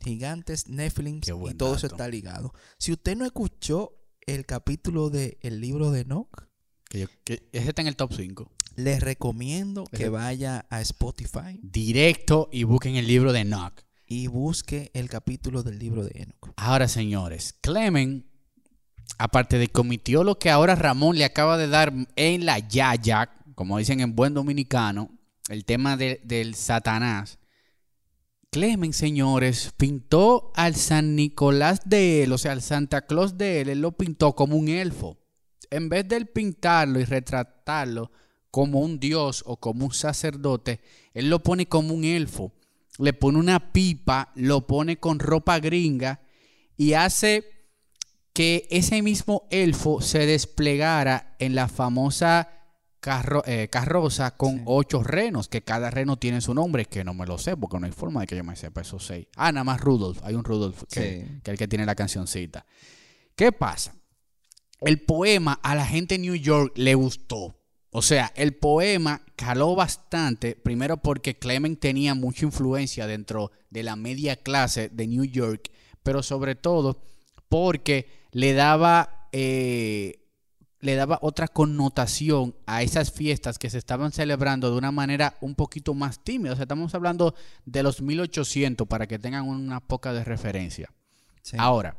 Gigantes, 0.00 0.68
nefilims 0.68 1.26
y 1.26 1.54
todo 1.54 1.74
eso 1.74 1.88
está 1.88 2.06
ligado. 2.06 2.54
Si 2.78 2.92
usted 2.92 3.16
no 3.16 3.24
escuchó 3.24 4.03
el 4.26 4.46
capítulo 4.46 5.10
del 5.10 5.36
el 5.40 5.60
libro 5.60 5.90
de 5.90 6.00
Enoch, 6.00 6.48
que 6.88 7.00
yo- 7.00 7.06
que 7.24 7.48
ese 7.52 7.68
está 7.68 7.82
en 7.82 7.88
el 7.88 7.96
top 7.96 8.12
5. 8.14 8.50
les 8.76 9.00
recomiendo 9.00 9.84
que 9.84 10.08
vaya 10.08 10.66
a 10.70 10.80
Spotify 10.80 11.60
Directo 11.62 12.48
y 12.52 12.64
busquen 12.64 12.96
el 12.96 13.06
libro 13.06 13.32
de 13.32 13.40
Enoch. 13.40 13.74
y 14.06 14.26
busque 14.26 14.90
el 14.94 15.08
capítulo 15.08 15.62
del 15.62 15.78
libro 15.78 16.04
de 16.04 16.10
Enoch. 16.22 16.52
Ahora, 16.56 16.88
señores, 16.88 17.54
Clemen, 17.60 18.26
aparte 19.18 19.58
de 19.58 19.68
que 19.68 19.80
omitió 19.80 20.24
lo 20.24 20.38
que 20.38 20.50
ahora 20.50 20.74
Ramón 20.74 21.16
le 21.16 21.24
acaba 21.24 21.56
de 21.56 21.68
dar 21.68 21.92
en 22.16 22.44
la 22.44 22.58
yaya, 22.58 23.30
como 23.54 23.78
dicen 23.78 24.00
en 24.00 24.14
buen 24.14 24.34
dominicano, 24.34 25.10
el 25.48 25.64
tema 25.64 25.96
de- 25.96 26.20
del 26.24 26.54
Satanás. 26.54 27.38
Clemen, 28.54 28.92
señores, 28.92 29.72
pintó 29.76 30.52
al 30.54 30.76
San 30.76 31.16
Nicolás 31.16 31.80
de 31.86 32.22
él, 32.22 32.30
o 32.30 32.38
sea, 32.38 32.52
al 32.52 32.62
Santa 32.62 33.04
Claus 33.04 33.36
de 33.36 33.60
él, 33.60 33.68
él 33.68 33.80
lo 33.80 33.96
pintó 33.96 34.36
como 34.36 34.54
un 34.54 34.68
elfo. 34.68 35.18
En 35.70 35.88
vez 35.88 36.06
de 36.06 36.14
él 36.14 36.28
pintarlo 36.28 37.00
y 37.00 37.04
retratarlo 37.04 38.12
como 38.52 38.78
un 38.78 39.00
dios 39.00 39.42
o 39.44 39.56
como 39.56 39.86
un 39.86 39.92
sacerdote, 39.92 40.80
él 41.14 41.30
lo 41.30 41.42
pone 41.42 41.66
como 41.66 41.94
un 41.94 42.04
elfo. 42.04 42.52
Le 42.98 43.12
pone 43.12 43.38
una 43.38 43.72
pipa, 43.72 44.30
lo 44.36 44.68
pone 44.68 45.00
con 45.00 45.18
ropa 45.18 45.58
gringa 45.58 46.20
y 46.76 46.92
hace 46.92 47.42
que 48.32 48.68
ese 48.70 49.02
mismo 49.02 49.48
elfo 49.50 50.00
se 50.00 50.26
desplegara 50.26 51.34
en 51.40 51.56
la 51.56 51.66
famosa 51.66 52.63
carro- 53.04 53.42
eh, 53.46 53.68
carroza 53.70 54.30
con 54.36 54.56
Sí. 54.56 54.62
ocho 54.64 55.02
renos, 55.02 55.48
que 55.48 55.62
cada 55.62 55.90
reno 55.90 56.16
tiene 56.16 56.40
su 56.40 56.54
nombre, 56.54 56.86
que 56.86 57.04
no 57.04 57.12
me 57.12 57.26
lo 57.26 57.36
sé, 57.36 57.54
porque 57.56 57.78
no 57.78 57.84
hay 57.84 57.92
forma 57.92 58.22
de 58.22 58.26
que 58.26 58.36
yo 58.36 58.44
me 58.44 58.56
sepa 58.56 58.80
esos 58.80 59.04
seis. 59.04 59.26
Ah, 59.36 59.52
nada 59.52 59.64
más 59.64 59.80
Rudolf, 59.82 60.20
hay 60.24 60.34
un 60.34 60.44
Rudolf 60.44 60.84
que, 60.90 61.00
Sí. 61.26 61.40
que 61.42 61.50
es 61.50 61.52
el 61.52 61.58
que 61.58 61.68
tiene 61.68 61.84
la 61.84 61.94
cancioncita. 61.94 62.64
¿Qué 63.36 63.52
pasa? 63.52 63.94
El 64.80 65.02
poema 65.02 65.60
a 65.62 65.74
la 65.74 65.84
gente 65.84 66.14
de 66.14 66.20
New 66.20 66.34
York 66.34 66.72
le 66.76 66.94
gustó. 66.94 67.54
O 67.90 68.00
sea, 68.02 68.32
el 68.34 68.54
poema 68.56 69.22
caló 69.36 69.74
bastante, 69.76 70.56
primero 70.56 70.96
porque 70.96 71.38
Clement 71.38 71.78
tenía 71.78 72.14
mucha 72.14 72.44
influencia 72.46 73.06
dentro 73.06 73.52
de 73.70 73.82
la 73.82 73.96
media 73.96 74.36
clase 74.36 74.88
de 74.88 75.06
New 75.06 75.24
York, 75.24 75.70
pero 76.02 76.22
sobre 76.22 76.54
todo 76.54 77.02
porque 77.48 78.08
le 78.32 78.52
daba, 78.52 79.28
eh, 79.32 80.23
le 80.84 80.96
daba 80.96 81.18
otra 81.22 81.48
connotación 81.48 82.54
a 82.66 82.82
esas 82.82 83.10
fiestas 83.10 83.58
que 83.58 83.70
se 83.70 83.78
estaban 83.78 84.12
celebrando 84.12 84.70
de 84.70 84.76
una 84.76 84.92
manera 84.92 85.34
un 85.40 85.54
poquito 85.54 85.94
más 85.94 86.22
tímida. 86.22 86.52
O 86.52 86.56
sea, 86.56 86.64
estamos 86.64 86.94
hablando 86.94 87.34
de 87.64 87.82
los 87.82 88.02
1800 88.02 88.86
para 88.86 89.06
que 89.06 89.18
tengan 89.18 89.48
una 89.48 89.80
poca 89.80 90.12
de 90.12 90.22
referencia. 90.24 90.92
Sí. 91.40 91.56
Ahora, 91.58 91.96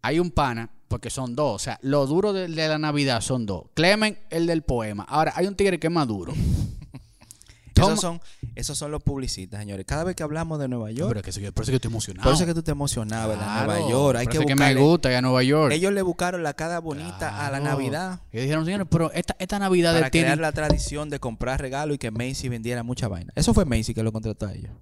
hay 0.00 0.18
un 0.18 0.30
pana, 0.30 0.70
porque 0.88 1.10
son 1.10 1.36
dos. 1.36 1.54
O 1.56 1.58
sea, 1.58 1.78
lo 1.82 2.06
duro 2.06 2.32
de, 2.32 2.48
de 2.48 2.68
la 2.68 2.78
Navidad 2.78 3.20
son 3.20 3.44
dos. 3.44 3.66
Clemen, 3.74 4.18
el 4.30 4.46
del 4.46 4.62
poema. 4.62 5.04
Ahora, 5.04 5.34
hay 5.36 5.46
un 5.46 5.54
tigre 5.54 5.78
que 5.78 5.88
es 5.88 5.92
más 5.92 6.08
duro. 6.08 6.32
Esos 7.74 8.00
son, 8.00 8.22
esos 8.56 8.76
son 8.76 8.90
los 8.90 9.02
publicistas, 9.02 9.60
señores. 9.60 9.86
Cada 9.86 10.02
vez 10.02 10.16
que 10.16 10.22
hablamos 10.22 10.58
de 10.58 10.66
Nueva 10.66 10.88
No, 10.88 10.94
York, 10.94 11.10
pero 11.10 11.22
que 11.22 11.30
eso- 11.30 11.40
por 11.52 11.62
eso 11.62 11.70
que 11.72 11.76
estoy 11.76 11.90
emocionado. 11.90 12.24
por 12.24 12.32
eso 12.34 12.42
es 12.42 12.48
que 12.48 12.54
tú 12.54 12.62
te 12.62 12.72
emocionabas. 12.72 13.36
Claro, 13.36 13.66
Nueva 13.72 13.90
York. 13.90 14.18
Hay 14.18 14.24
por 14.26 14.32
que 14.32 14.36
eso 14.38 14.42
es 14.42 14.48
que 14.48 14.54
me 14.56 14.74
gusta 14.74 15.10
ir 15.10 15.16
a 15.16 15.22
Nueva 15.22 15.42
York. 15.42 15.72
Ellos 15.72 15.92
le 15.92 16.02
buscaron 16.02 16.42
la 16.42 16.54
cara 16.54 16.80
bonita 16.80 17.46
a 17.46 17.50
la. 17.50 17.60
Navidad 17.60 18.20
Y 18.32 18.38
dijeron, 18.40 18.64
señores, 18.64 18.86
pero 18.90 19.12
esta, 19.12 19.36
esta 19.38 19.58
Navidad 19.58 19.94
para 19.94 20.10
tiene... 20.10 20.26
crear 20.26 20.38
la 20.38 20.52
tradición 20.52 21.10
de 21.10 21.20
comprar 21.20 21.60
regalos 21.60 21.94
y 21.96 21.98
que 21.98 22.10
Macy 22.10 22.48
vendiera 22.48 22.82
mucha 22.82 23.08
vaina. 23.08 23.32
Eso 23.36 23.54
fue 23.54 23.64
Macy 23.64 23.92
que 23.94 24.02
lo 24.02 24.12
contrató 24.12 24.46
a 24.46 24.52
ellos. 24.54 24.72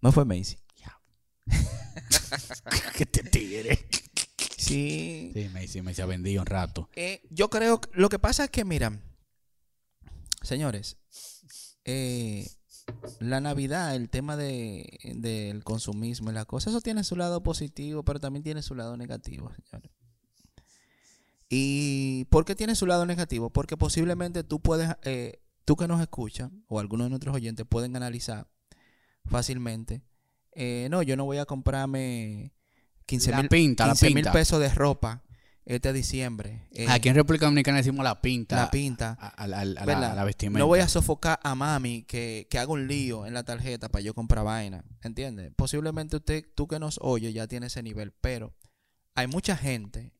No 0.00 0.12
fue 0.12 0.24
Macy. 0.24 0.58
que 2.96 3.06
te 3.06 3.22
tigre. 3.24 3.78
Sí. 4.56 5.32
Sí, 5.66 5.82
me 5.82 5.94
se 5.94 6.02
ha 6.02 6.06
vendido 6.06 6.42
un 6.42 6.46
rato. 6.46 6.88
Eh, 6.94 7.22
yo 7.30 7.50
creo 7.50 7.80
lo 7.92 8.08
que 8.08 8.18
pasa 8.18 8.44
es 8.44 8.50
que, 8.50 8.64
mira, 8.64 9.00
señores, 10.42 10.98
eh, 11.84 12.48
la 13.20 13.40
Navidad, 13.40 13.94
el 13.94 14.08
tema 14.10 14.36
de, 14.36 14.98
del 15.16 15.62
consumismo 15.64 16.30
y 16.30 16.34
la 16.34 16.44
cosa, 16.44 16.70
eso 16.70 16.80
tiene 16.80 17.04
su 17.04 17.16
lado 17.16 17.42
positivo, 17.42 18.02
pero 18.04 18.20
también 18.20 18.42
tiene 18.42 18.62
su 18.62 18.74
lado 18.74 18.96
negativo, 18.96 19.50
señores. 19.52 19.90
¿Y 21.48 22.24
por 22.26 22.44
qué 22.44 22.54
tiene 22.54 22.74
su 22.74 22.86
lado 22.86 23.04
negativo? 23.06 23.50
Porque 23.50 23.76
posiblemente 23.76 24.42
tú 24.42 24.60
puedes, 24.60 24.90
eh, 25.02 25.40
tú 25.64 25.76
que 25.76 25.86
nos 25.86 26.00
escuchas, 26.00 26.50
o 26.66 26.80
algunos 26.80 27.06
de 27.06 27.10
nuestros 27.10 27.34
oyentes 27.34 27.66
pueden 27.68 27.94
analizar 27.96 28.48
fácilmente. 29.26 30.02
eh, 30.54 30.88
no, 30.90 31.02
yo 31.02 31.16
no 31.16 31.24
voy 31.24 31.38
a 31.38 31.44
comprarme 31.46 32.52
15 33.06 33.30
La 33.30 33.38
mil 33.38 33.48
pinta, 33.48 33.86
la 33.86 33.92
15 33.92 34.06
mil 34.06 34.14
pinta. 34.16 34.32
pesos 34.32 34.60
de 34.60 34.68
ropa 34.70 35.22
este 35.64 35.92
diciembre. 35.92 36.66
eh, 36.72 36.86
Aquí 36.88 37.08
en 37.08 37.14
República 37.14 37.46
Dominicana 37.46 37.78
decimos 37.78 38.02
la 38.04 38.20
pinta. 38.20 38.56
la 38.56 38.70
pinta. 38.70 39.16
A, 39.20 39.28
a 39.28 39.46
la- 39.46 39.60
a 39.60 39.64
la, 39.64 40.14
la 40.14 40.24
vestimenta. 40.24 40.58
No 40.58 40.66
voy 40.66 40.80
a 40.80 40.88
sofocar 40.88 41.38
a 41.42 41.54
mami 41.54 42.02
que, 42.02 42.46
que 42.50 42.58
haga 42.58 42.72
un 42.72 42.88
lío 42.88 43.26
en 43.26 43.34
la 43.34 43.44
tarjeta 43.44 43.88
para 43.88 44.02
yo 44.02 44.14
comprar 44.14 44.44
vaina. 44.44 44.84
¿Entiendes? 45.02 45.52
Posiblemente 45.56 46.16
usted, 46.16 46.44
tú 46.54 46.66
que 46.66 46.78
nos 46.78 46.98
oye, 47.02 47.32
ya 47.32 47.46
tiene 47.46 47.66
ese 47.66 47.82
nivel, 47.82 48.12
pero 48.20 48.54
hay 49.14 49.26
mucha 49.28 49.56
gente, 49.56 50.12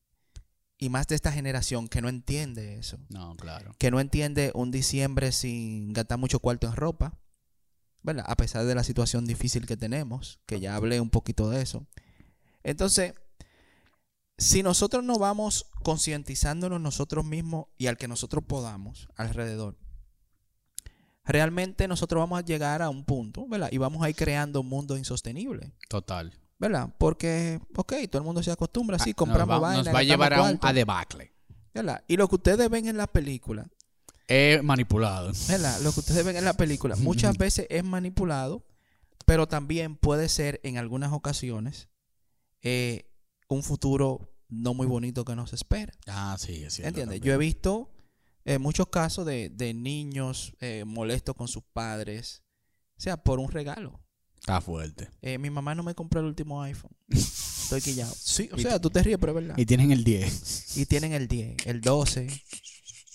y 0.77 0.89
más 0.89 1.07
de 1.07 1.15
esta 1.15 1.31
generación, 1.31 1.87
que 1.87 2.01
no 2.01 2.09
entiende 2.09 2.75
eso. 2.77 2.97
No, 3.09 3.35
claro. 3.35 3.75
Que 3.79 3.89
no 3.91 3.99
entiende 3.99 4.51
un 4.53 4.71
diciembre 4.71 5.31
sin 5.31 5.93
gastar 5.93 6.17
mucho 6.19 6.39
cuarto 6.39 6.67
en 6.67 6.75
ropa. 6.75 7.19
¿Verdad? 8.05 8.25
A 8.27 8.35
pesar 8.35 8.65
de 8.65 8.75
la 8.75 8.83
situación 8.83 9.25
difícil 9.25 9.65
que 9.65 9.77
tenemos, 9.77 10.39
que 10.45 10.59
ya 10.59 10.75
hablé 10.75 10.99
un 10.99 11.09
poquito 11.09 11.49
de 11.49 11.61
eso. 11.61 11.87
Entonces, 12.61 13.13
si 14.43 14.63
nosotros 14.63 15.03
no 15.03 15.17
vamos 15.17 15.67
concientizándonos 15.83 16.79
nosotros 16.81 17.25
mismos 17.25 17.65
y 17.77 17.87
al 17.87 17.97
que 17.97 18.07
nosotros 18.07 18.43
podamos 18.45 19.07
alrededor, 19.15 19.77
realmente 21.25 21.87
nosotros 21.87 22.19
vamos 22.19 22.39
a 22.39 22.45
llegar 22.45 22.81
a 22.81 22.89
un 22.89 23.05
punto, 23.05 23.47
¿verdad? 23.47 23.69
Y 23.71 23.77
vamos 23.77 24.03
a 24.03 24.09
ir 24.09 24.15
creando 24.15 24.61
un 24.61 24.67
mundo 24.67 24.97
insostenible, 24.97 25.73
Total. 25.89 26.33
¿verdad? 26.59 26.93
Porque, 26.97 27.59
ok, 27.75 27.93
todo 28.09 28.21
el 28.21 28.25
mundo 28.25 28.43
se 28.43 28.51
acostumbra 28.51 28.97
así, 28.97 29.11
Ah, 29.11 29.15
compramos 29.15 29.55
nos 29.55 29.63
va, 29.63 29.67
vaina, 29.67 29.83
nos 29.83 29.93
va 29.95 29.99
a 29.99 30.03
llevar 30.03 30.33
a 30.33 30.41
un 30.43 30.59
a 30.61 30.73
debacle. 30.73 31.31
¿verdad? 31.73 32.03
Y 32.07 32.17
lo 32.17 32.27
que 32.27 32.35
ustedes 32.35 32.69
ven 32.69 32.87
en 32.87 32.97
la 32.97 33.07
película, 33.07 33.67
Es 34.27 34.63
manipulado. 34.63 35.31
¿verdad? 35.47 35.79
Lo 35.81 35.91
que 35.91 35.99
ustedes 36.01 36.23
ven 36.23 36.35
en 36.37 36.45
la 36.45 36.53
película 36.53 36.95
muchas 36.97 37.37
veces 37.37 37.67
es 37.69 37.83
manipulado, 37.83 38.65
pero 39.25 39.47
también 39.47 39.95
puede 39.95 40.29
ser 40.29 40.59
en 40.63 40.77
algunas 40.77 41.11
ocasiones 41.13 41.87
eh, 42.61 43.09
un 43.47 43.63
futuro 43.63 44.32
no 44.53 44.73
muy 44.73 44.87
bonito 44.87 45.25
que 45.25 45.35
nos 45.35 45.53
espera. 45.53 45.93
Ah, 46.07 46.35
sí, 46.39 46.63
es 46.63 46.73
cierto. 46.73 46.89
¿Entiendes? 46.89 47.19
también. 47.19 47.23
Yo 47.23 47.33
he 47.33 47.37
visto 47.37 47.91
eh, 48.45 48.57
muchos 48.57 48.87
casos 48.87 49.25
de, 49.25 49.49
de 49.49 49.73
niños 49.73 50.53
eh, 50.59 50.83
molestos 50.85 51.35
con 51.35 51.47
sus 51.47 51.63
padres, 51.63 52.43
o 52.97 53.01
sea, 53.01 53.17
por 53.17 53.39
un 53.39 53.51
regalo. 53.51 53.99
Está 54.39 54.59
fuerte. 54.59 55.09
Eh, 55.21 55.37
mi 55.37 55.49
mamá 55.49 55.73
no 55.73 55.83
me 55.83 55.95
compró 55.95 56.19
el 56.19 56.25
último 56.25 56.61
iPhone. 56.61 56.91
Estoy 57.09 57.81
quillado. 57.81 58.13
Sí, 58.13 58.49
o 58.51 58.57
sea, 58.57 58.79
tú 58.79 58.89
te 58.89 59.01
ríes, 59.01 59.17
pero 59.17 59.31
es 59.31 59.35
verdad. 59.35 59.57
Y 59.57 59.65
tienen 59.65 59.91
el 59.91 60.03
10. 60.03 60.77
Y 60.77 60.85
tienen 60.85 61.13
el 61.13 61.27
10, 61.27 61.67
el 61.67 61.81
12, 61.81 62.27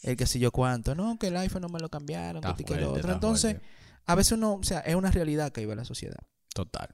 el 0.04 0.16
que 0.16 0.26
sé 0.26 0.38
yo 0.38 0.50
cuánto. 0.52 0.94
No, 0.94 1.18
que 1.18 1.26
el 1.26 1.36
iPhone 1.36 1.62
no 1.62 1.68
me 1.68 1.80
lo 1.80 1.88
cambiaron, 1.90 2.36
Está 2.36 2.54
que, 2.54 2.62
esto 2.62 2.62
y 2.62 2.64
que 2.64 2.68
fuerte, 2.68 2.84
lo 2.84 2.90
otro. 2.90 3.00
está 3.00 3.12
Entonces, 3.14 3.52
fuerte. 3.52 3.68
a 4.06 4.14
veces 4.14 4.32
uno, 4.32 4.54
o 4.54 4.62
sea, 4.62 4.80
es 4.80 4.94
una 4.94 5.10
realidad 5.10 5.52
que 5.52 5.60
vive 5.60 5.76
la 5.76 5.84
sociedad. 5.84 6.20
Total. 6.54 6.88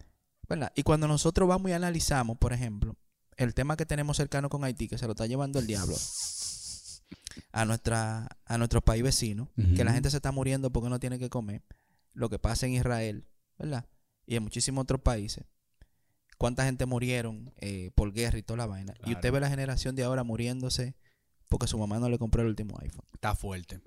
¿verdad? 0.49 0.73
Y 0.75 0.83
cuando 0.83 1.09
nosotros 1.09 1.49
vamos 1.49 1.71
y 1.71 1.75
analizamos, 1.75 2.39
por 2.39 2.53
ejemplo, 2.53 2.97
el 3.37 3.55
tema 3.55 3.77
que 3.77 3.87
tenemos 3.87 4.17
cercano 4.17 4.49
con 4.49 4.65
Haití, 4.65 4.89
que 4.89 4.99
se 4.99 5.07
lo 5.07 5.13
está 5.13 5.27
llevando 5.27 5.59
el 5.59 5.67
diablo 5.67 5.97
a, 7.53 7.65
nuestra, 7.65 8.29
a 8.45 8.59
nuestro 8.59 8.81
país 8.83 9.03
vecino, 9.03 9.51
que 9.77 9.85
la 9.85 9.93
gente 9.93 10.11
se 10.11 10.17
está 10.17 10.33
muriendo 10.33 10.71
porque 10.71 10.91
no 10.91 10.99
tiene 11.01 11.19
que 11.19 11.31
comer, 11.31 11.63
lo 12.13 12.29
que 12.29 12.39
pasa 12.39 12.67
en 12.67 12.73
Israel, 12.73 13.27
¿verdad? 13.59 13.87
Y 14.27 14.37
en 14.37 14.43
muchísimos 14.43 14.83
otros 14.83 15.01
países. 15.01 15.45
¿Cuánta 16.39 16.65
gente 16.65 16.87
murieron 16.87 17.53
eh, 17.59 17.91
por 17.95 18.13
guerra 18.13 18.39
y 18.39 18.43
toda 18.43 18.59
la 18.59 18.67
vaina? 18.67 18.95
Y 19.05 19.13
usted 19.13 19.33
ve 19.33 19.41
la 19.41 19.49
generación 19.49 19.95
de 19.95 20.03
ahora 20.05 20.25
muriéndose 20.25 20.97
porque 21.49 21.67
su 21.67 21.79
mamá 21.79 21.99
no 21.99 22.09
le 22.09 22.19
compró 22.19 22.43
el 22.43 22.49
último 22.49 22.77
iPhone. 22.81 23.07
Está 23.13 23.35
fuerte. 23.35 23.81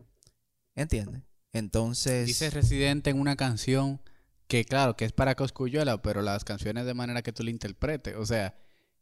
¿Entiendes? 0.75 1.23
Entonces... 1.51 2.25
Dice 2.27 2.49
Residente 2.49 3.09
en 3.09 3.19
una 3.19 3.35
canción 3.35 3.99
que, 4.47 4.63
claro, 4.63 4.95
que 4.95 5.05
es 5.05 5.11
para 5.11 5.35
Coscuyuela, 5.35 6.01
pero 6.01 6.21
las 6.21 6.45
canciones 6.45 6.85
de 6.85 6.93
manera 6.93 7.21
que 7.21 7.33
tú 7.33 7.43
la 7.43 7.49
interpretes. 7.49 8.15
O 8.15 8.25
sea, 8.25 8.55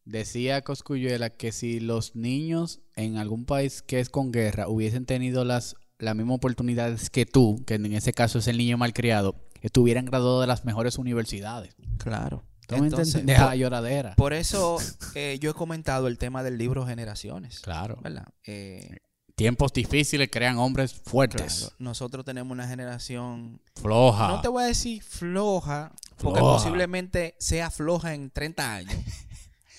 decía 0.06 0.62
Coscuyuela 0.62 1.30
que 1.32 1.52
si 1.52 1.80
los 1.80 2.16
niños 2.16 2.80
en 2.96 3.18
algún 3.18 3.46
país 3.46 3.82
que 3.82 4.00
es 4.00 4.10
con 4.10 4.32
guerra 4.32 4.68
hubiesen 4.68 5.06
tenido 5.06 5.44
las, 5.46 5.76
las 6.00 6.16
mismas 6.16 6.36
oportunidades 6.38 7.10
que 7.10 7.26
tú, 7.26 7.64
que 7.66 7.76
en 7.76 7.86
ese 7.94 8.14
caso 8.14 8.40
es 8.40 8.48
el 8.48 8.58
niño 8.58 8.78
malcriado, 8.78 9.36
estuvieran 9.62 10.06
graduados 10.06 10.42
de 10.42 10.48
las 10.48 10.64
mejores 10.66 10.98
universidades. 10.98 11.76
Claro. 11.98 12.44
¿Tú 12.68 12.78
me 12.78 12.88
Entonces? 12.88 13.26
Deja 13.26 13.48
por- 13.50 13.56
lloradera. 13.58 14.16
Por 14.16 14.34
eso 14.34 14.78
eh, 15.14 15.38
yo 15.40 15.52
he 15.52 15.54
comentado 15.54 16.08
el 16.08 16.18
tema 16.18 16.42
del 16.44 16.58
libro 16.58 16.86
Generaciones. 16.86 17.60
Claro. 17.60 18.00
¿Verdad? 18.02 18.28
Eh, 18.46 18.98
Tiempos 19.36 19.74
difíciles 19.74 20.30
crean 20.32 20.58
hombres 20.58 20.94
fuertes. 20.94 21.58
claro, 21.60 21.76
nosotros 21.80 22.24
tenemos 22.24 22.54
una 22.54 22.68
generación, 22.70 23.60
Floja. 23.76 24.30
no 24.30 24.40
te 24.42 24.48
voy 24.48 24.64
a 24.64 24.68
decir 24.68 25.04
floja, 25.04 25.92
porque 26.18 26.40
Floja. 26.40 26.56
posiblemente 26.58 27.36
sea 27.38 27.70
floja 27.70 28.14
en 28.14 28.30
30 28.32 28.74
años. 28.76 28.96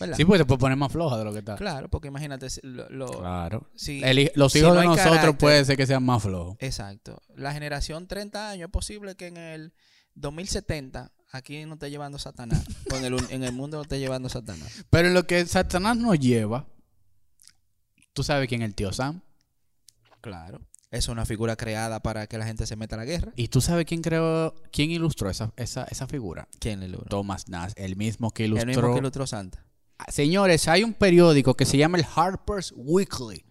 ¿Verdad? 0.00 0.16
Sí, 0.16 0.24
pues 0.24 0.38
se 0.38 0.44
puede 0.44 0.58
poner 0.58 0.76
más 0.76 0.92
floja 0.92 1.16
de 1.18 1.24
lo 1.24 1.32
que 1.32 1.38
está. 1.40 1.56
Claro, 1.56 1.88
porque 1.88 2.08
imagínate, 2.08 2.50
si 2.50 2.60
lo- 2.62 2.88
lo- 2.90 3.06
Claro. 3.20 3.70
si- 3.74 4.02
El 4.02 4.30
los 4.34 4.52
si 4.52 4.58
hijos 4.58 4.74
no 4.74 4.80
de 4.80 4.86
nosotros 4.86 5.16
carácter- 5.16 5.38
puede 5.38 5.64
ser 5.64 5.76
que 5.76 5.86
sean 5.86 6.04
más 6.04 6.22
flojos. 6.22 6.56
Exacto. 6.60 7.22
La 7.34 7.52
generación 7.52 8.06
30 8.06 8.50
años 8.50 8.66
es 8.66 8.72
posible 8.72 9.14
que 9.16 9.28
en 9.28 9.36
el 9.38 9.72
2070 10.14 11.12
aquí 11.32 11.64
no 11.66 11.74
esté 11.74 11.90
llevando 11.90 12.18
Satanás. 12.18 12.64
o 12.92 12.96
en 12.96 13.04
el, 13.04 13.16
en 13.30 13.42
el 13.44 13.52
mundo 13.52 13.76
no 13.78 13.82
esté 13.82 13.98
llevando 13.98 14.28
Satanás. 14.28 14.84
Pero 14.90 15.08
en 15.08 15.14
lo 15.14 15.26
que 15.26 15.44
Satanás 15.46 15.96
nos 15.96 16.18
lleva, 16.18 16.66
tú 18.12 18.22
sabes 18.22 18.48
quién 18.48 18.62
es 18.62 18.68
el 18.68 18.74
tío 18.74 18.92
Sam. 18.92 19.22
Claro. 20.20 20.60
Es 20.90 21.08
una 21.08 21.26
figura 21.26 21.56
creada 21.56 22.00
para 22.00 22.26
que 22.26 22.38
la 22.38 22.46
gente 22.46 22.64
se 22.66 22.76
meta 22.76 22.94
a 22.94 22.98
la 22.98 23.04
guerra. 23.04 23.32
Y 23.36 23.48
tú 23.48 23.60
sabes 23.60 23.84
quién 23.86 24.02
creó, 24.02 24.54
quién 24.72 24.90
ilustró 24.90 25.28
esa, 25.28 25.52
esa, 25.56 25.84
esa 25.84 26.06
figura. 26.06 26.48
¿Quién 26.60 26.80
le 26.80 26.88
logró? 26.88 27.06
Thomas 27.08 27.48
Nash, 27.48 27.72
el 27.76 27.96
mismo 27.96 28.30
que 28.30 28.44
El 28.44 28.52
ilustró. 28.52 28.66
mismo 28.68 28.92
que 28.94 28.98
ilustró 29.00 29.26
Santa. 29.26 29.64
Señores, 30.08 30.68
hay 30.68 30.84
un 30.84 30.94
periódico 30.94 31.54
que 31.54 31.64
se 31.64 31.78
llama 31.78 31.98
el 31.98 32.06
Harper's 32.14 32.72
Weekly. 32.76 33.44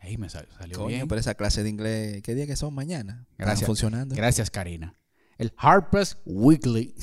Ey, 0.00 0.18
me 0.18 0.28
sal- 0.28 0.48
salió 0.58 0.76
Coño, 0.78 0.88
bien. 0.88 1.08
pero 1.08 1.20
esa 1.20 1.34
clase 1.34 1.62
de 1.62 1.68
inglés, 1.70 2.22
¿qué 2.22 2.34
día 2.34 2.46
que 2.46 2.56
son 2.56 2.74
mañana? 2.74 3.26
¿Están 3.32 3.46
Gracias. 3.46 3.66
funcionando? 3.66 4.14
Gracias, 4.14 4.50
Karina. 4.50 4.94
El 5.38 5.52
Harper's 5.56 6.18
Weekly 6.26 6.94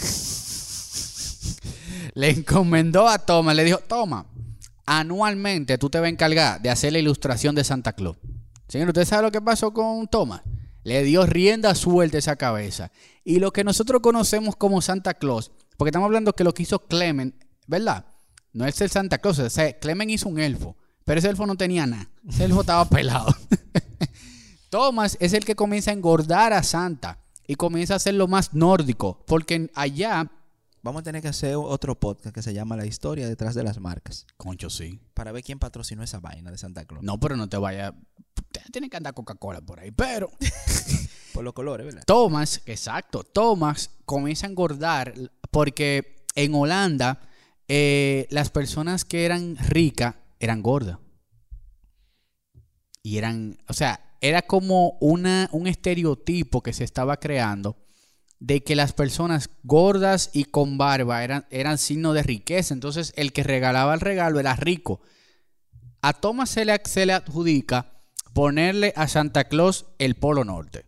le 2.13 2.29
encomendó 2.29 3.07
a 3.07 3.17
Thomas, 3.19 3.55
le 3.55 3.63
dijo, 3.63 3.79
toma, 3.79 4.25
anualmente 4.86 5.77
tú 5.77 5.89
te 5.89 5.99
vas 5.99 6.07
a 6.07 6.09
encargar 6.09 6.61
de 6.61 6.69
hacer 6.69 6.93
la 6.93 6.99
ilustración 6.99 7.55
de 7.55 7.63
Santa 7.63 7.93
Claus. 7.93 8.17
Señor, 8.67 8.89
¿usted 8.89 9.05
sabe 9.05 9.23
lo 9.23 9.32
que 9.32 9.41
pasó 9.41 9.73
con 9.73 10.07
Thomas? 10.07 10.41
Le 10.84 11.03
dio 11.03 11.25
rienda 11.25 11.75
suelta 11.75 12.17
esa 12.17 12.36
cabeza. 12.36 12.91
Y 13.23 13.39
lo 13.39 13.51
que 13.51 13.63
nosotros 13.63 14.01
conocemos 14.01 14.55
como 14.55 14.82
Santa 14.82 15.13
Claus, 15.13 15.51
porque 15.77 15.89
estamos 15.89 16.05
hablando 16.07 16.34
que 16.34 16.43
lo 16.43 16.53
que 16.53 16.63
hizo 16.63 16.79
Clement, 16.88 17.36
¿verdad? 17.67 18.05
No 18.54 18.66
es 18.66 18.80
el 18.82 18.89
Santa 18.89 19.18
Claus, 19.18 19.39
o 19.39 19.49
sea, 19.49 19.78
Clement 19.80 20.12
hizo 20.12 20.28
un 20.28 20.39
elfo, 20.39 20.76
pero 21.06 21.20
ese 21.20 21.30
elfo 21.30 21.45
no 21.45 21.56
tenía 21.56 21.86
nada. 21.86 22.10
Ese 22.28 22.45
elfo 22.45 22.62
estaba 22.62 22.86
pelado. 22.86 23.34
Thomas 24.70 25.18
es 25.20 25.34
el 25.34 25.45
que 25.45 25.56
comienza 25.56 25.91
a 25.91 25.93
engordar 25.93 26.54
a 26.54 26.64
Santa 26.64 27.20
y 27.47 27.56
comienza 27.56 27.93
a 27.93 27.97
hacerlo 27.97 28.28
más 28.28 28.54
nórdico, 28.54 29.24
porque 29.28 29.70
allá, 29.76 30.30
Vamos 30.84 31.02
a 31.02 31.04
tener 31.04 31.22
que 31.22 31.28
hacer 31.28 31.56
otro 31.56 31.99
podcast 31.99 32.34
que 32.34 32.41
se 32.41 32.56
llama 32.56 32.76
La 32.76 32.88
historia 32.88 33.28
detrás 33.28 33.54
de 33.54 33.64
las 33.64 33.80
marcas. 33.80 34.26
concho 34.36 34.68
sí. 34.72 34.99
Para 35.14 35.32
ver 35.32 35.43
quién 35.43 35.60
patrocinó 35.60 36.02
esa 36.02 36.20
vaina 36.20 36.49
de 36.49 36.58
Santa 36.58 36.86
Claus. 36.86 37.04
No, 37.04 37.20
pero 37.20 37.38
no 37.38 37.47
te 37.47 37.58
vaya, 37.58 37.93
tiene 38.72 38.89
que 38.89 38.97
andar 38.97 39.14
Coca-Cola 39.14 39.62
por 39.62 39.80
ahí, 39.80 39.91
pero 39.91 40.32
Por 41.34 41.43
los 41.43 41.54
colores, 41.54 41.86
¿verdad? 41.86 42.04
Thomas, 42.06 42.62
exacto, 42.66 43.24
Thomas 43.24 43.91
comienza 44.06 44.47
a 44.47 44.49
engordar 44.49 45.14
porque 45.49 46.26
en 46.36 46.54
Holanda 46.56 47.22
eh, 47.74 48.28
las 48.32 48.49
personas 48.49 49.05
que 49.05 49.24
eran 49.24 49.55
ricas 49.55 50.15
eran 50.41 50.61
gordas. 50.61 50.97
Y 53.01 53.17
eran, 53.17 53.59
o 53.69 53.72
sea, 53.72 54.17
era 54.19 54.41
como 54.41 54.97
una, 54.99 55.47
un 55.53 55.67
estereotipo 55.67 56.61
que 56.61 56.74
se 56.74 56.84
estaba 56.84 57.22
creando 57.22 57.78
de 58.39 58.61
que 58.61 58.76
las 58.76 58.91
personas 58.91 59.49
gordas 59.63 60.32
y 60.34 60.43
con 60.43 60.78
barba 60.78 61.24
eran, 61.24 61.45
eran 61.49 61.78
signo 61.78 62.11
de 62.11 62.24
riqueza. 62.24 62.74
Entonces 62.74 63.13
el 63.15 63.32
que 63.32 63.43
regalaba 63.43 63.93
el 63.93 64.01
regalo 64.01 64.41
era 64.41 64.57
rico. 64.57 64.99
A 66.01 66.11
Thomas 66.11 66.49
se 66.49 66.65
le, 66.65 66.78
se 66.84 67.05
le 67.05 67.13
adjudica 67.13 68.01
ponerle 68.34 68.91
a 68.97 69.07
Santa 69.07 69.45
Claus 69.45 69.86
el 69.97 70.15
Polo 70.15 70.43
Norte, 70.43 70.84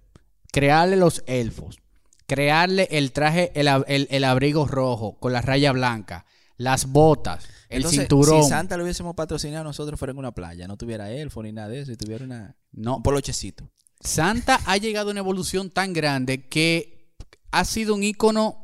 crearle 0.52 0.98
los 0.98 1.24
elfos, 1.28 1.78
crearle 2.26 2.90
el 2.92 3.14
traje, 3.14 3.54
el, 3.56 3.70
el 3.88 4.24
abrigo 4.26 4.68
rojo 4.68 5.18
con 5.22 5.32
la 5.32 5.42
raya 5.42 5.72
blanca, 5.72 6.26
las 6.58 6.92
botas, 6.92 7.46
el 7.70 7.78
Entonces, 7.78 8.02
cinturón. 8.02 8.44
Si 8.44 8.50
Santa 8.50 8.78
lo 8.78 8.84
hubiésemos 8.84 9.16
patrocinado 9.16 9.64
nosotros 9.64 10.00
fuera 10.00 10.12
en 10.12 10.18
una 10.18 10.32
playa, 10.32 10.68
no 10.68 10.78
tuviera 10.78 11.12
elfo 11.12 11.42
ni 11.44 11.52
nada 11.52 11.70
de 11.70 11.82
eso, 11.82 11.92
y 11.92 11.98
tuviera 11.98 12.26
una, 12.26 12.56
No, 12.72 12.98
un 12.98 13.04
polochecito. 13.04 13.70
Santa 14.00 14.60
ha 14.66 14.78
llegado 14.78 15.10
a 15.10 15.12
una 15.12 15.22
evolución 15.22 15.70
tan 15.70 15.94
grande 15.94 16.48
que 16.48 17.16
ha 17.52 17.66
sido 17.66 17.96
un 17.96 18.04
icono 18.04 18.64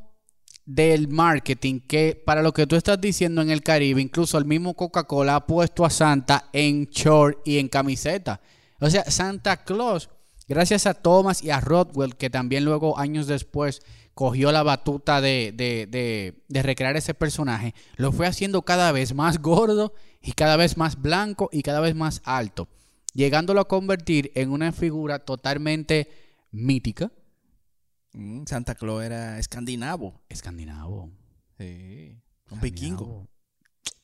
del 0.66 1.08
marketing 1.08 1.80
que 1.80 2.22
para 2.24 2.44
lo 2.44 2.54
que 2.54 2.68
tú 2.68 2.76
estás 2.76 3.02
diciendo 3.02 3.42
en 3.42 3.50
el 3.50 3.64
Caribe, 3.64 4.02
incluso 4.02 4.38
el 4.38 4.46
mismo 4.46 4.76
Coca-Cola 4.76 5.36
ha 5.36 5.48
puesto 5.48 5.84
a 5.84 5.90
Santa 5.90 6.50
en 6.54 6.86
short 6.92 7.40
y 7.44 7.58
en 7.58 7.70
camiseta. 7.70 8.40
O 8.80 8.90
sea, 8.90 9.04
Santa 9.10 9.64
Claus, 9.64 10.10
gracias 10.48 10.86
a 10.86 10.94
Thomas 10.94 11.44
y 11.44 11.50
a 11.50 11.60
Rodwell, 11.60 12.16
que 12.16 12.30
también 12.30 12.66
luego 12.66 13.00
años 13.00 13.26
después 13.26 13.82
cogió 14.20 14.52
la 14.52 14.64
batuta 14.64 15.22
de, 15.22 15.54
de, 15.56 15.88
de, 15.88 16.44
de 16.50 16.62
recrear 16.62 16.98
ese 16.98 17.14
personaje, 17.14 17.74
lo 17.96 18.12
fue 18.12 18.28
haciendo 18.28 18.64
cada 18.64 18.92
vez 18.92 19.14
más 19.14 19.42
gordo 19.42 19.94
y 20.22 20.34
cada 20.34 20.58
vez 20.58 20.76
más 20.76 21.02
blanco 21.02 21.48
y 21.54 21.62
cada 21.62 21.80
vez 21.80 21.96
más 21.96 22.22
alto 22.26 22.68
llegándolo 23.14 23.62
a 23.62 23.68
convertir 23.70 24.30
en 24.36 24.52
una 24.52 24.74
figura 24.74 25.20
totalmente 25.20 26.10
mítica. 26.52 27.14
Mm, 28.12 28.44
Santa 28.46 28.76
Claus 28.76 29.06
era 29.06 29.40
escandinavo. 29.40 30.22
Escandinavo. 30.28 31.10
Sí. 31.58 32.22
Un 32.52 32.60
vikingo. 32.60 33.26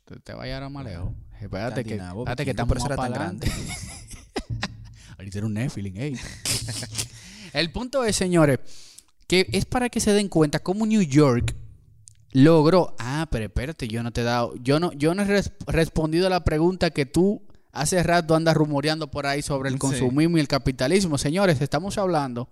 Te, 0.05 0.17
te 0.21 0.33
vaya 0.33 0.63
a 0.63 0.69
más 0.69 0.85
lejos. 0.85 1.11
Espérate 1.41 1.83
que, 1.83 1.95
espérate 1.95 2.45
que 2.45 2.51
estamos 2.51 2.79
más 2.79 2.87
tan 2.87 2.99
adelante. 2.99 3.51
Ahorita 5.17 5.39
era 5.39 5.47
un 5.47 5.53
Nephilim, 5.55 5.97
ey. 5.97 6.17
El 7.53 7.69
punto 7.73 8.05
es, 8.05 8.15
señores, 8.15 8.59
que 9.27 9.47
es 9.51 9.65
para 9.65 9.89
que 9.89 9.99
se 9.99 10.13
den 10.13 10.29
cuenta 10.29 10.59
cómo 10.59 10.85
New 10.85 11.01
York 11.01 11.55
logró. 12.31 12.95
Ah, 12.99 13.27
pero 13.31 13.45
espérate, 13.45 13.87
yo 13.87 14.03
no 14.03 14.11
te 14.11 14.21
he 14.21 14.23
dado. 14.25 14.53
Yo 14.61 14.79
no, 14.79 14.91
yo 14.93 15.13
no 15.15 15.21
he 15.23 15.25
res- 15.25 15.51
respondido 15.67 16.27
a 16.27 16.29
la 16.29 16.43
pregunta 16.43 16.89
que 16.91 17.05
tú 17.05 17.41
hace 17.71 18.01
rato 18.03 18.35
andas 18.35 18.55
rumoreando 18.55 19.09
por 19.11 19.25
ahí 19.25 19.41
sobre 19.41 19.69
el 19.69 19.75
Sí. 19.75 19.79
consumismo 19.79 20.37
y 20.37 20.41
el 20.41 20.47
capitalismo. 20.47 21.17
Señores, 21.17 21.61
estamos 21.61 21.97
hablando 21.97 22.49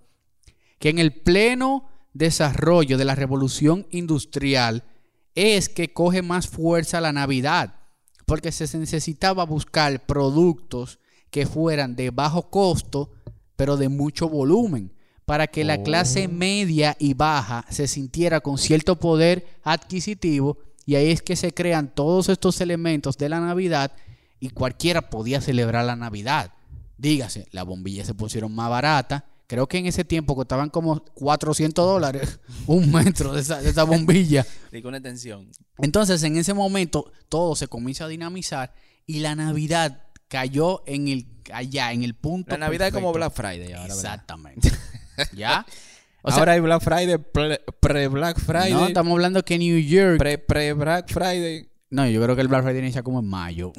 que 0.78 0.90
en 0.90 0.98
el 0.98 1.12
pleno 1.12 1.88
desarrollo 2.12 2.98
de 2.98 3.04
la 3.04 3.14
revolución 3.14 3.86
industrial 3.90 4.84
es 5.34 5.68
que 5.68 5.92
coge 5.92 6.22
más 6.22 6.46
fuerza 6.48 7.00
la 7.00 7.12
Navidad, 7.12 7.74
porque 8.26 8.52
se 8.52 8.78
necesitaba 8.78 9.44
buscar 9.44 10.06
productos 10.06 11.00
que 11.30 11.46
fueran 11.46 11.96
de 11.96 12.10
bajo 12.10 12.50
costo, 12.50 13.12
pero 13.56 13.76
de 13.76 13.88
mucho 13.88 14.28
volumen, 14.28 14.92
para 15.24 15.46
que 15.46 15.64
la 15.64 15.82
clase 15.82 16.28
media 16.28 16.96
y 16.98 17.14
baja 17.14 17.64
se 17.70 17.88
sintiera 17.88 18.40
con 18.40 18.58
cierto 18.58 18.98
poder 18.98 19.46
adquisitivo, 19.62 20.58
y 20.86 20.96
ahí 20.96 21.10
es 21.10 21.22
que 21.22 21.36
se 21.36 21.54
crean 21.54 21.94
todos 21.94 22.28
estos 22.28 22.60
elementos 22.60 23.16
de 23.16 23.28
la 23.28 23.40
Navidad 23.40 23.92
y 24.38 24.50
cualquiera 24.50 25.08
podía 25.08 25.40
celebrar 25.40 25.84
la 25.86 25.96
Navidad. 25.96 26.52
Dígase, 26.98 27.46
las 27.52 27.64
bombillas 27.64 28.06
se 28.06 28.14
pusieron 28.14 28.54
más 28.54 28.68
baratas. 28.68 29.22
Creo 29.46 29.66
que 29.66 29.78
en 29.78 29.86
ese 29.86 30.04
tiempo 30.04 30.34
costaban 30.34 30.70
como 30.70 31.02
400 31.14 31.84
dólares 31.84 32.40
un 32.66 32.92
metro 32.92 33.32
de 33.32 33.40
esa, 33.40 33.60
de 33.60 33.70
esa 33.70 33.84
bombilla. 33.84 34.46
Y 34.72 34.82
con 34.82 34.94
atención. 34.94 35.50
Entonces, 35.78 36.22
en 36.24 36.36
ese 36.36 36.52
momento, 36.52 37.10
todo 37.28 37.54
se 37.54 37.68
comienza 37.68 38.04
a 38.06 38.08
dinamizar 38.08 38.74
y 39.06 39.20
la 39.20 39.34
Navidad 39.34 40.04
cayó 40.28 40.82
en 40.86 41.08
el 41.08 41.26
allá, 41.52 41.92
en 41.92 42.02
el 42.02 42.14
punto. 42.14 42.50
La 42.52 42.58
Navidad 42.58 42.88
es 42.88 42.94
como. 42.94 43.12
Black 43.12 43.32
Friday 43.32 43.72
ahora. 43.72 43.94
Exactamente. 43.94 44.70
¿Ya? 45.34 45.66
O 46.22 46.30
sea, 46.30 46.38
ahora 46.40 46.52
hay 46.52 46.60
Black 46.60 46.82
Friday, 46.82 47.18
pre- 47.18 47.60
pre-Black 47.80 48.40
Friday, 48.40 48.72
no, 48.72 48.86
estamos 48.86 49.12
hablando 49.12 49.44
que 49.44 49.58
New 49.58 49.78
York. 49.78 50.18
pre- 50.18 50.38
pre-Black 50.38 51.12
Friday. 51.12 51.68
No, 51.90 52.08
yo 52.08 52.22
creo 52.22 52.34
que 52.34 52.42
el 52.42 52.48
Black 52.48 52.62
Friday 52.64 52.80
inicia 52.80 53.02
como 53.02 53.20
en 53.20 53.26
mayo. 53.26 53.72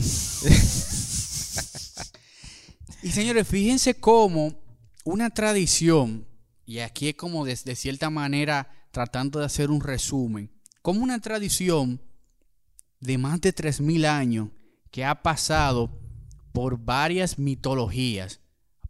y 3.03 3.11
señores, 3.11 3.47
fíjense 3.47 3.95
cómo 3.95 4.55
una 5.03 5.29
tradición, 5.29 6.27
y 6.65 6.79
aquí 6.79 7.09
es 7.09 7.15
como 7.15 7.45
de, 7.45 7.57
de 7.63 7.75
cierta 7.75 8.09
manera 8.09 8.69
tratando 8.91 9.39
de 9.39 9.45
hacer 9.45 9.69
un 9.69 9.81
resumen, 9.81 10.51
como 10.81 11.03
una 11.03 11.19
tradición 11.19 12.01
de 12.99 13.17
más 13.17 13.41
de 13.41 13.53
3.000 13.53 14.05
años 14.05 14.49
que 14.91 15.03
ha 15.03 15.21
pasado 15.21 15.99
por 16.53 16.79
varias 16.79 17.37
mitologías, 17.37 18.39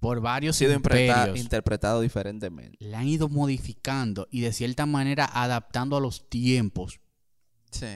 por 0.05 0.21
varios 0.21 0.55
sido 0.55 0.73
imperios, 0.73 1.37
interpretado 1.39 2.01
diferentemente. 2.01 2.77
la 2.79 2.99
han 2.99 3.07
ido 3.07 3.27
modificando 3.27 4.27
y 4.29 4.41
de 4.41 4.53
cierta 4.53 4.85
manera 4.85 5.25
adaptando 5.33 5.97
a 5.97 5.99
los 5.99 6.29
tiempos 6.29 6.99
Sí. 7.71 7.87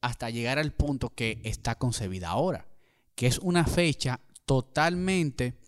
hasta 0.00 0.30
llegar 0.30 0.58
al 0.58 0.72
punto 0.72 1.10
que 1.10 1.40
está 1.44 1.76
concebida 1.76 2.28
ahora, 2.30 2.66
que 3.14 3.26
es 3.28 3.38
una 3.38 3.64
fecha 3.64 4.20
totalmente, 4.44 5.58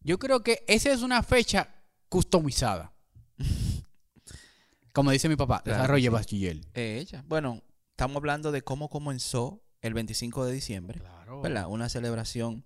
yo 0.00 0.18
creo 0.18 0.42
que 0.42 0.64
esa 0.66 0.92
es 0.92 1.02
una 1.02 1.22
fecha 1.22 1.74
customizada. 2.08 2.92
Como 4.92 5.10
dice 5.12 5.28
mi 5.28 5.36
papá, 5.36 5.62
Claro, 5.62 5.78
desarrolle 5.82 6.08
bachiller. 6.08 6.60
Ella. 6.74 7.24
Bueno, 7.28 7.62
estamos 7.90 8.16
hablando 8.16 8.50
de 8.52 8.62
cómo 8.62 8.88
comenzó 8.90 9.62
el 9.80 9.94
25 9.94 10.44
de 10.46 10.52
diciembre, 10.52 10.98
Claro. 10.98 11.40
¿verdad? 11.42 11.68
Una 11.68 11.88
celebración 11.88 12.64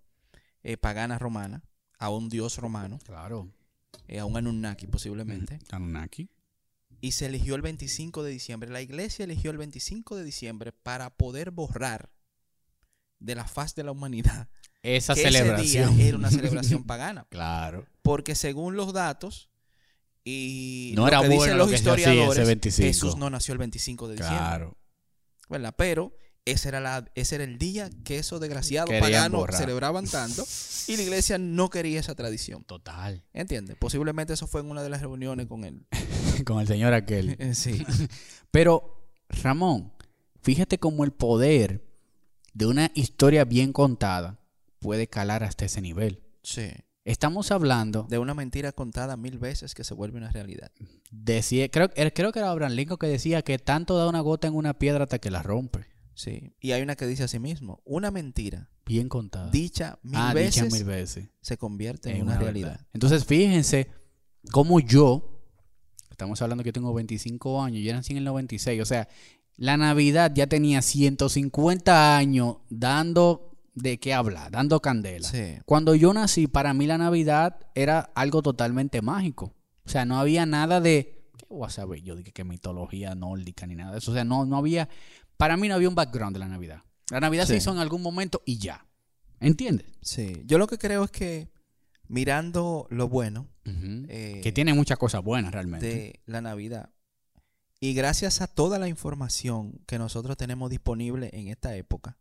eh, 0.63 0.77
pagana 0.77 1.19
romana 1.19 1.63
a 2.03 2.11
un 2.11 2.29
dios 2.29 2.57
romano, 2.59 2.99
Claro. 3.05 3.49
eh, 4.09 4.19
a 4.19 4.25
un 4.25 4.37
Anunnaki 4.37 4.87
posiblemente. 4.89 5.59
Anunnaki. 5.71 6.29
Y 7.01 7.13
se 7.13 7.27
eligió 7.27 7.55
el 7.55 7.63
25 7.63 8.23
de 8.25 8.31
diciembre. 8.33 8.71
La 8.71 8.81
iglesia 8.81 9.25
eligió 9.25 9.51
el 9.51 9.59
25 9.59 10.17
de 10.17 10.25
diciembre 10.25 10.73
para 10.73 11.11
poder 11.11 11.51
borrar 11.53 12.11
de 13.21 13.35
la 13.37 13.47
faz 13.47 13.75
de 13.77 13.85
la 13.85 13.93
humanidad 13.93 14.49
Esa 14.83 15.15
que 15.15 15.23
celebración. 15.23 15.85
ese 15.91 15.95
día 15.97 16.07
era 16.09 16.17
una 16.17 16.31
celebración 16.31 16.85
pagana. 16.87 17.25
Claro. 17.31 17.87
Porque 18.03 18.35
según 18.35 18.75
los 18.77 18.93
datos 18.93 19.49
y 20.25 20.93
No 20.97 21.03
lo 21.03 21.09
era 21.09 21.21
que 21.21 21.27
bueno 21.29 21.43
dicen 21.43 21.59
lo 21.59 21.65
los 21.65 21.69
que 21.71 21.75
ese 21.77 21.85
historiadores, 21.91 22.47
25. 22.47 22.87
Jesús 22.87 23.17
no 23.17 23.31
nació 23.31 23.53
el 23.53 23.59
25 23.59 24.09
de 24.09 24.15
diciembre. 24.17 24.39
Claro. 24.39 24.77
¿verdad? 25.49 25.75
Pero 25.77 26.15
ese 26.45 26.69
era, 26.69 26.81
la, 26.81 27.05
ese 27.15 27.37
era 27.37 27.45
el 27.45 27.57
día 27.59 27.89
que 28.05 28.19
esos 28.19 28.41
desgraciados 28.41 28.91
paganos 29.01 29.47
celebraban 29.57 30.07
tanto 30.07 30.45
y 30.89 30.97
la 30.97 31.03
iglesia 31.03 31.39
no 31.39 31.71
quería 31.71 32.01
esa 32.01 32.15
tradición. 32.15 32.65
Total. 32.65 33.23
¿Entiendes? 33.33 33.77
Posiblemente 33.79 34.33
eso 34.33 34.47
fue 34.47 34.61
en 34.61 34.71
una 34.71 34.83
de 34.83 34.89
las 34.91 35.01
reuniones 35.01 35.47
con 35.47 35.65
él. 35.65 35.87
Con 36.47 36.61
el 36.61 36.67
señor 36.67 36.93
aquel. 36.95 37.37
Eh, 37.39 37.55
Sí. 37.55 37.85
Pero, 38.51 39.07
Ramón, 39.29 39.93
fíjate 40.43 40.79
cómo 40.79 41.05
el 41.05 41.13
poder 41.13 41.85
de 42.55 42.67
una 42.67 42.91
historia 42.95 43.45
bien 43.45 43.73
contada 43.73 44.39
puede 44.79 45.07
calar 45.07 45.45
hasta 45.45 45.65
ese 45.65 45.81
nivel. 45.81 46.23
sí. 46.43 46.69
Estamos 47.05 47.51
hablando 47.51 48.07
De 48.09 48.19
una 48.19 48.33
mentira 48.33 48.71
contada 48.71 49.17
mil 49.17 49.37
veces 49.41 49.75
que 49.75 49.83
se 49.83 49.93
vuelve 49.93 50.19
una 50.19 50.31
realidad. 50.31 50.71
de 51.11 51.43
si- 51.43 51.69
creo, 51.69 51.89
er- 51.97 52.13
creo 52.15 52.31
que 52.31 52.39
era 52.39 52.49
Abraham 52.51 52.75
Lincoln 52.75 52.97
que 52.97 53.09
decía 53.09 53.43
que 53.43 53.59
tanto 53.59 53.97
da 53.99 54.09
una 54.09 54.21
gota 54.21 54.47
en 54.47 54.55
una 54.55 54.75
piedra 54.79 55.03
hasta 55.03 55.19
que 55.19 55.29
la 55.33 55.43
rompe. 55.43 55.85
Sí. 56.15 56.53
Y 56.61 56.73
hay 56.73 56.83
una 56.83 56.97
que 56.97 57.07
dice 57.07 57.25
así 57.25 57.39
mismo, 57.39 57.81
una 57.85 58.11
mentira 58.11 58.71
Bien 58.85 59.09
contada. 59.09 59.51
dicha 59.51 59.99
mil, 60.03 60.17
ah, 60.17 60.35
veces, 60.35 60.65
dicha 60.65 60.77
mil 60.77 60.85
veces. 60.85 61.29
se 61.41 61.57
convierte 61.57 62.11
en, 62.11 62.17
en 62.17 62.23
una, 62.23 62.33
una 62.33 62.41
realidad. 62.41 62.87
Entonces, 62.93 63.25
fíjense 63.25 63.89
cómo 64.51 64.81
yo, 64.81 65.41
estamos 66.11 66.41
hablando 66.43 66.65
que 66.65 66.69
yo 66.69 66.75
tengo 66.75 66.93
25 66.93 67.63
años, 67.63 67.83
yo 67.83 67.93
nací 67.93 68.13
en 68.13 68.19
el 68.19 68.25
96, 68.25 68.81
o 68.83 68.85
sea, 68.85 69.09
la 69.57 69.77
Navidad 69.77 70.33
ya 70.35 70.47
tenía 70.47 70.83
150 70.83 72.17
años 72.17 72.57
dando 72.69 73.53
de 73.75 73.99
qué 73.99 74.13
hablar, 74.15 74.51
dando 74.51 74.81
candela. 74.81 75.29
Sí. 75.29 75.59
Cuando 75.65 75.95
yo 75.95 76.13
nací, 76.13 76.47
para 76.47 76.75
mí 76.75 76.87
la 76.87 76.99
Navidad 76.99 77.61
era 77.75 78.11
algo 78.15 78.43
totalmente 78.43 79.03
mágico. 79.03 79.55
O 79.85 79.89
sea, 79.89 80.05
no 80.05 80.19
había 80.19 80.47
nada 80.47 80.81
de, 80.81 81.27
¿qué 81.39 81.47
voy 81.49 81.67
a 81.67 81.71
saber 81.71 82.03
yo? 82.03 82.17
Dije 82.17 82.33
que 82.33 82.45
mitología 82.45 83.15
nórdica 83.15 83.67
ni 83.67 83.75
nada 83.75 83.93
de 83.93 83.99
eso. 83.99 84.11
O 84.11 84.15
sea, 84.15 84.25
no, 84.25 84.45
no 84.45 84.57
había, 84.57 84.89
para 85.43 85.57
mí 85.57 85.67
no 85.67 85.75
había 85.75 85.89
un 85.89 85.97
background 85.97 86.37
de 86.37 86.39
la 86.39 86.47
Navidad. 86.47 86.85
La 87.11 87.19
Navidad 87.19 87.47
se 87.47 87.55
Sí. 87.55 87.57
hizo 87.57 87.73
en 87.73 87.79
algún 87.79 88.01
momento 88.01 88.43
y 88.47 88.59
ya. 88.59 88.87
¿Entiendes? 89.41 89.89
Sí. 90.01 90.41
Yo 90.47 90.57
lo 90.57 90.69
que 90.69 90.79
creo 90.79 91.03
es 91.03 91.11
que 91.11 91.51
mirando 92.07 92.87
lo 92.91 93.09
bueno 93.09 93.49
eh, 93.65 94.39
que 94.41 94.53
tiene 94.53 94.73
muchas 94.73 94.99
cosas 94.99 95.21
buenas 95.25 95.51
realmente. 95.53 95.87
de 95.87 96.21
la 96.27 96.41
Navidad 96.43 96.91
y 97.81 97.93
gracias 97.93 98.41
a 98.41 98.47
toda 98.47 98.79
la 98.79 98.87
información 98.87 99.81
que 99.89 99.99
nosotros 99.99 100.37
tenemos 100.37 100.71
disponible 100.71 101.29
en 101.33 101.49
esta 101.49 101.75
época, 101.75 102.19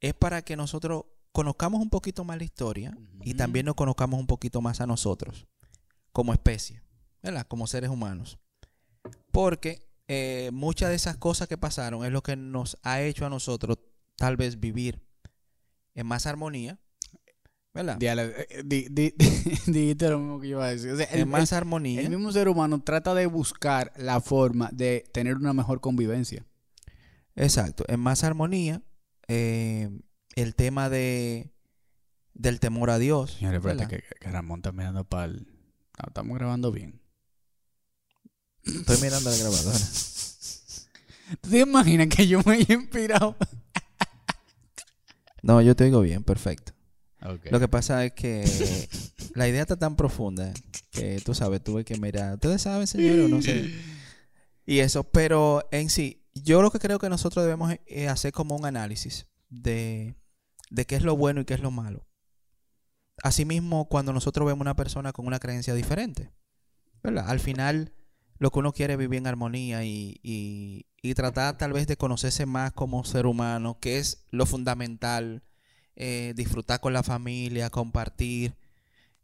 es 0.00 0.14
para 0.14 0.42
que 0.42 0.54
nosotros 0.56 1.06
conozcamos 1.32 1.80
un 1.82 1.90
poquito 1.90 2.22
más 2.22 2.38
la 2.38 2.44
historia 2.44 2.96
y 3.22 3.34
también 3.34 3.66
nos 3.66 3.74
conozcamos 3.74 4.20
un 4.20 4.28
poquito 4.28 4.60
más 4.60 4.80
a 4.80 4.86
nosotros 4.86 5.48
como 6.12 6.32
especie, 6.32 6.80
¿verdad? 7.24 7.44
Como 7.48 7.66
seres 7.66 7.90
humanos. 7.90 8.38
Porque 9.32 9.85
eh, 10.08 10.50
muchas 10.52 10.90
de 10.90 10.94
esas 10.96 11.16
cosas 11.16 11.48
que 11.48 11.58
pasaron 11.58 12.04
es 12.04 12.12
lo 12.12 12.22
que 12.22 12.36
nos 12.36 12.78
ha 12.82 13.00
hecho 13.02 13.26
a 13.26 13.30
nosotros 13.30 13.78
tal 14.16 14.36
vez 14.36 14.60
vivir 14.60 15.02
en 15.94 16.06
más 16.06 16.26
armonía, 16.26 16.78
¿verdad? 17.74 17.98
Eh, 18.00 18.62
di- 18.64 18.86
dijiste 19.66 20.08
lo 20.08 20.18
mismo 20.18 20.40
que 20.40 20.48
yo 20.48 20.56
iba 20.58 20.66
a 20.66 20.70
decir. 20.70 20.90
O 20.92 20.96
sea, 20.96 21.06
el, 21.06 21.20
en 21.22 21.28
más 21.28 21.52
armonía. 21.52 22.00
el 22.00 22.10
mismo 22.10 22.30
ser 22.32 22.48
humano 22.48 22.80
trata 22.82 23.14
de 23.14 23.26
buscar 23.26 23.92
la 23.96 24.20
forma 24.20 24.70
de 24.72 25.04
tener 25.12 25.36
una 25.36 25.52
mejor 25.52 25.80
convivencia. 25.80 26.46
Exacto, 27.34 27.84
en 27.88 28.00
más 28.00 28.24
armonía, 28.24 28.82
eh, 29.28 29.90
el 30.36 30.54
tema 30.54 30.88
de 30.88 31.52
del 32.32 32.60
temor 32.60 32.90
a 32.90 32.98
Dios. 32.98 33.32
Señores, 33.32 33.58
espérate 33.64 33.88
que, 33.88 34.04
que 34.20 34.30
Ramón 34.30 34.58
está 34.60 34.70
mirando 34.72 35.04
para 35.04 35.24
el... 35.24 35.46
No, 35.46 36.08
estamos 36.08 36.36
grabando 36.36 36.70
bien. 36.70 37.00
Estoy 38.66 38.98
mirando 39.00 39.30
la 39.30 39.36
grabadora. 39.36 39.78
¿Tú 41.40 41.50
te 41.50 41.58
imaginas 41.60 42.08
que 42.08 42.26
yo 42.26 42.40
me 42.44 42.54
haya 42.54 42.74
inspirado? 42.74 43.36
No, 45.42 45.62
yo 45.62 45.76
te 45.76 45.84
oigo 45.84 46.00
bien, 46.00 46.24
perfecto. 46.24 46.72
Lo 47.50 47.60
que 47.60 47.68
pasa 47.68 48.04
es 48.04 48.12
que 48.12 48.44
la 49.34 49.48
idea 49.48 49.62
está 49.62 49.76
tan 49.76 49.96
profunda 49.96 50.52
que 50.90 51.20
tú 51.24 51.34
sabes, 51.34 51.62
tuve 51.62 51.84
que 51.84 51.96
mirar. 51.98 52.34
Ustedes 52.34 52.62
saben, 52.62 52.86
señores, 52.86 53.28
no 53.28 53.42
sé. 53.42 53.74
Y 54.64 54.80
eso, 54.80 55.04
pero 55.04 55.68
en 55.70 55.90
sí, 55.90 56.24
yo 56.34 56.62
lo 56.62 56.70
que 56.70 56.78
creo 56.78 56.98
que 56.98 57.08
nosotros 57.08 57.44
debemos 57.44 57.74
eh, 57.86 58.08
hacer 58.08 58.32
como 58.32 58.56
un 58.56 58.66
análisis 58.66 59.26
de, 59.48 60.16
de 60.70 60.86
qué 60.86 60.96
es 60.96 61.02
lo 61.02 61.16
bueno 61.16 61.40
y 61.40 61.44
qué 61.44 61.54
es 61.54 61.60
lo 61.60 61.70
malo. 61.70 62.06
Asimismo, 63.22 63.88
cuando 63.88 64.12
nosotros 64.12 64.46
vemos 64.46 64.60
una 64.60 64.76
persona 64.76 65.12
con 65.12 65.26
una 65.26 65.38
creencia 65.38 65.74
diferente, 65.74 66.32
¿verdad? 67.02 67.28
Al 67.28 67.40
final, 67.40 67.94
lo 68.38 68.50
que 68.50 68.58
uno 68.58 68.72
quiere 68.72 68.94
es 68.94 68.98
vivir 68.98 69.18
en 69.18 69.26
armonía 69.26 69.84
y, 69.84 70.20
y- 70.22 70.86
tratar 71.14 71.56
tal 71.56 71.72
vez 71.72 71.86
de 71.86 71.96
conocerse 71.96 72.46
más 72.46 72.72
como 72.72 73.04
ser 73.04 73.26
humano, 73.26 73.78
que 73.80 73.98
es 73.98 74.26
lo 74.30 74.44
fundamental, 74.44 75.44
eh, 75.94 76.32
disfrutar 76.36 76.80
con 76.80 76.92
la 76.92 77.04
familia, 77.04 77.70
compartir, 77.70 78.56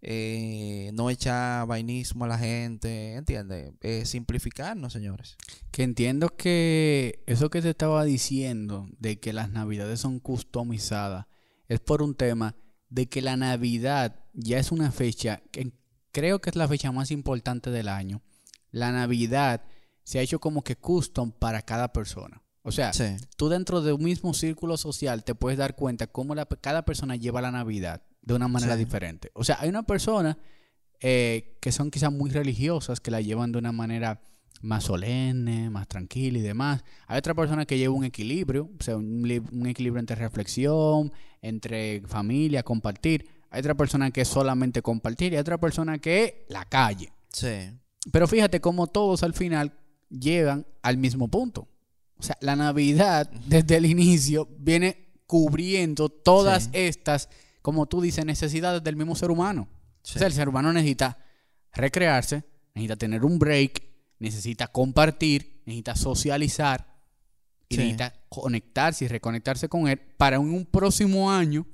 eh, 0.00 0.90
no 0.94 1.10
echar 1.10 1.66
vainismo 1.66 2.24
a 2.24 2.28
la 2.28 2.38
gente, 2.38 3.14
¿entiendes? 3.14 3.72
Eh, 3.80 4.04
simplificarnos, 4.04 4.92
señores. 4.92 5.36
Que 5.72 5.82
entiendo 5.82 6.28
que 6.36 7.22
eso 7.26 7.50
que 7.50 7.62
te 7.62 7.70
estaba 7.70 8.04
diciendo 8.04 8.88
de 8.98 9.18
que 9.20 9.32
las 9.32 9.50
navidades 9.50 10.00
son 10.00 10.20
customizadas 10.20 11.26
es 11.68 11.80
por 11.80 12.02
un 12.02 12.14
tema 12.14 12.54
de 12.90 13.08
que 13.08 13.22
la 13.22 13.36
Navidad 13.36 14.20
ya 14.34 14.58
es 14.58 14.70
una 14.72 14.92
fecha 14.92 15.42
que 15.50 15.72
creo 16.12 16.40
que 16.40 16.50
es 16.50 16.56
la 16.56 16.68
fecha 16.68 16.92
más 16.92 17.10
importante 17.10 17.70
del 17.70 17.88
año. 17.88 18.22
La 18.72 18.90
Navidad 18.90 19.62
se 20.02 20.18
ha 20.18 20.22
hecho 20.22 20.40
como 20.40 20.62
que 20.64 20.74
custom 20.76 21.30
para 21.30 21.62
cada 21.62 21.92
persona. 21.92 22.42
O 22.64 22.72
sea, 22.72 22.92
Sí. 22.92 23.16
tú 23.36 23.48
dentro 23.48 23.80
de 23.82 23.92
un 23.92 24.02
mismo 24.02 24.34
círculo 24.34 24.76
social 24.76 25.22
te 25.24 25.34
puedes 25.34 25.58
dar 25.58 25.76
cuenta 25.76 26.06
cómo 26.08 26.34
la- 26.34 26.46
cada 26.46 26.84
persona 26.84 27.14
lleva 27.16 27.40
la 27.40 27.50
Navidad 27.52 28.02
de 28.22 28.34
una 28.34 28.48
manera 28.48 28.74
Sí. 28.74 28.84
diferente. 28.84 29.30
O 29.34 29.44
sea, 29.44 29.58
hay 29.60 29.68
una 29.68 29.84
persona 29.84 30.36
eh, 31.04 31.56
que 31.60 31.72
son 31.72 31.90
quizás 31.90 32.12
muy 32.12 32.30
religiosas 32.30 33.00
que 33.00 33.10
la 33.10 33.20
llevan 33.20 33.50
de 33.50 33.58
una 33.58 33.72
manera 33.72 34.22
más 34.60 34.84
solemne, 34.84 35.68
más 35.68 35.88
tranquila 35.88 36.38
y 36.38 36.42
demás. 36.42 36.84
Hay 37.08 37.18
otra 37.18 37.34
persona 37.34 37.66
que 37.66 37.76
lleva 37.76 37.92
un 37.92 38.04
equilibrio, 38.04 38.70
o 38.78 38.82
sea, 38.84 38.96
un, 38.96 39.28
un 39.52 39.66
equilibrio 39.66 39.98
entre 39.98 40.14
reflexión, 40.14 41.12
entre 41.40 42.02
familia, 42.06 42.62
compartir. 42.62 43.26
Hay 43.50 43.58
otra 43.58 43.74
persona 43.74 44.12
que 44.12 44.20
es 44.20 44.28
solamente 44.28 44.80
compartir 44.80 45.32
y 45.32 45.36
hay 45.36 45.40
otra 45.40 45.58
persona 45.58 45.98
que 45.98 46.24
es 46.24 46.32
la 46.54 46.64
calle. 46.66 47.12
Sí. 47.32 47.72
Pero 48.10 48.26
fíjate 48.26 48.60
cómo 48.60 48.86
todos 48.88 49.22
al 49.22 49.32
final 49.34 49.78
llegan 50.10 50.66
al 50.82 50.96
mismo 50.96 51.28
punto. 51.28 51.68
O 52.18 52.22
sea, 52.22 52.36
la 52.40 52.56
Navidad 52.56 53.30
desde 53.46 53.76
el 53.76 53.86
inicio 53.86 54.48
viene 54.58 55.12
cubriendo 55.26 56.08
todas 56.08 56.64
Sí. 56.64 56.70
estas, 56.74 57.28
como 57.62 57.86
tú 57.86 58.00
dices, 58.00 58.24
necesidades 58.26 58.82
del 58.82 58.96
mismo 58.96 59.14
ser 59.16 59.30
humano. 59.30 59.68
Sí. 60.02 60.14
O 60.16 60.18
sea, 60.18 60.26
el 60.26 60.32
ser 60.32 60.48
humano 60.48 60.72
necesita 60.72 61.18
recrearse, 61.72 62.44
necesita 62.74 62.96
tener 62.96 63.24
un 63.24 63.38
break, 63.38 63.82
necesita 64.18 64.66
compartir, 64.68 65.62
necesita 65.64 65.94
socializar 65.96 66.86
y 67.68 67.74
Sí. 67.76 67.80
necesita 67.80 68.14
conectarse 68.28 69.04
y 69.04 69.08
reconectarse 69.08 69.68
con 69.68 69.88
él 69.88 69.98
para 70.16 70.36
en 70.36 70.42
un 70.42 70.66
próximo 70.66 71.30
año 71.30 71.66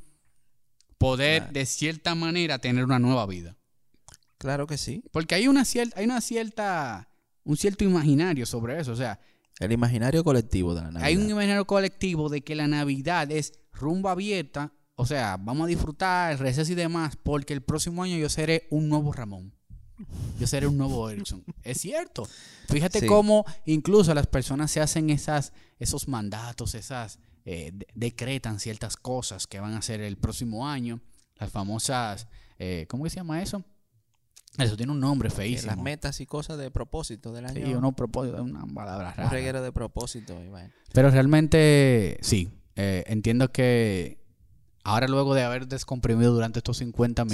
poder 0.99 1.39
Claro. 1.43 1.53
de 1.53 1.67
cierta 1.67 2.15
manera 2.15 2.59
tener 2.59 2.85
una 2.85 2.99
nueva 2.99 3.27
vida. 3.27 3.57
Claro 4.39 4.67
que 4.67 4.79
sí. 4.79 5.03
Porque 5.13 5.35
hay 5.35 5.49
una 5.49 5.65
cierta, 5.65 5.99
hay 5.99 6.05
una 6.07 6.21
cierta, 6.21 7.09
un 7.45 7.57
cierto 7.57 7.85
imaginario 7.85 8.47
sobre 8.47 8.79
eso. 8.81 8.93
O 8.93 8.97
sea, 8.97 9.19
El 9.61 9.73
imaginario 9.73 10.23
colectivo 10.25 10.75
de 10.75 10.83
la 10.83 10.87
Navidad. 10.93 11.05
hay 11.09 11.17
un 11.17 11.29
imaginario 11.31 11.67
colectivo 11.67 12.29
de 12.29 12.43
que 12.43 12.55
la 12.55 12.69
Navidad 12.69 13.31
es 13.33 13.53
rumba 13.73 14.13
abierta. 14.13 14.73
O 14.95 15.07
sea, 15.07 15.37
vamos 15.37 15.65
a 15.65 15.69
disfrutar, 15.69 16.39
receso 16.39 16.73
y 16.73 16.75
demás, 16.75 17.17
porque 17.23 17.53
el 17.55 17.63
próximo 17.63 18.03
año 18.03 18.17
yo 18.17 18.29
seré 18.29 18.67
un 18.71 18.89
nuevo 18.89 19.13
Ramón. 19.13 19.55
Yo 20.39 20.47
seré 20.47 20.67
un 20.69 20.77
nuevo 20.79 21.11
Erickson. 21.11 21.45
es 21.65 21.81
cierto. 21.81 22.29
Fíjate 22.69 23.01
Sí. 23.01 23.07
cómo 23.07 23.45
incluso 23.67 24.15
las 24.15 24.27
personas 24.29 24.71
se 24.71 24.81
hacen 24.81 25.11
esas, 25.11 25.53
esos 25.81 26.07
mandatos, 26.09 26.75
esas 26.77 27.19
eh, 27.45 27.71
de- 27.73 27.87
decretan 27.95 28.61
ciertas 28.61 28.97
cosas 28.97 29.47
que 29.47 29.59
van 29.59 29.73
a 29.75 29.79
hacer 29.79 30.01
el 30.03 30.17
próximo 30.19 30.69
año. 30.69 31.01
Las 31.37 31.51
famosas, 31.51 32.29
eh, 32.59 32.87
¿cómo 32.89 33.05
que 33.05 33.11
se 33.11 33.17
llama 33.17 33.41
eso? 33.43 33.65
Eso 34.57 34.77
tiene 34.77 34.93
un 34.93 35.01
nombre 35.01 35.29
Eh, 35.29 35.33
feísimo. 35.33 35.73
Las 35.73 35.79
metas 35.83 36.21
y 36.21 36.27
cosas 36.27 36.59
de 36.59 36.71
propósito 36.71 37.33
del 37.33 37.47
año. 37.47 37.67
Sí, 37.67 37.75
uno 37.75 37.93
propone 37.93 38.33
una 38.41 38.67
palabra 38.67 39.11
un 39.11 39.15
rara. 39.17 39.29
reguero 39.31 39.63
de 39.63 39.73
propósito. 39.73 40.35
bueno. 40.49 40.71
Pero 40.93 41.11
realmente 41.11 42.19
sí, 42.23 42.49
eh, 42.77 43.05
entiendo 43.07 43.53
que 43.53 44.19
ahora 44.85 45.07
luego 45.07 45.35
de 45.35 45.43
haber 45.43 45.69
descomprimido 45.69 46.33
durante 46.33 46.61
estos 46.61 46.79
50 46.79 47.25
Sí. 47.25 47.29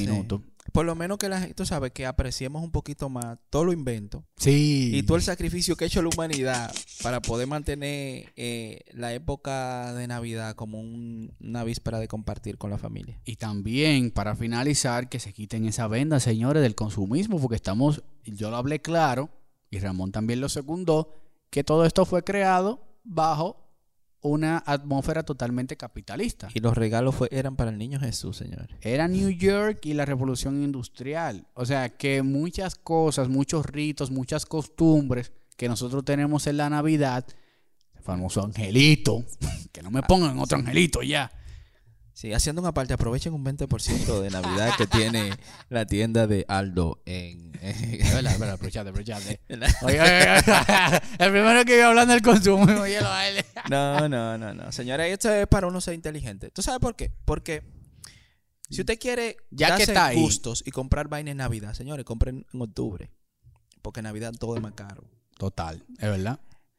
Por 0.72 0.86
lo 0.86 0.94
menos 0.94 1.18
que 1.18 1.28
la 1.28 1.38
gente, 1.40 1.54
tú 1.54 1.64
sabes, 1.66 1.92
que 1.92 2.06
apreciemos 2.06 2.62
un 2.62 2.70
poquito 2.72 3.08
más 3.08 3.38
todo 3.50 3.64
lo 3.64 3.72
invento 3.72 4.24
Sí. 4.36 4.90
y 4.94 5.02
todo 5.02 5.16
el 5.16 5.22
sacrificio 5.22 5.76
que 5.76 5.84
ha 5.84 5.86
hecho 5.86 6.02
la 6.02 6.08
humanidad 6.12 6.74
para 7.02 7.20
poder 7.20 7.46
mantener 7.46 8.32
eh, 8.36 8.80
la 8.92 9.12
época 9.12 9.92
de 9.94 10.06
Navidad 10.08 10.54
como 10.56 10.80
un- 10.80 11.32
una 11.40 11.64
víspera 11.64 11.98
de 12.00 12.08
compartir 12.08 12.58
con 12.58 12.70
la 12.70 12.78
familia. 12.78 13.20
Y 13.24 13.36
también, 13.36 14.10
para 14.10 14.34
finalizar, 14.36 15.08
que 15.08 15.20
se 15.20 15.32
quiten 15.32 15.66
esa 15.66 15.86
venda, 15.86 16.18
señores, 16.18 16.62
del 16.62 16.74
consumismo, 16.74 17.38
porque 17.40 17.56
estamos, 17.56 18.02
yo 18.24 18.50
lo 18.50 18.56
hablé 18.56 18.80
claro, 18.80 19.30
y 19.70 19.78
Ramón 19.78 20.12
también 20.12 20.40
lo 20.40 20.48
secundó, 20.48 21.12
que 21.50 21.62
todo 21.62 21.84
esto 21.84 22.04
fue 22.06 22.24
creado 22.24 22.80
bajo 23.04 23.63
una 24.25 24.62
atmósfera 24.64 25.22
totalmente 25.22 25.77
capitalista. 25.77 26.49
Y 26.55 26.61
los 26.61 26.77
regalos 26.77 27.14
fue, 27.14 27.29
eran 27.31 27.57
para 27.57 27.70
el 27.70 27.79
niño 27.79 28.01
Jesús, 28.01 28.39
señores. 28.39 28.77
Era 28.81 29.07
New 29.07 29.29
York 29.29 29.85
y 29.85 29.93
la 29.93 30.07
revolución 30.07 30.62
industrial. 30.62 31.47
O 31.53 31.66
sea 31.66 31.91
que 31.91 32.22
muchas 32.22 32.75
cosas, 32.75 33.29
muchos 33.29 33.66
ritos, 33.66 34.11
muchas 34.11 34.47
costumbres 34.47 35.33
que 35.57 35.68
nosotros 35.68 36.05
tenemos 36.05 36.47
en 36.47 36.57
la 36.57 36.70
Navidad, 36.70 37.27
el 37.95 38.03
famoso 38.03 38.43
angelito, 38.43 39.25
que 39.72 39.83
no 39.83 39.91
me 39.91 40.03
pongan 40.03 40.39
otro 40.39 40.59
angelito 40.59 41.03
ya. 41.03 41.31
Sí, 42.14 42.32
haciendo 42.32 42.62
una 42.62 42.72
parte, 42.72 42.94
aprovechen 42.94 43.34
un 43.34 43.44
20% 43.44 44.20
de 44.20 44.30
Navidad 44.30 44.76
que 44.78 44.86
tiene 44.86 45.32
la 45.68 45.84
tienda 45.84 46.28
de 46.28 46.44
Aldo 46.46 47.02
en... 47.06 47.50
Aprovechate, 48.52 48.90
aprovechate. 48.90 49.40
el 49.48 49.58
primero 51.32 51.64
que 51.64 51.76
iba 51.76 51.88
hablando 51.88 52.14
del 52.14 52.22
consumo, 52.22 52.64
oye, 52.80 53.00
lo 53.00 53.18
él. 53.18 53.44
No, 53.68 54.08
no, 54.08 54.38
no, 54.38 54.54
no. 54.54 54.70
Señores, 54.70 55.12
esto 55.12 55.28
es 55.32 55.48
para 55.48 55.66
uno 55.66 55.80
ser 55.80 55.94
inteligente. 55.94 56.50
¿Tú 56.50 56.62
sabes 56.62 56.78
por 56.78 56.94
qué? 56.94 57.10
Porque 57.24 57.64
si 58.70 58.82
usted 58.82 58.96
quiere 58.98 59.36
Ya 59.50 59.66
que 59.66 59.70
darse 59.72 59.82
está 59.92 60.06
ahí. 60.06 60.20
gustos 60.20 60.62
y 60.64 60.70
comprar 60.70 61.08
vaina 61.08 61.32
en 61.32 61.38
Navidad, 61.38 61.74
señores, 61.74 62.04
compren 62.04 62.46
en 62.52 62.62
octubre. 62.62 63.10
Porque 63.82 64.00
en 64.00 64.04
Navidad 64.04 64.32
todo 64.38 64.54
es 64.56 64.62
más 64.62 64.72
caro. 64.74 65.02
Total, 65.36 65.84
es 65.98 66.08
verdad. 66.08 66.38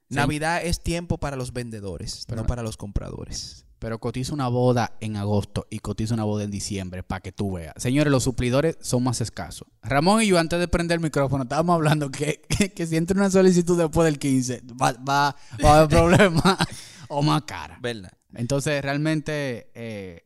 Sí. 0.09 0.15
Navidad 0.15 0.63
es 0.63 0.81
tiempo 0.81 1.17
para 1.17 1.36
los 1.36 1.51
vendedores, 1.51 2.23
Pero- 2.25 2.41
no 2.41 2.47
para 2.47 2.63
los 2.63 2.77
compradores. 2.77 3.64
Pero 3.86 3.99
cotiza 3.99 4.33
una 4.33 4.47
boda 4.47 4.97
en 4.99 5.15
agosto 5.15 5.67
y 5.69 5.77
cotiza 5.77 6.15
una 6.15 6.23
boda 6.23 6.43
en 6.43 6.49
diciembre 6.49 7.03
para 7.03 7.21
que 7.21 7.31
tú 7.31 7.51
veas. 7.51 7.75
Señores, 7.77 8.09
los 8.09 8.23
suplidores 8.23 8.79
son 8.81 9.03
más 9.03 9.21
escasos. 9.21 9.67
Ramón 9.83 10.23
y 10.23 10.25
yo, 10.25 10.39
antes 10.39 10.59
de 10.59 10.67
prender 10.67 10.95
el 10.95 11.03
micrófono, 11.03 11.43
estábamos 11.43 11.75
hablando 11.75 12.09
que, 12.09 12.41
que, 12.49 12.73
que 12.73 12.88
si 12.88 12.97
entra 12.97 13.15
una 13.15 13.29
solicitud 13.29 13.77
después 13.77 14.05
del 14.05 14.17
15, 14.17 14.63
va, 14.69 14.93
va, 14.93 15.36
va 15.63 15.69
a 15.69 15.77
haber 15.77 15.89
problemas 15.89 16.57
o 17.09 17.21
más 17.21 17.43
cara. 17.43 17.77
¿Verdad? 17.79 18.11
Entonces, 18.33 18.81
realmente 18.81 19.69
eh, 19.75 20.25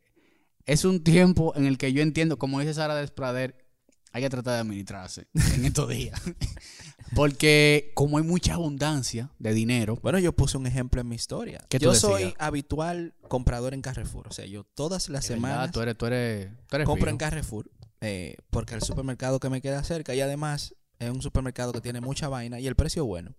es 0.66 0.86
un 0.86 1.04
tiempo 1.04 1.52
en 1.58 1.66
el 1.66 1.78
que 1.78 1.92
yo 1.92 2.02
entiendo, 2.02 2.40
como 2.40 2.62
dice 2.62 2.76
Sara 2.76 2.96
Desprader, 2.96 3.66
hay 4.14 4.22
que 4.22 4.30
tratar 4.30 4.54
de 4.54 4.60
administrarse 4.62 5.28
en 5.34 5.66
estos 5.66 5.90
días. 5.90 6.18
Porque 7.16 7.92
como 7.96 8.18
hay 8.18 8.24
mucha 8.24 8.54
abundancia 8.54 9.32
de 9.40 9.54
dinero, 9.54 9.98
Bueno, 10.02 10.20
yo 10.20 10.34
puse 10.34 10.58
un 10.58 10.68
ejemplo 10.68 11.02
en 11.02 11.08
mi 11.08 11.16
historia. 11.16 11.64
¿Qué 11.70 11.80
tú 11.80 11.86
Yo 11.86 11.96
soy 11.96 12.34
habitual 12.40 13.14
comprador 13.28 13.74
en 13.74 13.82
Carrefour. 13.82 14.28
O 14.28 14.32
sea, 14.32 14.46
yo 14.46 14.64
todas 14.64 15.10
las 15.10 15.26
semanas 15.26 15.72
tú 15.72 15.82
eres, 15.82 15.98
tú 15.98 16.06
eres, 16.06 16.50
tú 16.68 16.76
eres 16.76 16.86
compro 16.86 17.06
fijo. 17.06 17.10
en 17.12 17.18
Carrefour. 17.18 17.72
eh, 18.02 18.38
porque 18.50 18.76
el 18.76 18.82
supermercado 18.82 19.40
que 19.40 19.50
me 19.50 19.62
queda 19.62 19.84
cerca 19.84 20.16
y 20.16 20.22
además 20.22 20.76
es 21.00 21.10
un 21.10 21.22
supermercado 21.22 21.72
que 21.74 21.82
tiene 21.82 22.02
mucha 22.02 22.28
vaina 22.30 22.60
y 22.60 22.68
el 22.68 22.76
precio 22.76 23.04
es 23.04 23.08
bueno. 23.08 23.36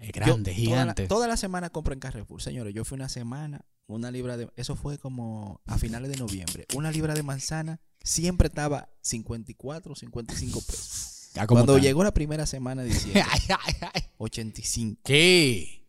Es 0.00 0.08
Yo 0.08 0.12
grande, 0.12 0.50
toda 0.52 0.52
la- 0.52 0.54
gigante. 0.54 1.06
Toda 1.08 1.26
la, 1.26 1.36
semana 1.38 1.70
compro 1.70 1.94
en 1.94 2.00
Carrefour, 2.00 2.42
señores. 2.42 2.74
Yo 2.74 2.84
fui 2.84 2.96
una 2.96 3.08
semana, 3.08 3.64
una 3.86 4.10
libra 4.10 4.36
de. 4.36 4.50
Eso 4.56 4.76
fue 4.76 4.98
como 4.98 5.60
a 5.66 5.78
finales 5.78 6.10
de 6.10 6.18
noviembre. 6.18 6.66
Una 6.74 6.90
libra 6.90 7.14
de 7.14 7.22
manzana 7.22 7.80
siempre 8.02 8.48
estaba 8.48 8.90
54 9.00 9.94
55 9.94 10.60
pesos. 10.60 11.15
Ya 11.36 11.46
como 11.46 11.64
Cuando 11.66 11.78
llegó 11.78 12.02
la 12.02 12.14
primera 12.14 12.46
semana 12.46 12.82
de 12.82 12.88
diciembre, 12.88 13.22
Ay, 13.30 13.40
ay, 13.48 13.74
ay. 13.94 14.02
85. 14.16 15.02
¿Qué? 15.04 15.86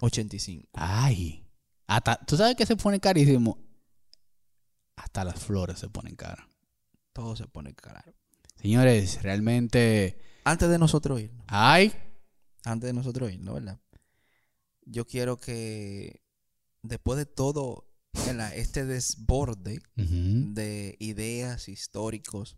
85. 0.00 0.68
Ay. 0.72 1.46
Hasta, 1.86 2.16
¿Tú 2.24 2.36
sabes 2.36 2.56
que 2.56 2.64
se 2.64 2.74
pone 2.74 2.98
carísimo? 3.00 3.58
Hasta 4.96 5.24
las 5.24 5.38
flores 5.38 5.78
se 5.78 5.88
ponen 5.90 6.16
caras. 6.16 6.46
Todo 7.12 7.36
se 7.36 7.46
pone 7.46 7.74
caro. 7.74 8.14
Señores, 8.62 9.22
realmente. 9.22 10.18
Antes 10.44 10.70
de 10.70 10.78
nosotros 10.78 11.20
irnos, 11.20 11.44
Ay. 11.48 11.92
antes 12.64 12.86
de 12.86 12.92
nosotros 12.94 13.30
irnos, 13.30 13.54
¿verdad? 13.54 13.78
Yo 14.86 15.06
quiero 15.06 15.38
que 15.38 16.22
después 16.82 17.18
de 17.18 17.26
todo 17.26 17.86
¿verdad? 18.26 18.54
este 18.56 18.86
desborde 18.86 19.80
de 19.96 20.96
ideas 20.98 21.68
históricos, 21.68 22.56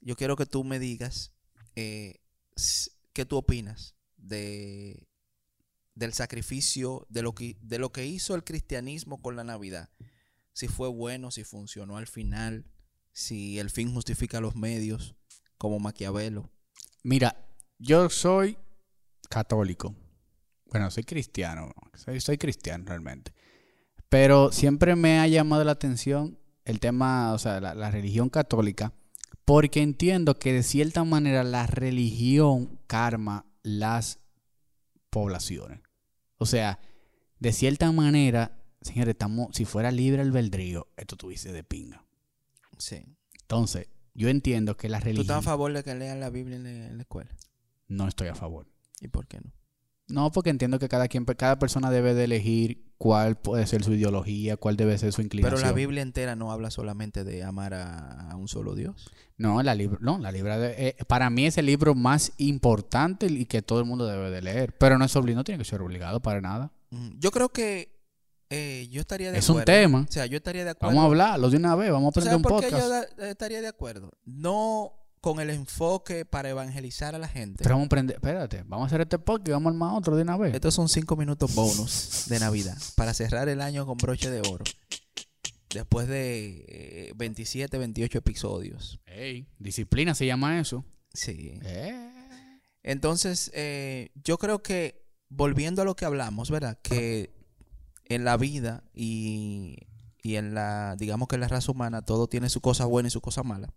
yo 0.00 0.16
quiero 0.16 0.36
que 0.36 0.46
tú 0.46 0.64
me 0.64 0.78
digas 0.78 1.32
eh, 1.76 2.20
qué 3.12 3.24
tú 3.24 3.36
opinas 3.36 3.94
de 4.16 5.08
del 5.94 6.12
sacrificio 6.12 7.06
de 7.08 7.22
lo 7.22 7.34
que 7.34 7.56
de 7.60 7.78
lo 7.78 7.90
que 7.90 8.06
hizo 8.06 8.34
el 8.34 8.44
cristianismo 8.44 9.20
con 9.20 9.36
la 9.36 9.44
Navidad. 9.44 9.90
Si 10.52 10.68
fue 10.68 10.88
bueno, 10.88 11.30
si 11.30 11.44
funcionó 11.44 11.96
al 11.96 12.06
final, 12.06 12.66
si 13.12 13.58
el 13.58 13.70
fin 13.70 13.92
justifica 13.92 14.40
los 14.40 14.56
medios, 14.56 15.16
como 15.56 15.78
Maquiavelo. 15.78 16.50
Mira, 17.02 17.48
yo 17.78 18.08
soy 18.10 18.58
católico. 19.28 19.94
Bueno, 20.66 20.90
soy 20.90 21.04
cristiano. 21.04 21.72
Soy, 21.94 22.38
cristiano 22.38 22.84
realmente. 22.86 23.32
Pero 24.08 24.52
siempre 24.52 24.96
me 24.96 25.18
ha 25.18 25.26
llamado 25.26 25.64
la 25.64 25.72
atención 25.72 26.38
el 26.64 26.80
tema, 26.80 27.32
o 27.32 27.38
sea, 27.38 27.60
la 27.60 27.90
religión 27.90 28.28
católica, 28.30 28.92
porque 29.48 29.80
entiendo 29.80 30.38
que 30.38 30.52
de 30.52 30.62
cierta 30.62 31.04
manera 31.04 31.42
la 31.42 31.66
religión 31.66 32.78
karma 32.86 33.46
las 33.62 34.18
poblaciones. 35.08 35.80
O 36.36 36.44
sea, 36.44 36.78
de 37.38 37.54
cierta 37.54 37.90
manera, 37.90 38.60
señores, 38.82 39.12
estamos, 39.12 39.48
si 39.56 39.64
fuera 39.64 39.90
libre 39.90 40.20
albedrío, 40.20 40.88
esto 40.98 41.16
tuviese 41.16 41.50
de 41.50 41.64
pinga. 41.64 42.04
Sí. 42.76 43.06
Entonces, 43.40 43.88
yo 44.12 44.28
entiendo 44.28 44.76
que 44.76 44.90
la 44.90 45.00
¿Tú 45.00 45.08
estás 45.08 45.18
a 45.18 45.22
religión... 45.22 45.42
favor 45.42 45.72
de 45.72 45.82
que 45.82 45.94
lean 45.94 46.20
la 46.20 46.28
Biblia 46.28 46.56
en 46.56 46.64
la, 46.64 46.70
en 46.70 46.96
la 46.98 47.02
escuela? 47.04 47.34
No 47.86 48.06
estoy 48.06 48.28
a 48.28 48.34
favor. 48.34 48.66
¿Y 49.00 49.08
por 49.08 49.26
qué 49.26 49.40
no? 49.40 49.50
No, 50.08 50.32
porque 50.32 50.50
entiendo 50.50 50.78
que 50.78 50.88
cada 50.88 51.06
quien, 51.08 51.24
cada 51.24 51.58
persona 51.58 51.90
debe 51.90 52.14
de 52.14 52.24
elegir 52.24 52.86
cuál 52.96 53.36
puede 53.36 53.66
ser 53.66 53.84
su 53.84 53.92
ideología, 53.92 54.56
cuál 54.56 54.76
debe 54.76 54.96
ser 54.98 55.12
su 55.12 55.20
inclinación. 55.22 55.60
Pero 55.60 55.66
la 55.68 55.74
Biblia 55.74 56.02
entera 56.02 56.34
no 56.34 56.50
habla 56.50 56.70
solamente 56.70 57.24
de 57.24 57.44
amar 57.44 57.74
a, 57.74 58.30
a 58.30 58.36
un 58.36 58.48
solo 58.48 58.74
Dios. 58.74 59.10
No, 59.36 59.62
la 59.62 59.74
libro, 59.74 59.98
no, 60.00 60.18
la 60.18 60.32
libra 60.32 60.58
de- 60.58 60.88
eh, 60.88 60.96
para 61.06 61.30
mí 61.30 61.46
es 61.46 61.58
el 61.58 61.66
libro 61.66 61.94
más 61.94 62.32
importante 62.38 63.26
y 63.26 63.44
que 63.44 63.62
todo 63.62 63.78
el 63.80 63.84
mundo 63.84 64.06
debe 64.06 64.30
de 64.30 64.42
leer. 64.42 64.74
Pero 64.78 64.98
no 64.98 65.04
es 65.04 65.14
obligado, 65.14 65.40
no 65.40 65.44
tiene 65.44 65.58
que 65.58 65.68
ser 65.68 65.80
obligado 65.82 66.20
para 66.20 66.40
nada. 66.40 66.72
Yo 67.18 67.30
creo 67.30 67.50
que 67.50 67.96
eh, 68.50 68.88
yo 68.90 69.00
estaría 69.02 69.30
de 69.30 69.38
Es 69.38 69.48
un 69.50 69.60
acuerdo. 69.60 69.66
tema. 69.80 70.06
O 70.08 70.12
sea, 70.12 70.24
yo 70.26 70.38
estaría 70.38 70.64
de 70.64 70.70
acuerdo. 70.70 70.88
Vamos 70.96 71.02
a 71.02 71.06
hablarlo 71.06 71.50
de 71.50 71.56
una 71.58 71.76
vez, 71.76 71.92
vamos 71.92 72.08
a 72.08 72.12
¿Tú 72.14 72.20
aprender 72.20 72.36
un 72.36 72.42
yo 72.42 72.48
podcast. 72.48 72.88
da- 73.18 73.28
estaría 73.28 73.60
de 73.60 73.68
acuerdo? 73.68 74.10
No 74.24 74.92
con 75.20 75.40
el 75.40 75.50
enfoque 75.50 76.24
para 76.24 76.48
evangelizar 76.50 77.14
a 77.14 77.18
la 77.18 77.28
gente. 77.28 77.62
Pero 77.62 77.74
vamos 77.74 77.86
a 77.86 77.86
aprender, 77.86 78.16
espérate, 78.16 78.64
vamos 78.66 78.84
a 78.84 78.86
hacer 78.86 79.00
este 79.02 79.18
podcast 79.18 79.48
y 79.48 79.52
vamos 79.52 79.70
a 79.70 79.74
armar 79.74 79.94
otro 79.94 80.16
de 80.16 80.22
una 80.22 80.36
vez. 80.36 80.54
Estos 80.54 80.74
son 80.74 80.88
cinco 80.88 81.16
minutos 81.16 81.54
bonus 81.54 82.24
de 82.28 82.38
Navidad 82.38 82.76
para 82.96 83.14
cerrar 83.14 83.48
el 83.48 83.60
año 83.60 83.86
con 83.86 83.96
broche 83.96 84.30
de 84.30 84.40
oro. 84.40 84.64
Después 85.70 86.08
de 86.08 86.64
eh, 86.68 87.12
27, 87.16 87.76
28 87.76 88.18
episodios. 88.18 89.00
Ey, 89.06 89.46
disciplina 89.58 90.14
se 90.14 90.26
llama 90.26 90.60
eso. 90.60 90.84
Sí. 91.12 91.58
Eh. 91.62 92.10
Entonces, 92.82 93.50
eh, 93.54 94.10
yo 94.24 94.38
creo 94.38 94.62
que, 94.62 95.04
volviendo 95.28 95.82
a 95.82 95.84
lo 95.84 95.94
que 95.94 96.06
hablamos, 96.06 96.50
¿verdad? 96.50 96.78
Que 96.80 97.34
en 98.06 98.24
la 98.24 98.38
vida 98.38 98.82
y, 98.94 99.76
y 100.22 100.36
en 100.36 100.54
la, 100.54 100.96
digamos 100.96 101.28
que 101.28 101.36
en 101.36 101.42
la 101.42 101.48
raza 101.48 101.70
humana, 101.70 102.02
todo 102.02 102.28
tiene 102.28 102.48
su 102.48 102.62
cosa 102.62 102.86
buena 102.86 103.08
y 103.08 103.10
su 103.10 103.20
cosa 103.20 103.42
mala. 103.42 103.74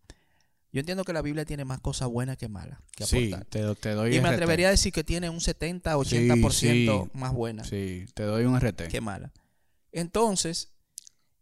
Yo 0.73 0.79
entiendo 0.79 1.03
que 1.03 1.11
la 1.13 1.21
Biblia 1.21 1.43
tiene 1.45 1.65
más 1.65 1.81
cosas 1.81 2.07
buenas 2.07 2.37
que 2.37 2.47
malas 2.47 2.79
que 2.95 3.05
Sí, 3.05 3.33
te, 3.49 3.61
do- 3.61 3.75
te 3.75 3.89
doy 3.91 4.15
y 4.15 4.21
me 4.21 4.29
RT. 4.29 4.33
atrevería 4.35 4.67
a 4.69 4.71
decir 4.71 4.93
que 4.93 5.03
tiene 5.03 5.29
un 5.29 5.41
70, 5.41 5.97
80% 5.97 7.09
más 7.13 7.33
buena 7.33 7.63
Sí, 7.65 8.05
te 8.13 8.23
doy 8.23 8.45
un 8.45 8.55
RT. 8.59 8.87
que 8.87 9.01
mala. 9.01 9.33
Entonces, 9.91 10.71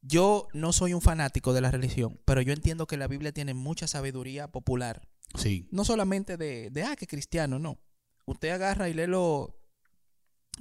yo 0.01 0.47
no 0.53 0.73
soy 0.73 0.93
un 0.93 1.01
fanático 1.01 1.53
de 1.53 1.61
la 1.61 1.69
religión, 1.71 2.19
pero 2.25 2.41
yo 2.41 2.53
entiendo 2.53 2.87
que 2.87 2.97
la 2.97 3.07
Biblia 3.07 3.31
tiene 3.31 3.53
mucha 3.53 3.87
sabiduría 3.87 4.47
popular 4.47 5.07
Sí. 5.35 5.67
no 5.71 5.85
solamente 5.85 6.37
de, 6.37 6.71
de 6.71 6.83
ah, 6.83 6.95
que 6.95 7.05
cristiano, 7.05 7.59
no. 7.59 7.77
Usted 8.25 8.49
agarra 8.49 8.89
y 8.89 8.93
lee, 8.95 9.05
lo, 9.05 9.61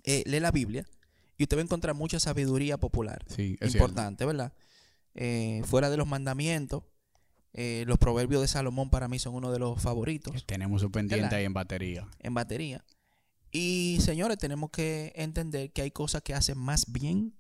eh, 0.04 0.22
lee 0.26 0.40
la 0.40 0.50
Biblia 0.50 0.84
y 1.38 1.44
usted 1.44 1.56
va 1.56 1.60
a 1.62 1.64
encontrar 1.64 1.94
mucha 1.94 2.20
sabiduría 2.20 2.76
popular. 2.76 3.24
Sí, 3.28 3.56
es 3.60 3.72
Importante, 3.74 4.26
¿verdad? 4.26 4.52
Eh, 5.14 5.62
fuera 5.64 5.88
de 5.88 5.96
los 5.96 6.06
mandamientos, 6.06 6.82
eh, 7.52 7.84
los 7.86 7.98
proverbios 7.98 8.42
de 8.42 8.48
Salomón 8.48 8.90
para 8.90 9.08
mí 9.08 9.18
son 9.18 9.34
uno 9.34 9.50
de 9.50 9.58
los 9.58 9.80
favoritos 9.80 10.32
cierto. 10.32 10.46
Tenemos 10.46 10.82
un 10.82 10.92
pendiente 10.92 11.24
¿Verdad? 11.24 11.38
ahí 11.38 11.44
en 11.44 11.54
batería. 11.54 12.08
en 12.20 12.34
batería. 12.34 12.84
Y 13.50 13.98
señores, 14.00 14.38
tenemos 14.38 14.70
que 14.70 15.12
entender 15.16 15.72
que 15.72 15.82
hay 15.82 15.90
cosas 15.90 16.22
que 16.22 16.34
hacen 16.34 16.58
más 16.58 16.84
bien 16.92 17.34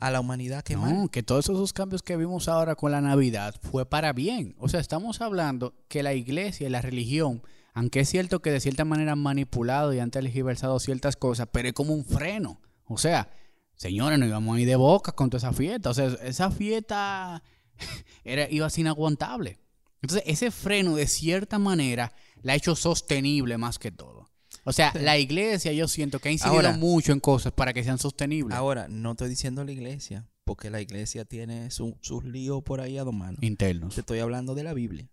a 0.00 0.10
la 0.10 0.20
humanidad 0.20 0.62
que 0.62 0.76
mal. 0.76 0.94
No, 0.94 1.08
que 1.08 1.22
todos 1.22 1.48
esos 1.48 1.72
cambios 1.72 2.02
que 2.02 2.16
vimos 2.16 2.48
ahora 2.48 2.74
con 2.74 2.92
la 2.92 3.00
Navidad 3.00 3.54
fue 3.62 3.86
para 3.86 4.12
bien. 4.12 4.54
O 4.58 4.68
sea, 4.68 4.80
estamos 4.80 5.20
hablando 5.20 5.74
que 5.88 6.02
la 6.02 6.14
iglesia 6.14 6.66
y 6.66 6.70
la 6.70 6.82
religión, 6.82 7.42
aunque 7.74 8.00
es 8.00 8.08
cierto 8.08 8.40
que 8.40 8.50
de 8.50 8.60
cierta 8.60 8.84
manera 8.84 9.12
han 9.12 9.18
manipulado 9.18 9.92
y 9.92 9.98
han 9.98 10.10
tergiversado 10.10 10.78
ciertas 10.80 11.16
cosas, 11.16 11.48
pero 11.52 11.68
es 11.68 11.74
como 11.74 11.94
un 11.94 12.04
freno. 12.04 12.60
O 12.84 12.98
sea, 12.98 13.30
señores, 13.76 14.18
nos 14.18 14.28
íbamos 14.28 14.56
a 14.56 14.60
ir 14.60 14.68
de 14.68 14.76
boca 14.76 15.12
con 15.12 15.30
toda 15.30 15.38
esa 15.38 15.52
fiesta. 15.52 15.90
O 15.90 15.94
sea, 15.94 16.06
esa 16.22 16.50
fiesta 16.50 17.42
era, 18.24 18.48
iba 18.50 18.66
a 18.66 18.70
ser 18.70 18.80
inaguantable. 18.82 19.58
Entonces, 20.02 20.22
ese 20.26 20.50
freno 20.50 20.94
de 20.96 21.06
cierta 21.06 21.58
manera 21.58 22.12
la 22.42 22.52
ha 22.52 22.56
hecho 22.56 22.76
sostenible 22.76 23.58
más 23.58 23.78
que 23.78 23.90
todo. 23.90 24.30
O 24.64 24.72
sea, 24.72 24.92
la 24.94 25.18
iglesia 25.18 25.72
yo 25.72 25.88
siento 25.88 26.18
que 26.20 26.28
ha 26.28 26.32
incidido 26.32 26.54
Ahora- 26.56 26.72
mucho 26.72 27.12
en 27.12 27.20
cosas 27.20 27.52
para 27.52 27.72
que 27.72 27.82
sean 27.84 27.98
sostenibles. 27.98 28.56
Ahora, 28.56 28.86
no 28.88 29.12
estoy 29.12 29.28
diciendo 29.30 29.64
la 29.64 29.72
iglesia, 29.72 30.28
porque 30.44 30.70
la 30.70 30.80
iglesia 30.80 31.24
tiene 31.24 31.70
su- 31.70 31.96
sus 32.02 32.24
líos 32.24 32.62
por 32.62 32.80
ahí 32.80 32.98
a 32.98 33.04
dos 33.04 33.14
manos. 33.14 33.42
internos. 33.42 33.94
Te 33.94 34.00
estoy 34.02 34.18
hablando 34.20 34.54
de 34.54 34.62
la 34.64 34.74
Biblia, 34.74 35.08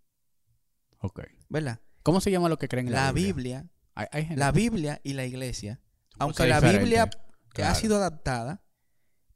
Ok. 1.00 1.22
¿verdad? 1.50 1.80
¿Cómo 2.04 2.22
se 2.22 2.32
llama 2.32 2.50
lo 2.50 2.58
que 2.58 2.68
creen 2.68 2.88
en 2.88 2.94
la, 2.94 3.06
La 3.06 3.12
Biblia? 3.12 3.34
Biblia, 3.62 3.66
Hay- 3.96 4.08
hay 4.12 4.26
gente- 4.26 4.40
la 4.40 4.52
Biblia 4.52 5.02
y 5.04 5.14
la 5.14 5.26
iglesia, 5.26 5.80
aunque 6.20 6.46
la 6.48 6.60
Biblia 6.60 7.04
ha 7.04 7.10
claro. 7.50 7.76
sido 7.76 7.96
adaptada, 7.96 8.62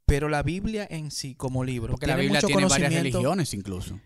pero 0.10 0.28
la 0.30 0.44
Biblia 0.44 0.86
en 0.90 1.12
sí 1.12 1.36
como 1.36 1.64
libro 1.64 1.92
Porque 1.94 2.08
la 2.08 2.16
Biblia 2.18 2.38
mucho 2.40 2.48
tiene 2.48 2.66
varias 2.66 2.94
religiones 2.94 3.54
incluso. 3.54 4.00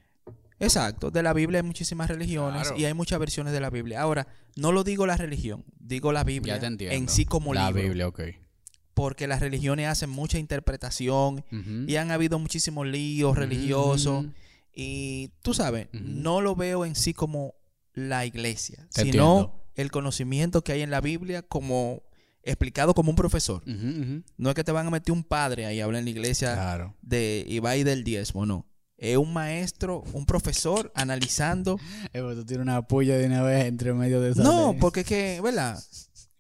Exacto, 0.60 1.10
de 1.12 1.24
la 1.24 1.34
Biblia 1.34 1.60
hay 1.60 1.66
muchísimas 1.66 2.08
religiones 2.10 2.62
Claro. 2.68 2.78
y 2.78 2.86
hay 2.86 2.94
muchas 2.94 3.20
versiones 3.20 3.52
de 3.54 3.60
la 3.60 3.70
Biblia. 3.70 4.02
Ahora, 4.02 4.28
no 4.56 4.72
lo 4.72 4.84
digo 4.84 5.06
la 5.08 5.18
religión, 5.18 5.66
digo 5.80 6.12
la 6.12 6.24
Biblia 6.24 6.60
en 6.62 7.10
sí 7.10 7.26
como 7.26 7.54
la 7.54 7.68
libro, 7.68 7.84
Biblia, 7.84 8.08
ok. 8.08 8.22
porque 8.94 9.28
las 9.28 9.40
religiones 9.42 9.88
hacen 9.88 10.10
mucha 10.10 10.38
interpretación 10.38 11.44
y 11.88 11.96
han 11.96 12.12
habido 12.12 12.38
muchísimos 12.40 12.86
líos 12.88 13.36
religiosos 13.38 14.26
y 14.76 15.32
tú 15.42 15.54
sabes, 15.54 15.88
no 15.92 16.40
lo 16.42 16.56
veo 16.56 16.86
en 16.86 16.96
sí 16.96 17.14
como 17.14 17.56
la 17.94 18.26
iglesia, 18.26 18.88
Te 18.94 19.02
sino 19.04 19.40
entiendo. 19.40 19.66
el 19.76 19.92
conocimiento 19.92 20.64
que 20.64 20.72
hay 20.74 20.82
en 20.82 20.92
la 20.92 21.02
Biblia 21.02 21.42
como 21.42 22.04
explicado 22.44 22.94
como 22.94 23.10
un 23.10 23.16
profesor. 23.16 23.64
No 23.66 24.50
es 24.50 24.56
que 24.56 24.64
te 24.64 24.72
van 24.72 24.88
a 24.88 24.90
meter 24.92 25.12
un 25.14 25.24
padre 25.24 25.66
ahí 25.66 25.80
a 25.80 25.86
hablar 25.86 26.00
en 26.00 26.06
la 26.06 26.12
iglesia 26.12 26.54
Claro. 26.54 26.96
de 27.02 27.46
y 27.48 27.84
del 27.84 28.04
diezmo, 28.04 28.46
no. 28.46 28.68
Es 28.98 29.18
un 29.18 29.34
maestro, 29.34 30.04
un 30.14 30.26
profesor 30.26 30.92
analizando. 30.96 31.78
Eh, 32.14 32.22
tú 32.22 32.46
tienes 32.46 32.64
una 32.64 32.82
puya 32.84 33.18
de 33.18 33.26
una 33.26 33.42
vez 33.42 33.66
entre 33.66 33.94
medio 33.94 34.22
de 34.22 34.32
esa 34.32 34.44
No, 34.44 34.76
porque 34.80 35.02
es 35.02 35.06
que, 35.06 35.42
¿verdad? 35.42 35.78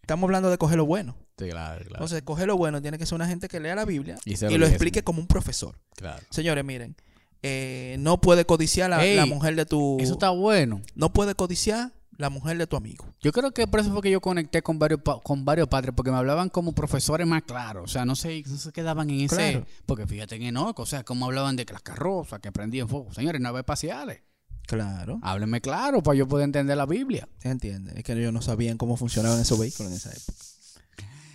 Estamos 0.01 0.27
hablando 0.27 0.49
de 0.49 0.57
coger 0.57 0.77
lo 0.77 0.85
bueno. 0.85 1.17
Sí, 1.37 1.49
claro, 1.49 1.79
claro. 1.79 1.95
Entonces, 1.95 2.21
coger 2.21 2.47
lo 2.47 2.55
bueno 2.55 2.81
tiene 2.81 2.97
que 2.97 3.05
ser 3.05 3.15
una 3.15 3.27
gente 3.27 3.47
que 3.47 3.59
lea 3.59 3.75
la 3.75 3.85
Biblia 3.85 4.17
Y 4.25 4.35
lo 4.57 4.67
explique 4.67 5.03
como 5.03 5.19
un 5.19 5.27
profesor. 5.27 5.79
claro. 5.95 6.21
Señores, 6.29 6.63
miren, 6.63 6.95
eh, 7.41 7.97
no 7.99 8.21
puede 8.21 8.45
codiciar 8.45 8.89
la 8.89 9.25
mujer 9.25 9.55
de 9.55 9.65
tu... 9.65 9.97
Eso 9.99 10.13
está 10.13 10.29
bueno. 10.29 10.81
No 10.95 11.11
puede 11.11 11.35
codiciar 11.35 11.91
la 12.17 12.29
mujer 12.29 12.57
de 12.57 12.67
tu 12.67 12.75
amigo. 12.75 13.05
Yo 13.21 13.31
creo 13.31 13.51
que 13.51 13.67
por 13.67 13.79
eso 13.79 13.91
fue 13.91 14.01
que 14.01 14.11
yo 14.11 14.21
conecté 14.21 14.61
con 14.61 14.79
varios 14.79 15.01
con 15.23 15.45
varios 15.45 15.67
padres, 15.67 15.93
porque 15.95 16.11
me 16.11 16.17
hablaban 16.17 16.49
como 16.49 16.73
profesores 16.73 17.27
más 17.27 17.43
claros. 17.43 17.83
O 17.83 17.87
sea, 17.87 18.05
no 18.05 18.15
se, 18.15 18.43
no 18.43 18.57
se 18.57 18.71
quedaban 18.71 19.09
en 19.09 19.21
ese. 19.21 19.35
Claro. 19.35 19.65
Porque 19.85 20.07
fíjate 20.07 20.35
en 20.35 20.43
Enoch, 20.43 20.79
o 20.79 20.85
sea, 20.85 21.03
como 21.03 21.25
hablaban 21.25 21.55
de 21.55 21.65
que 21.65 21.73
las 21.73 21.81
carrozas, 21.81 22.39
que 22.39 22.51
prendían 22.51 22.87
fuego. 22.87 23.13
Señores, 23.13 23.41
naves 23.41 23.61
espaciales. 23.61 24.21
Claro. 24.65 25.19
Háblenme 25.21 25.61
claro 25.61 26.01
para 26.01 26.17
yo 26.17 26.27
poder 26.27 26.45
entender 26.45 26.77
la 26.77 26.85
Biblia. 26.85 27.27
¿Se 27.39 27.49
entiende? 27.49 27.93
Es 27.95 28.03
que 28.03 28.13
ellos 28.13 28.33
no 28.33 28.41
sabían 28.41 28.77
cómo 28.77 28.95
funcionaban 28.95 29.39
esos 29.39 29.59
vehículos 29.59 29.91
en 29.91 29.97
esa 29.97 30.11
época. 30.11 30.33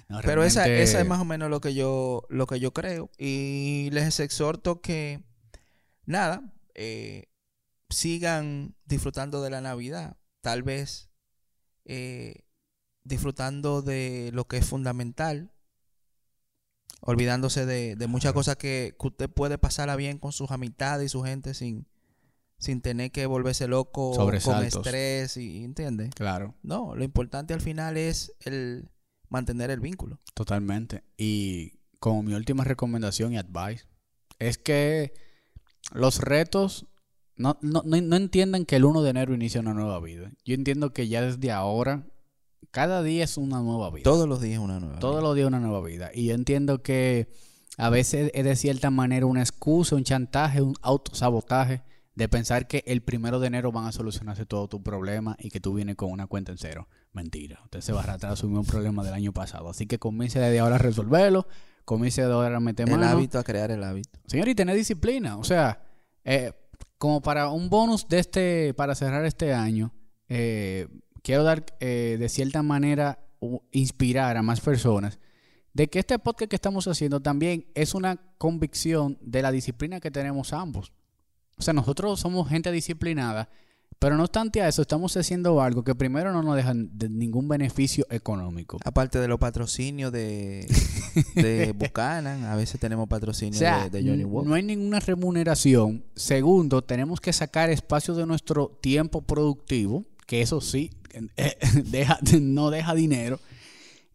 No, 0.09 0.21
Pero 0.23 0.43
esa, 0.43 0.67
esa 0.67 1.01
es 1.01 1.07
más 1.07 1.21
o 1.21 1.27
menos 1.27 1.51
lo 1.51 1.61
que 1.61 1.75
yo, 1.75 2.23
lo 2.31 2.47
que 2.47 2.61
yo 2.61 2.73
creo. 2.73 3.11
Y 3.19 3.91
les 3.93 4.21
exhorto 4.21 4.81
que, 4.81 5.23
nada, 6.07 6.51
eh, 6.75 7.27
sigan 7.91 8.75
disfrutando 8.87 9.43
de 9.43 9.51
la 9.51 9.61
Navidad. 9.61 10.17
Tal 10.41 10.63
vez 10.63 11.11
eh, 11.85 12.45
disfrutando 13.05 13.83
de 13.83 14.31
lo 14.33 14.47
que 14.47 14.59
es 14.59 14.67
fundamental, 14.67 15.53
olvidándose 17.01 17.67
de, 17.67 17.97
de 17.97 18.07
muchas 18.07 18.33
cosas 18.33 18.57
que, 18.57 18.97
que 18.99 19.07
usted 19.07 19.31
puede 19.31 19.59
pasarla 19.59 19.97
bien 19.97 20.19
con 20.19 20.33
sus 20.33 20.51
amistades 20.51 21.07
y 21.07 21.09
su 21.09 21.23
gente 21.23 21.55
sin, 21.55 21.87
sin 22.59 22.81
tener 22.81 23.11
que 23.13 23.27
volverse 23.27 23.69
loco 23.69 24.13
con 24.17 24.65
estrés 24.65 25.37
y 25.37 25.65
¿entiendes? 25.65 26.11
Claro. 26.15 26.55
No, 26.63 26.95
lo 26.95 27.05
importante 27.05 27.55
al 27.55 27.61
final 27.61 27.97
es 27.97 28.35
el 28.41 28.91
mantener 29.29 29.71
el 29.71 29.81
vínculo. 29.81 30.21
Totalmente. 30.35 31.05
Y 31.17 31.79
como 32.01 32.23
mi 32.23 32.35
última 32.35 32.65
recomendación 32.65 33.33
y 33.33 33.39
advice 33.39 33.87
es 34.39 34.59
que 34.59 35.15
los 35.93 36.21
retos 36.21 36.87
no, 37.39 37.59
no, 37.63 37.83
no, 37.85 38.01
no 38.01 38.17
entiendan 38.17 38.65
que 38.65 38.77
el 38.77 38.85
1 38.85 39.03
de 39.03 39.11
enero 39.11 39.35
inicia 39.35 39.61
una 39.61 39.75
nueva 39.75 40.01
vida. 40.01 40.31
Yo 40.45 40.55
entiendo 40.55 40.93
que 40.93 41.09
ya 41.09 41.23
desde 41.23 41.53
ahora, 41.53 42.07
cada 42.71 43.03
día 43.03 43.25
es 43.25 43.37
una 43.37 43.61
nueva 43.61 43.91
vida. 43.91 44.03
Todos 44.03 44.29
los 44.29 44.41
días 44.41 44.61
una 44.61 44.81
nueva. 44.81 44.99
Todos 44.99 45.17
vida. 45.17 45.23
los 45.23 45.35
días 45.37 45.47
una 45.49 45.61
nueva 45.61 45.81
vida. 45.83 46.11
Y 46.13 46.27
yo 46.27 46.35
entiendo 46.35 46.83
que 46.83 47.29
a 47.77 47.91
veces 47.91 48.31
es 48.35 48.45
de 48.45 48.57
cierta 48.57 48.91
manera 48.91 49.27
una 49.27 49.41
excusa, 49.41 49.97
un 49.97 50.05
chantaje, 50.05 50.61
un 50.61 50.75
autosabotaje 50.83 51.83
de 52.15 52.29
pensar 52.29 52.67
que 52.67 52.83
el 52.87 53.01
primero 53.01 53.39
de 53.39 53.47
enero 53.47 53.71
van 53.71 53.87
a 53.87 53.93
solucionarse 53.93 54.45
todos 54.45 54.69
tus 54.69 54.81
problemas 54.83 55.37
y 55.39 55.51
que 55.51 55.61
tú 55.61 55.75
vienes 55.75 55.95
con 55.95 56.11
una 56.11 56.27
cuenta 56.27 56.51
en 56.51 56.59
cero. 56.59 56.89
Mentira. 57.13 57.61
Usted 57.65 57.81
se 57.81 57.93
va 57.93 58.01
a 58.01 58.03
arrastrar 58.03 58.33
a 58.33 58.37
su 58.37 58.49
mismo 58.49 58.65
problema 58.65 59.05
del 59.05 59.15
año 59.15 59.33
pasado. 59.33 59.71
Así 59.71 59.87
que 59.87 60.01
comience 60.01 60.41
desde 60.41 60.59
ahora 60.59 60.75
a 60.75 60.79
resolverlo. 60.79 61.47
Comience 61.85 62.21
de 62.21 62.33
ahora 62.33 62.57
a 62.57 62.61
meter 62.61 62.89
El 62.89 62.99
mano. 62.99 63.09
hábito 63.09 63.39
a 63.39 63.45
crear 63.45 63.71
el 63.71 63.85
hábito. 63.85 64.19
Señor, 64.27 64.49
y 64.49 64.57
tener 64.57 64.77
disciplina. 64.77 65.37
O 65.39 65.45
sea, 65.45 65.81
eh, 66.25 66.53
como 66.99 67.23
para 67.23 67.49
un 67.49 67.71
bonus 67.71 68.09
de 68.09 68.19
este, 68.19 68.75
para 68.75 68.95
cerrar 68.95 69.25
este 69.25 69.55
año, 69.55 69.93
eh, 70.29 70.89
quiero 71.23 71.45
dar 71.45 71.65
eh, 71.81 72.17
de 72.19 72.29
cierta 72.29 72.63
manera, 72.63 73.21
inspirar 73.71 74.37
a 74.37 74.43
más 74.43 74.61
personas 74.61 75.19
de 75.79 75.89
que 75.89 76.01
este 76.01 76.19
podcast 76.19 76.51
que 76.51 76.57
estamos 76.57 76.89
haciendo 76.89 77.21
también 77.21 77.67
es 77.77 77.95
una 77.95 78.17
convicción 78.37 79.17
de 79.21 79.43
la 79.43 79.53
disciplina 79.53 80.01
que 80.01 80.11
tenemos 80.11 80.53
ambos. 80.53 80.93
O 81.57 81.63
sea, 81.63 81.73
nosotros 81.73 82.19
somos 82.19 82.49
gente 82.49 82.73
disciplinada, 82.73 83.49
pero 83.99 84.17
no 84.17 84.23
obstante 84.23 84.63
a 84.63 84.69
eso, 84.69 84.83
estamos 84.83 85.17
haciendo 85.17 85.61
algo 85.61 85.83
que 85.83 85.95
primero 85.95 86.33
no 86.33 86.43
nos 86.43 86.55
deja 86.57 86.73
de 86.75 87.09
ningún 87.09 87.49
beneficio 87.49 88.07
económico. 88.11 88.79
Aparte 88.85 89.19
de 89.19 89.27
los 89.29 89.39
patrocinios 89.39 90.13
de, 90.13 90.67
de 91.35 91.73
Buchanan, 91.73 92.45
a 92.45 92.55
veces 92.57 92.79
tenemos 92.81 93.05
O 93.05 93.09
patrocinios 93.09 93.57
sea, 93.59 93.89
de, 93.89 94.03
de 94.03 94.09
Johnny 94.11 94.25
Walker. 94.25 94.49
no 94.49 94.55
hay 94.55 94.63
ninguna 94.63 95.01
remuneración. 95.01 96.05
Segundo, 96.15 96.83
tenemos 96.83 97.21
que 97.21 97.33
sacar 97.33 97.71
espacio 97.71 98.15
de 98.15 98.25
nuestro 98.27 98.69
tiempo 98.81 99.23
productivo, 99.23 100.05
que 100.27 100.43
eso 100.43 100.61
sí, 100.61 100.91
eh, 101.37 101.57
deja- 101.87 102.21
no 102.41 102.71
deja 102.71 102.95
dinero. 102.95 103.41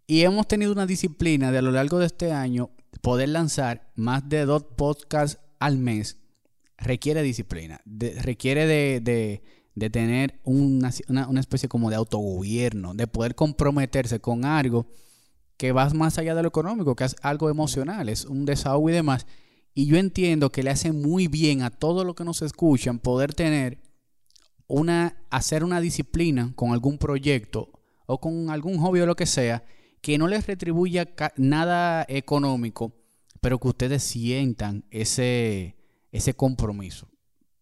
Y 0.08 0.22
hemos 0.22 0.48
tenido 0.48 0.72
una 0.72 0.86
disciplina 0.86 1.52
de 1.52 1.58
a 1.58 1.62
lo 1.62 1.72
largo 1.72 2.00
de 2.00 2.06
este 2.06 2.32
año, 2.32 2.70
poder 3.02 3.30
lanzar 3.30 3.92
más 3.96 4.28
de 4.30 4.46
dos 4.46 4.64
podcasts 4.64 5.40
al 5.60 5.78
mes 5.78 6.18
requiere 6.78 7.22
disciplina, 7.22 7.80
de- 7.86 8.14
requiere 8.22 8.66
de, 8.68 9.00
de- 9.02 9.42
de 9.76 9.90
tener 9.90 10.40
una, 10.44 10.92
una- 11.08 11.40
especie 11.40 11.68
como 11.70 11.90
de 11.90 11.96
autogobierno, 11.96 12.94
de 12.94 13.08
poder 13.08 13.36
comprometerse 13.36 14.20
con 14.20 14.46
algo 14.46 14.88
que 15.58 15.72
va 15.72 15.90
más 15.92 16.18
allá 16.18 16.36
de 16.36 16.42
lo 16.44 16.48
económico, 16.50 16.96
que 16.96 17.06
es 17.06 17.16
algo 17.22 17.50
emocional, 17.50 18.10
es 18.10 18.26
un 18.26 18.46
desahogo 18.46 18.90
y 18.90 18.94
demás. 18.94 19.26
Y 19.74 19.86
yo 19.88 19.98
entiendo 19.98 20.52
que 20.52 20.62
le 20.64 20.70
hace 20.70 20.92
muy 20.92 21.28
bien 21.28 21.64
a 21.64 21.72
todos 21.72 22.06
los 22.06 22.16
que 22.16 22.24
nos 22.24 22.42
escuchan 22.42 23.00
poder 23.00 23.34
tener 23.34 23.82
una, 24.68 25.18
hacer 25.30 25.64
una 25.64 25.82
disciplina 25.82 26.54
con 26.56 26.72
algún 26.72 26.98
proyecto 26.98 27.72
o 28.06 28.20
con 28.20 28.50
algún 28.50 28.78
hobby 28.78 29.00
o 29.02 29.06
lo 29.06 29.16
que 29.16 29.26
sea, 29.26 29.64
que 30.02 30.18
no 30.18 30.28
les 30.28 30.46
retribuya 30.46 31.14
nada 31.38 32.06
económico, 32.10 32.94
pero 33.42 33.60
que 33.60 33.70
ustedes 33.70 34.04
sientan 34.04 34.86
ese, 34.92 35.78
ese 36.12 36.34
compromiso. 36.36 37.08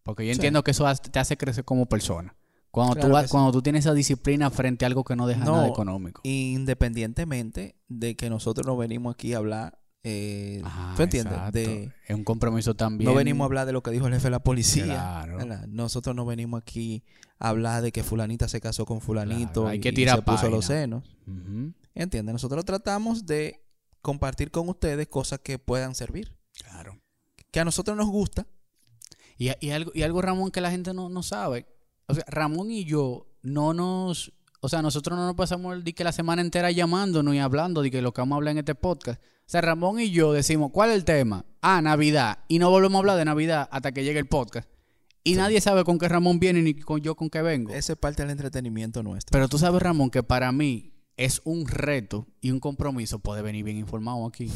Porque 0.02 0.24
yo 0.26 0.32
Sí. 0.32 0.36
entiendo 0.38 0.62
que 0.64 0.72
eso 0.72 0.86
te 1.10 1.18
hace 1.18 1.36
crecer 1.36 1.64
como 1.64 1.86
persona. 1.86 2.34
Cuando, 2.70 2.94
Claro 2.94 3.08
tú, 3.08 3.12
vas- 3.14 3.24
sí. 3.26 3.30
cuando 3.30 3.52
tú 3.52 3.62
tienes 3.62 3.84
esa 3.84 3.92
disciplina 3.94 4.50
frente 4.50 4.84
a 4.84 4.88
algo 4.88 5.04
que 5.04 5.14
no 5.14 5.26
deja 5.26 5.44
No, 5.44 5.56
nada 5.56 5.68
económico. 5.68 6.22
Independientemente 6.24 7.76
de 7.88 8.16
que 8.16 8.30
nosotros 8.30 8.66
no 8.66 8.76
venimos 8.76 9.14
aquí 9.14 9.34
a 9.34 9.38
hablar, 9.38 9.78
eh, 10.02 10.62
Ajá, 10.64 10.94
¿tú 10.96 11.02
entiendes? 11.02 11.34
exacto. 11.34 11.58
De, 11.58 11.92
es 12.08 12.16
un 12.16 12.24
compromiso 12.24 12.74
también. 12.74 13.08
no 13.10 13.14
venimos 13.14 13.44
a 13.44 13.46
hablar 13.46 13.66
de 13.66 13.72
lo 13.72 13.82
que 13.82 13.90
dijo 13.90 14.06
el 14.06 14.14
jefe 14.14 14.24
de 14.26 14.30
la 14.30 14.42
policía. 14.42 14.84
Claro. 14.84 15.38
Nosotros 15.68 16.16
no 16.16 16.24
venimos 16.24 16.60
aquí 16.62 17.04
a 17.38 17.50
hablar 17.50 17.82
de 17.82 17.92
que 17.92 18.02
fulanita 18.02 18.48
se 18.48 18.60
casó 18.60 18.86
con 18.86 19.00
fulanito 19.00 19.52
Claro, 19.62 19.68
hay 19.68 19.78
y, 19.78 19.80
que 19.80 19.90
y 19.90 19.94
tirar 19.94 20.16
se 20.16 20.22
puso 20.22 20.48
los 20.48 20.64
senos. 20.64 21.04
Ujú, 21.26 21.72
¿Entiendes? 21.94 22.32
Nosotros 22.32 22.64
tratamos 22.64 23.26
de 23.26 23.62
compartir 24.00 24.50
con 24.50 24.68
ustedes 24.68 25.06
cosas 25.08 25.40
que 25.40 25.58
puedan 25.58 25.94
servir. 25.94 26.34
Claro. 26.54 26.98
Que 27.50 27.60
a 27.60 27.64
nosotros 27.64 27.96
nos 27.96 28.08
gusta. 28.08 28.46
Y, 29.42 29.50
y 29.58 29.70
algo, 29.70 29.90
y 29.92 30.02
algo, 30.02 30.22
Ramón, 30.22 30.52
que 30.52 30.60
la 30.60 30.70
gente 30.70 30.94
no, 30.94 31.08
no 31.08 31.24
sabe. 31.24 31.66
O 32.06 32.14
sea, 32.14 32.24
Ramón 32.28 32.70
y 32.70 32.84
yo 32.84 33.26
no 33.42 33.74
nos... 33.74 34.32
O 34.60 34.68
sea, 34.68 34.82
nosotros 34.82 35.18
no 35.18 35.26
nos 35.26 35.34
pasamos 35.34 35.74
el, 35.74 35.82
di 35.82 35.92
que 35.92 36.04
la 36.04 36.12
semana 36.12 36.40
entera 36.40 36.70
llamándonos 36.70 37.34
y 37.34 37.40
hablando 37.40 37.82
de 37.82 37.90
que 37.90 38.00
lo 38.00 38.12
que 38.12 38.20
vamos 38.20 38.36
a 38.36 38.38
hablar 38.38 38.52
en 38.52 38.58
este 38.58 38.76
podcast. 38.76 39.20
O 39.20 39.50
sea, 39.52 39.60
Ramón 39.60 39.98
y 39.98 40.12
yo 40.12 40.32
decimos, 40.32 40.70
¿cuál 40.72 40.90
es 40.90 40.96
el 40.96 41.04
tema? 41.04 41.44
Ah, 41.60 41.82
Navidad. 41.82 42.38
Y 42.46 42.60
no 42.60 42.70
volvemos 42.70 42.94
a 42.94 42.98
hablar 43.00 43.16
de 43.16 43.24
Navidad 43.24 43.68
hasta 43.72 43.90
que 43.90 44.04
llegue 44.04 44.20
el 44.20 44.28
podcast. 44.28 44.68
Y 45.24 45.34
nadie 45.34 45.60
sabe 45.60 45.82
con 45.82 45.98
qué 45.98 46.08
Ramón 46.08 46.38
viene 46.38 46.62
ni 46.62 46.74
con 46.74 47.00
yo 47.00 47.16
con 47.16 47.28
qué 47.28 47.42
vengo. 47.42 47.72
Esa 47.72 47.94
es 47.94 47.98
parte 47.98 48.22
del 48.22 48.30
entretenimiento 48.30 49.02
nuestro. 49.02 49.32
Pero 49.32 49.48
tú 49.48 49.58
sabes, 49.58 49.82
Ramón, 49.82 50.10
que 50.10 50.22
para 50.22 50.52
mí 50.52 50.92
es 51.16 51.40
un 51.42 51.66
reto 51.66 52.28
y 52.40 52.52
un 52.52 52.60
compromiso 52.60 53.18
poder 53.18 53.42
venir 53.42 53.64
bien 53.64 53.78
informado 53.78 54.24
aquí. 54.24 54.48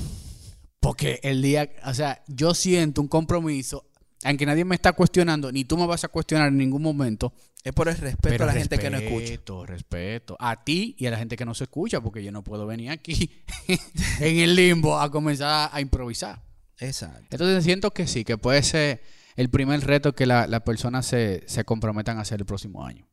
Porque 0.78 1.18
el 1.24 1.42
día, 1.42 1.68
o 1.84 1.94
sea, 1.94 2.22
yo 2.28 2.54
siento 2.54 3.00
un 3.00 3.08
compromiso, 3.08 3.86
aunque 4.24 4.46
nadie 4.46 4.64
me 4.64 4.74
está 4.74 4.92
cuestionando, 4.92 5.52
ni 5.52 5.64
tú 5.64 5.76
me 5.76 5.86
vas 5.86 6.04
a 6.04 6.08
cuestionar 6.08 6.48
en 6.48 6.56
ningún 6.58 6.82
momento. 6.82 7.32
es 7.64 7.72
por 7.72 7.88
el 7.88 7.96
respeto 7.96 8.28
pero 8.28 8.44
a 8.44 8.46
la 8.46 8.52
gente 8.54 8.78
que 8.78 8.90
no 8.90 8.96
escucha. 8.98 9.20
Respeto, 9.26 9.66
respeto. 9.66 10.36
A 10.38 10.62
ti 10.64 10.94
y 10.98 11.06
a 11.06 11.10
la 11.10 11.18
gente 11.18 11.36
que 11.36 11.44
no 11.44 11.54
se 11.54 11.64
escucha, 11.64 12.00
porque 12.00 12.22
yo 12.22 12.32
no 12.32 12.42
puedo 12.44 12.66
venir 12.66 12.90
aquí 12.90 13.30
en 14.20 14.38
el 14.38 14.54
limbo 14.54 14.98
a 14.98 15.10
comenzar 15.10 15.70
a 15.72 15.80
improvisar. 15.80 16.42
Exacto. 16.78 17.26
Entonces 17.30 17.64
siento 17.64 17.90
que 17.92 18.06
sí, 18.06 18.24
que 18.24 18.38
puede 18.38 18.62
ser 18.62 19.02
el 19.36 19.50
primer 19.50 19.80
reto 19.86 20.14
que 20.14 20.26
la- 20.26 20.46
las 20.46 20.62
personas 20.62 21.06
se, 21.06 21.42
se 21.46 21.64
comprometan 21.64 22.18
a 22.18 22.22
hacer 22.22 22.40
el 22.40 22.46
próximo 22.46 22.84
año. 22.84 23.06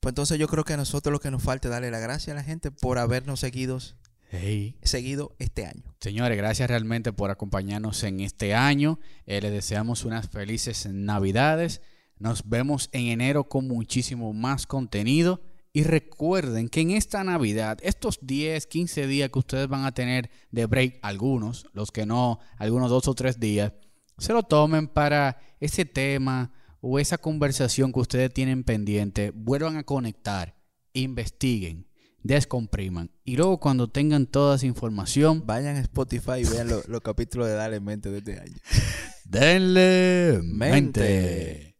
Pues 0.00 0.10
entonces 0.12 0.38
yo 0.38 0.46
creo 0.48 0.62
que 0.64 0.74
a 0.74 0.76
nosotros 0.76 1.12
lo 1.12 1.20
que 1.20 1.30
nos 1.30 1.42
falta 1.42 1.68
es 1.68 1.72
darle 1.72 1.90
la 1.90 1.98
gracia 1.98 2.32
a 2.32 2.36
la 2.36 2.44
gente 2.44 2.70
por 2.70 2.98
habernos 2.98 3.40
seguidos, 3.40 3.96
Hey. 4.30 4.76
seguido 4.82 5.34
este 5.38 5.66
año. 5.66 5.94
Señores, 6.00 6.36
gracias 6.36 6.68
realmente 6.68 7.12
por 7.12 7.30
acompañarnos 7.30 8.02
en 8.04 8.20
este 8.20 8.54
año. 8.54 8.98
Eh, 9.26 9.40
les 9.40 9.52
deseamos 9.52 10.04
unas 10.04 10.28
felices 10.28 10.86
navidades. 10.86 11.80
Nos 12.18 12.48
vemos 12.48 12.88
en 12.92 13.06
enero 13.06 13.48
con 13.48 13.68
muchísimo 13.68 14.32
más 14.32 14.66
contenido. 14.66 15.42
Y 15.72 15.82
recuerden 15.82 16.70
que 16.70 16.80
en 16.80 16.92
esta 16.92 17.22
Navidad, 17.22 17.78
estos 17.82 18.18
10, 18.22 18.66
15 18.66 19.06
días 19.06 19.28
que 19.30 19.38
ustedes 19.38 19.68
van 19.68 19.84
a 19.84 19.92
tener 19.92 20.30
de 20.50 20.64
break, 20.64 20.98
algunos, 21.02 21.66
los 21.74 21.92
que 21.92 22.06
no, 22.06 22.38
algunos 22.56 22.88
dos 22.88 23.06
o 23.08 23.14
tres 23.14 23.38
días, 23.38 23.74
se 24.16 24.32
lo 24.32 24.42
tomen 24.42 24.88
para 24.88 25.38
ese 25.60 25.84
tema 25.84 26.52
o 26.80 26.98
esa 26.98 27.18
conversación 27.18 27.92
que 27.92 28.00
ustedes 28.00 28.32
tienen 28.32 28.64
pendiente. 28.64 29.32
Vuelvan 29.34 29.76
a 29.76 29.82
conectar, 29.82 30.56
investiguen, 30.94 31.85
descompriman. 32.26 33.10
Y 33.24 33.36
luego 33.36 33.58
cuando 33.60 33.88
tengan 33.88 34.26
toda 34.26 34.56
esa 34.56 34.66
información, 34.66 35.44
Vayan 35.46 35.76
a 35.76 35.80
Spotify 35.80 36.40
y 36.40 36.44
vean 36.44 36.68
lo- 36.68 36.82
los 36.88 37.00
capítulos 37.00 37.46
de 37.48 37.54
Dale 37.54 37.80
Mente 37.80 38.10
de 38.10 38.18
este 38.18 38.40
año. 38.40 38.56
denle 39.24 40.40
Mente. 40.42 41.00
mente. 41.00 41.75